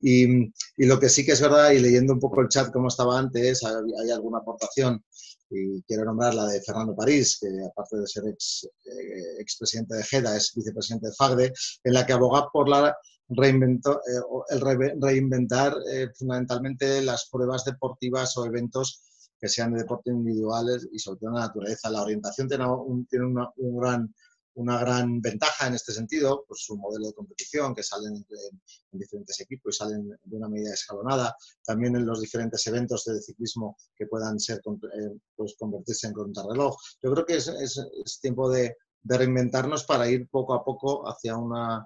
[0.00, 0.46] Y,
[0.76, 3.18] y, lo que sí que es verdad, y leyendo un poco el chat como estaba
[3.18, 5.04] antes, hay, hay alguna aportación,
[5.52, 10.02] y quiero nombrar la de Fernando París, que aparte de ser ex, eh, expresidente de
[10.02, 11.52] GEDA, es vicepresidente de FAGDE,
[11.84, 12.96] en la que aboga por la
[13.28, 14.20] reinvento, eh,
[14.50, 14.60] el
[15.00, 19.02] reinventar eh, fundamentalmente las pruebas deportivas o eventos
[19.42, 21.90] que sean de deporte individuales y sobre todo en la naturaleza.
[21.90, 27.74] La orientación tiene, una, un gran, ventaja en este sentido, pues su modelo de competición,
[27.74, 32.64] que salen en, diferentes equipos y salen de una medida escalonada, también en los diferentes
[32.68, 36.76] eventos de ciclismo que puedan ser, eh, pues convertirse en contrarreloj.
[37.02, 41.84] Yo creo que es, tiempo de, de, reinventarnos para ir poco a poco hacia una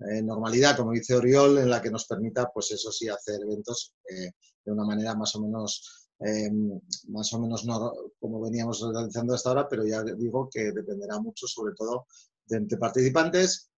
[0.00, 3.94] eh, normalidad, como dice Oriol, en la que nos permita, pues eso sí, hacer eventos
[4.10, 4.30] eh,
[4.62, 9.50] de una manera más o menos Em, más o menos no como veníamos realizando hasta
[9.50, 12.06] ahora, pero ya digo que dependerá mucho sobre todo
[12.46, 13.70] de entre participantes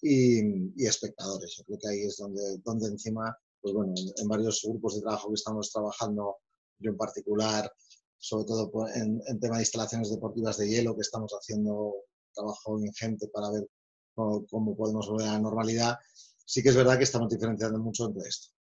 [0.00, 1.56] y, espectadores.
[1.56, 5.28] Yo creo que ahí es donde, donde encima, pues bueno, en, varios grupos de trabajo
[5.28, 6.36] que estamos trabajando,
[6.78, 7.70] yo en particular,
[8.16, 11.94] sobre todo en, en tema de instalaciones deportivas de hielo, que estamos haciendo
[12.32, 13.68] trabajo ingente para ver
[14.14, 15.96] cómo, cómo podemos volver a la normalidad,
[16.44, 18.57] sí que es verdad que estamos diferenciando mucho entre esto.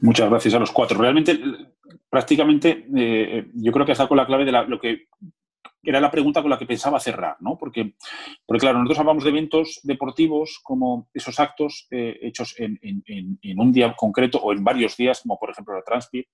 [0.00, 0.98] Muchas gracias a los cuatro.
[0.98, 1.38] Realmente,
[2.08, 5.08] prácticamente, eh, yo creo que has con la clave de lo que
[5.82, 7.56] era la pregunta con la que pensaba cerrar, ¿no?
[7.56, 7.94] Porque,
[8.46, 12.80] porque claro, nosotros hablamos de eventos deportivos como esos actos eh, hechos en,
[13.58, 16.26] un día concreto o en varios días, como por ejemplo la Transpir,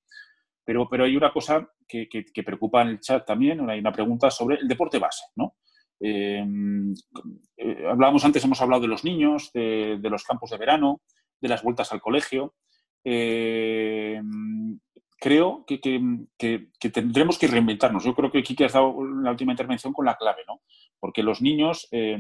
[0.65, 2.09] pero, pero hay una cosa que,
[2.45, 5.57] preocupa en el chat también, hay una pregunta sobre el deporte base, ¿no?
[6.01, 6.45] Eh,
[7.89, 11.01] hablábamos antes, hemos hablado de los niños, de los campos de verano,
[11.41, 12.55] de las vueltas al colegio,
[13.09, 14.21] eh,
[15.21, 15.79] creo que,
[16.93, 18.03] tendremos que reinventarnos.
[18.03, 20.63] Yo creo que Kiki ha dado la última intervención con la clave, ¿no?
[20.99, 22.19] Porque los niños, eh,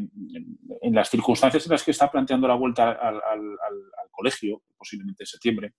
[0.82, 3.20] en las circunstancias en las que está planteando la vuelta al,
[4.12, 5.74] colegio, posiblemente en septiembre,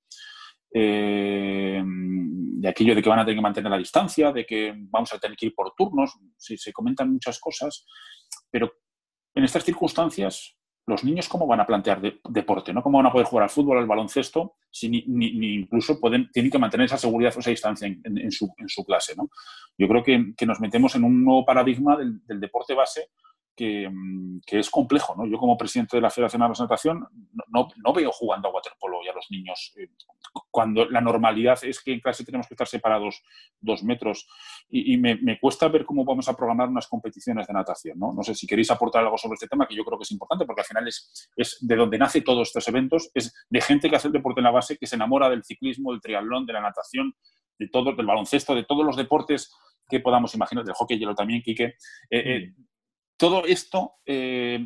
[0.73, 5.13] eh, de aquello de que van a tener que mantener la distancia, de que vamos
[5.13, 7.85] a tener que ir por turnos, se comentan muchas cosas,
[8.51, 8.73] pero
[9.33, 10.56] en estas circunstancias
[10.87, 12.81] los niños cómo van a plantear deporte, ¿no?
[12.81, 15.03] ¿Cómo van a poder jugar al fútbol, al baloncesto, si ni,
[15.55, 18.49] incluso pueden, tienen que mantener esa seguridad o esa distancia en, su,
[18.85, 19.29] clase, ¿no?
[19.77, 23.09] Yo creo que, nos metemos en un nuevo paradigma del, deporte base
[23.57, 23.89] que,
[24.45, 25.25] es complejo, ¿no?
[25.25, 27.07] Yo como presidente de la Federación de Natación
[27.47, 29.89] no, no, veo jugando a waterpolo y a los niños eh,
[30.51, 33.23] cuando la normalidad es que en clase tenemos que estar separados
[33.59, 34.27] dos metros
[34.69, 37.97] y, me, cuesta ver cómo vamos a programar unas competiciones de natación.
[37.97, 38.13] ¿no?
[38.13, 40.45] no sé si queréis aportar algo sobre este tema, que yo creo que es importante,
[40.45, 43.95] porque al final es, es de donde nace todos estos eventos, es de gente que
[43.95, 46.61] hace el deporte en la base, que se enamora del ciclismo, del triatlón, de la
[46.61, 47.15] natación,
[47.57, 49.51] de todo, del baloncesto, de todos los deportes
[49.89, 51.63] que podamos imaginar, del hockey hielo también, Quique.
[51.63, 51.75] Eh,
[52.11, 52.67] eh, mm.
[53.17, 54.59] Todo esto, eh,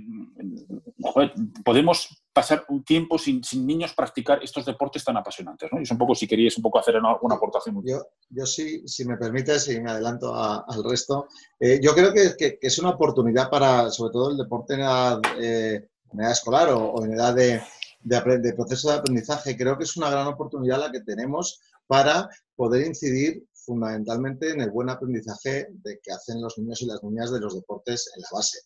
[1.64, 5.70] podemos pasar un tiempo sin, niños practicar estos deportes tan apasionantes.
[5.72, 5.80] ¿no?
[5.80, 7.82] Y es un poco, si queríais un poco hacer una, aportación.
[7.86, 11.28] Yo, yo sí, si me permites, y me adelanto al resto,
[11.60, 15.88] eh, yo creo que, es una oportunidad para, sobre todo, el deporte en edad, eh,
[16.30, 17.62] escolar o, en edad de,
[18.04, 19.58] de, proceso de aprendizaje.
[19.58, 24.70] Creo que es una gran oportunidad la que tenemos para poder incidir fundamentalmente en el
[24.70, 28.28] buen aprendizaje de que hacen los niños y las niñas de los deportes en la
[28.34, 28.60] base.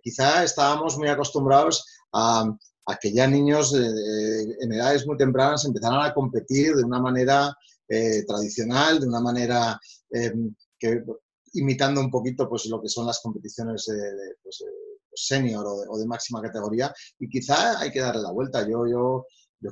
[0.00, 2.44] quizá estábamos muy acostumbrados a,
[2.86, 7.52] a que ya niños en edades muy tempranas empezaran a competir de una manera
[7.88, 9.80] eh, tradicional, de una manera
[10.78, 11.02] que,
[11.54, 14.64] imitando un poquito pues, lo que son las competiciones de, pues,
[15.12, 18.62] senior o de, máxima categoría, y quizá hay que darle la vuelta.
[18.68, 19.24] Yo, yo,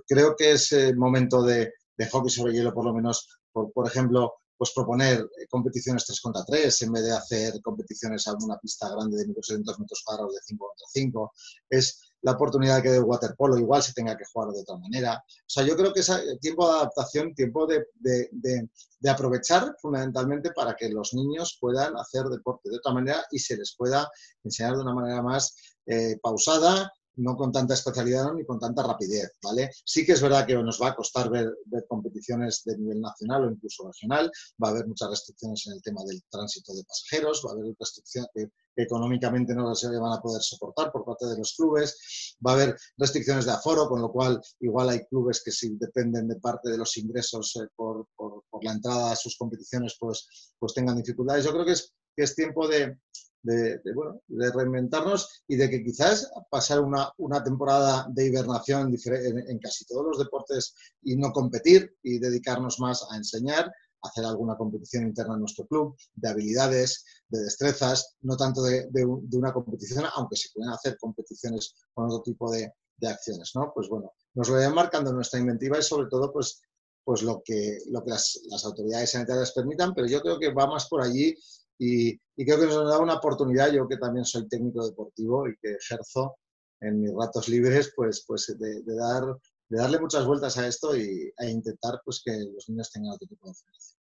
[0.09, 4.35] creo que es momento de, de hockey sobre hielo, por lo menos, por, por ejemplo,
[4.57, 8.89] pues proponer eh, competiciones 3 contra 3 en vez de hacer competiciones a una pista
[8.89, 11.33] grande de 1.700 metros cuadrados de 5 contra 5.
[11.71, 15.23] Es la oportunidad que el waterpolo igual se tenga que jugar de otra manera.
[15.27, 16.11] O sea, yo creo que es
[16.41, 22.71] tiempo de adaptación, tiempo de, de, aprovechar fundamentalmente para que los niños puedan hacer deporte
[22.71, 24.11] de otra manera y se les pueda
[24.43, 25.55] enseñar de una manera más
[25.85, 29.71] eh, pausada, no con tanta especialidad ni con tanta rapidez, ¿vale?
[29.85, 31.55] Sí que es verdad que nos va a costar ver,
[31.89, 34.31] competiciones de nivel nacional o incluso regional,
[34.63, 37.75] va a haber muchas restricciones en el tema del tránsito de pasajeros, va a haber
[37.79, 42.53] restricciones que, económicamente no se van a poder soportar por parte de los clubes, va
[42.53, 46.41] a haber restricciones de aforo, con lo cual igual hay clubes que si dependen de
[46.41, 50.97] parte de los ingresos eh, por, por, la entrada a sus competiciones, pues, pues tengan
[50.97, 51.45] dificultades.
[51.45, 52.97] Yo creo que es que es tiempo de,
[53.45, 59.59] de, bueno, de reinventarnos y de que quizás pasar una, una temporada de hibernación en,
[59.59, 63.71] casi todos los deportes y no competir y dedicarnos más a enseñar,
[64.03, 69.05] hacer alguna competición interna en nuestro club, de habilidades, de destrezas, no tanto de, de,
[69.05, 73.73] una competición, aunque se pueden hacer competiciones con otro tipo de, de acciones, ¿no?
[73.75, 76.63] Pues bueno, nos lo vayan marcando nuestra inventiva y sobre todo, pues,
[77.03, 80.67] pues lo que, lo que las, las autoridades sanitarias permitan, pero yo creo que va
[80.67, 81.35] más por allí
[81.79, 85.73] y, creo que nos da una oportunidad, yo que también soy técnico deportivo y que
[85.73, 86.37] ejerzo
[86.81, 89.25] en mis ratos libres, pues, pues de, dar,
[89.69, 93.27] de darle muchas vueltas a esto y, e intentar pues, que los niños tengan otro
[93.27, 93.99] tipo de formación.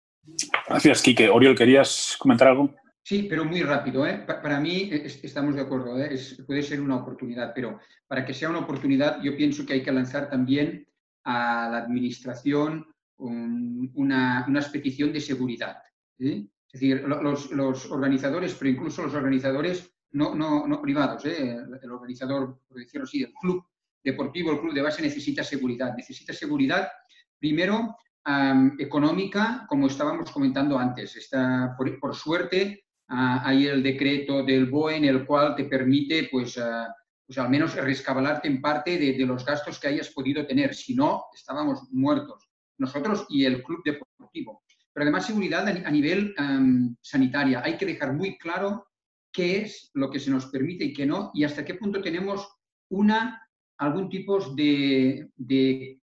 [0.68, 1.28] Gracias, Quique.
[1.28, 2.74] Oriol, ¿querías comentar algo?
[3.02, 4.06] Sí, pero muy rápido.
[4.06, 4.24] ¿eh?
[4.26, 4.88] Para mí
[5.22, 6.16] estamos de acuerdo, ¿eh?
[6.46, 9.92] puede ser una oportunidad, pero para que sea una oportunidad yo pienso que hay que
[9.92, 10.86] lanzar también
[11.24, 12.86] a la administración
[13.16, 15.78] una, una petición de seguridad.
[16.18, 16.48] ¿sí?
[16.72, 21.58] Es decir, los, organizadores, pero incluso los organizadores no, no, privados, ¿eh?
[21.82, 23.62] el organizador, por decirlo así, el club
[24.02, 25.94] deportivo, el club de base necesita seguridad.
[25.94, 26.88] Necesita seguridad,
[27.38, 27.96] primero,
[28.78, 31.14] económica, como estábamos comentando antes.
[31.16, 36.58] Está, por, suerte, hay el decreto del BOE en el cual te permite, pues,
[37.26, 40.74] pues al menos rescabalarte en parte de, de, los gastos que hayas podido tener.
[40.74, 44.62] Si no, estábamos muertos, nosotros y el club deportivo
[44.92, 47.62] pero además seguridad a nivel um, sanitaria.
[47.64, 48.88] Hay que dejar muy claro
[49.32, 52.46] qué es lo que se nos permite y qué no, y hasta qué punto tenemos
[52.90, 53.48] una,
[53.78, 55.28] algún tipo de,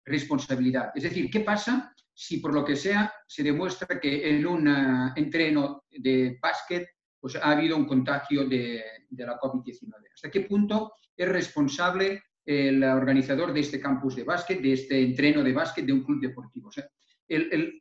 [0.06, 0.92] responsabilidad.
[0.94, 4.68] Es decir, ¿qué pasa si por lo que sea se demuestra que en un
[5.16, 6.86] entreno de básquet
[7.18, 9.92] pues, ha habido un contagio de, de la COVID-19?
[10.12, 15.42] ¿Hasta qué punto es responsable el organizador de este campus de básquet, de este entreno
[15.42, 16.68] de básquet de un club deportivo?
[16.68, 16.86] O sea,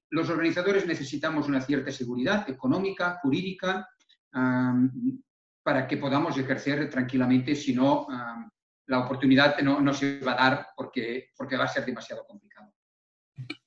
[0.09, 3.87] los organizadores necesitamos una cierta seguridad económica, jurídica,
[4.31, 8.07] para que podamos ejercer tranquilamente, si no,
[8.87, 12.71] la oportunidad no, no, se va a dar porque, porque va a ser demasiado complicado.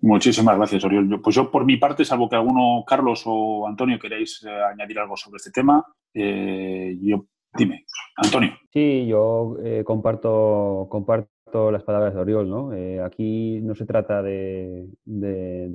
[0.00, 1.20] Muchísimas gracias, Oriol.
[1.20, 5.16] Pues yo, por mi parte, salvo que alguno, Carlos o Antonio, queréis eh, añadir algo
[5.16, 5.84] sobre este tema,
[6.14, 7.84] eh, yo, dime,
[8.16, 8.56] Antonio.
[8.72, 11.30] Sí, yo eh, comparto, comparto
[11.70, 12.72] las palabras de Oriol, ¿no?
[12.72, 14.88] Eh, aquí no se trata de,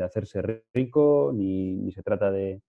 [0.03, 2.61] hacerse rico, ni, se trata de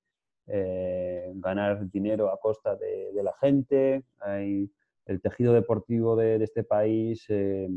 [0.46, 4.04] eh, ganar dinero a costa de, la gente.
[4.20, 4.70] Hay,
[5.06, 7.68] el tejido deportivo de, este país eh,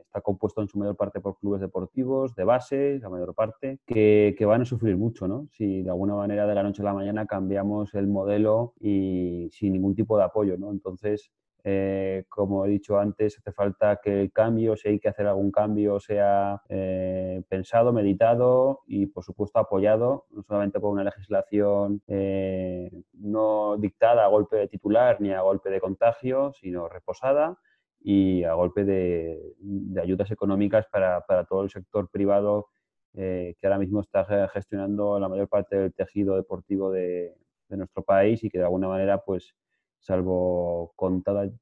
[0.00, 4.34] está compuesto en su mayor parte por clubes deportivos, de base, la mayor parte, que,
[4.36, 5.48] que, van a sufrir mucho, ¿no?
[5.50, 9.72] Si de alguna manera de la noche a la mañana cambiamos el modelo y sin
[9.72, 10.70] ningún tipo de apoyo, ¿no?
[10.70, 11.30] Entonces,
[11.64, 15.50] eh, como he dicho antes, hace falta que el cambio, si hay que hacer algún
[15.50, 22.90] cambio, sea eh, pensado, meditado y, por supuesto, apoyado, no solamente por una legislación eh,
[23.12, 27.58] no dictada a golpe de titular ni a golpe de contagio, sino reposada
[28.00, 29.54] y a golpe de,
[30.00, 32.68] ayudas económicas para, todo el sector privado
[33.14, 37.34] que ahora mismo está gestionando la mayor parte del tejido deportivo de,
[37.68, 39.54] de nuestro país y que de alguna manera pues
[39.98, 40.94] salvo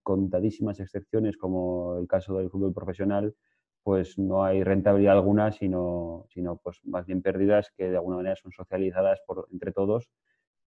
[0.02, 3.34] contadísimas excepciones como el caso del fútbol profesional,
[3.82, 8.36] pues no hay rentabilidad alguna, sino, sino pues más bien pérdidas que de alguna manera
[8.36, 10.10] son socializadas por, entre todos,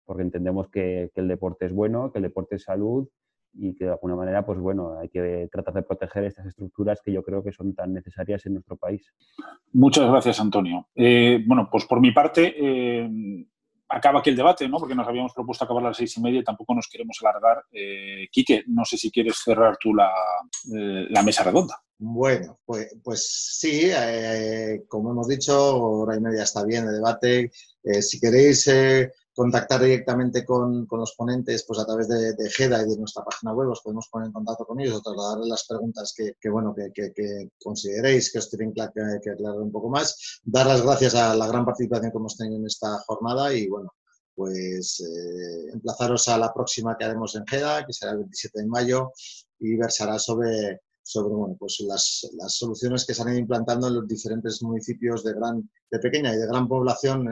[0.06, 3.10] porque entendemos que, que, el deporte es bueno, que el deporte es salud
[3.54, 7.12] y que de alguna manera, pues bueno, hay que tratar de proteger estas estructuras que
[7.12, 9.14] yo creo que son tan necesarias en nuestro país.
[9.74, 10.88] Muchas gracias, Antonio.
[10.96, 13.10] Eh, bueno, pues por mi parte, eh,
[13.90, 14.78] acaba aquí el debate, ¿no?
[14.78, 17.64] Porque nos habíamos propuesto acabar a las seis y media y tampoco nos queremos alargar.
[17.72, 20.12] Eh, Quique, no sé si quieres cerrar tú la,
[20.76, 21.82] eh, mesa redonda.
[21.98, 27.52] Bueno, pues, pues sí, eh, como hemos dicho, hora y media está bien el debate.
[28.02, 28.70] si queréis
[29.40, 33.54] contactar directamente con, los ponentes pues a través de, de, GEDA y de nuestra página
[33.54, 37.50] web, os podemos poner en contacto con ellos o trasladarles las preguntas que, bueno, que,
[37.58, 40.42] consideréis que os tienen que, aclarar un poco más.
[40.44, 43.94] Dar las gracias a la gran participación que hemos tenido en esta jornada y bueno,
[44.36, 48.68] pues eh, emplazaros a la próxima que haremos en GEDA, que será el 27 de
[48.68, 49.14] mayo
[49.58, 53.96] y versará sobre sobre bueno, pues las, las, soluciones que se han ido implantando en
[53.96, 57.28] los diferentes municipios de, gran, de pequeña y de gran población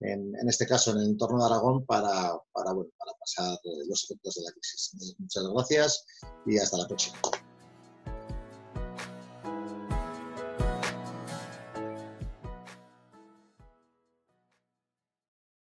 [0.00, 3.58] en, este caso en el entorno de Aragón, para, para, bueno, para pasar
[3.88, 5.16] los efectos de la crisis.
[5.18, 6.06] Muchas gracias
[6.46, 7.18] y hasta la próxima.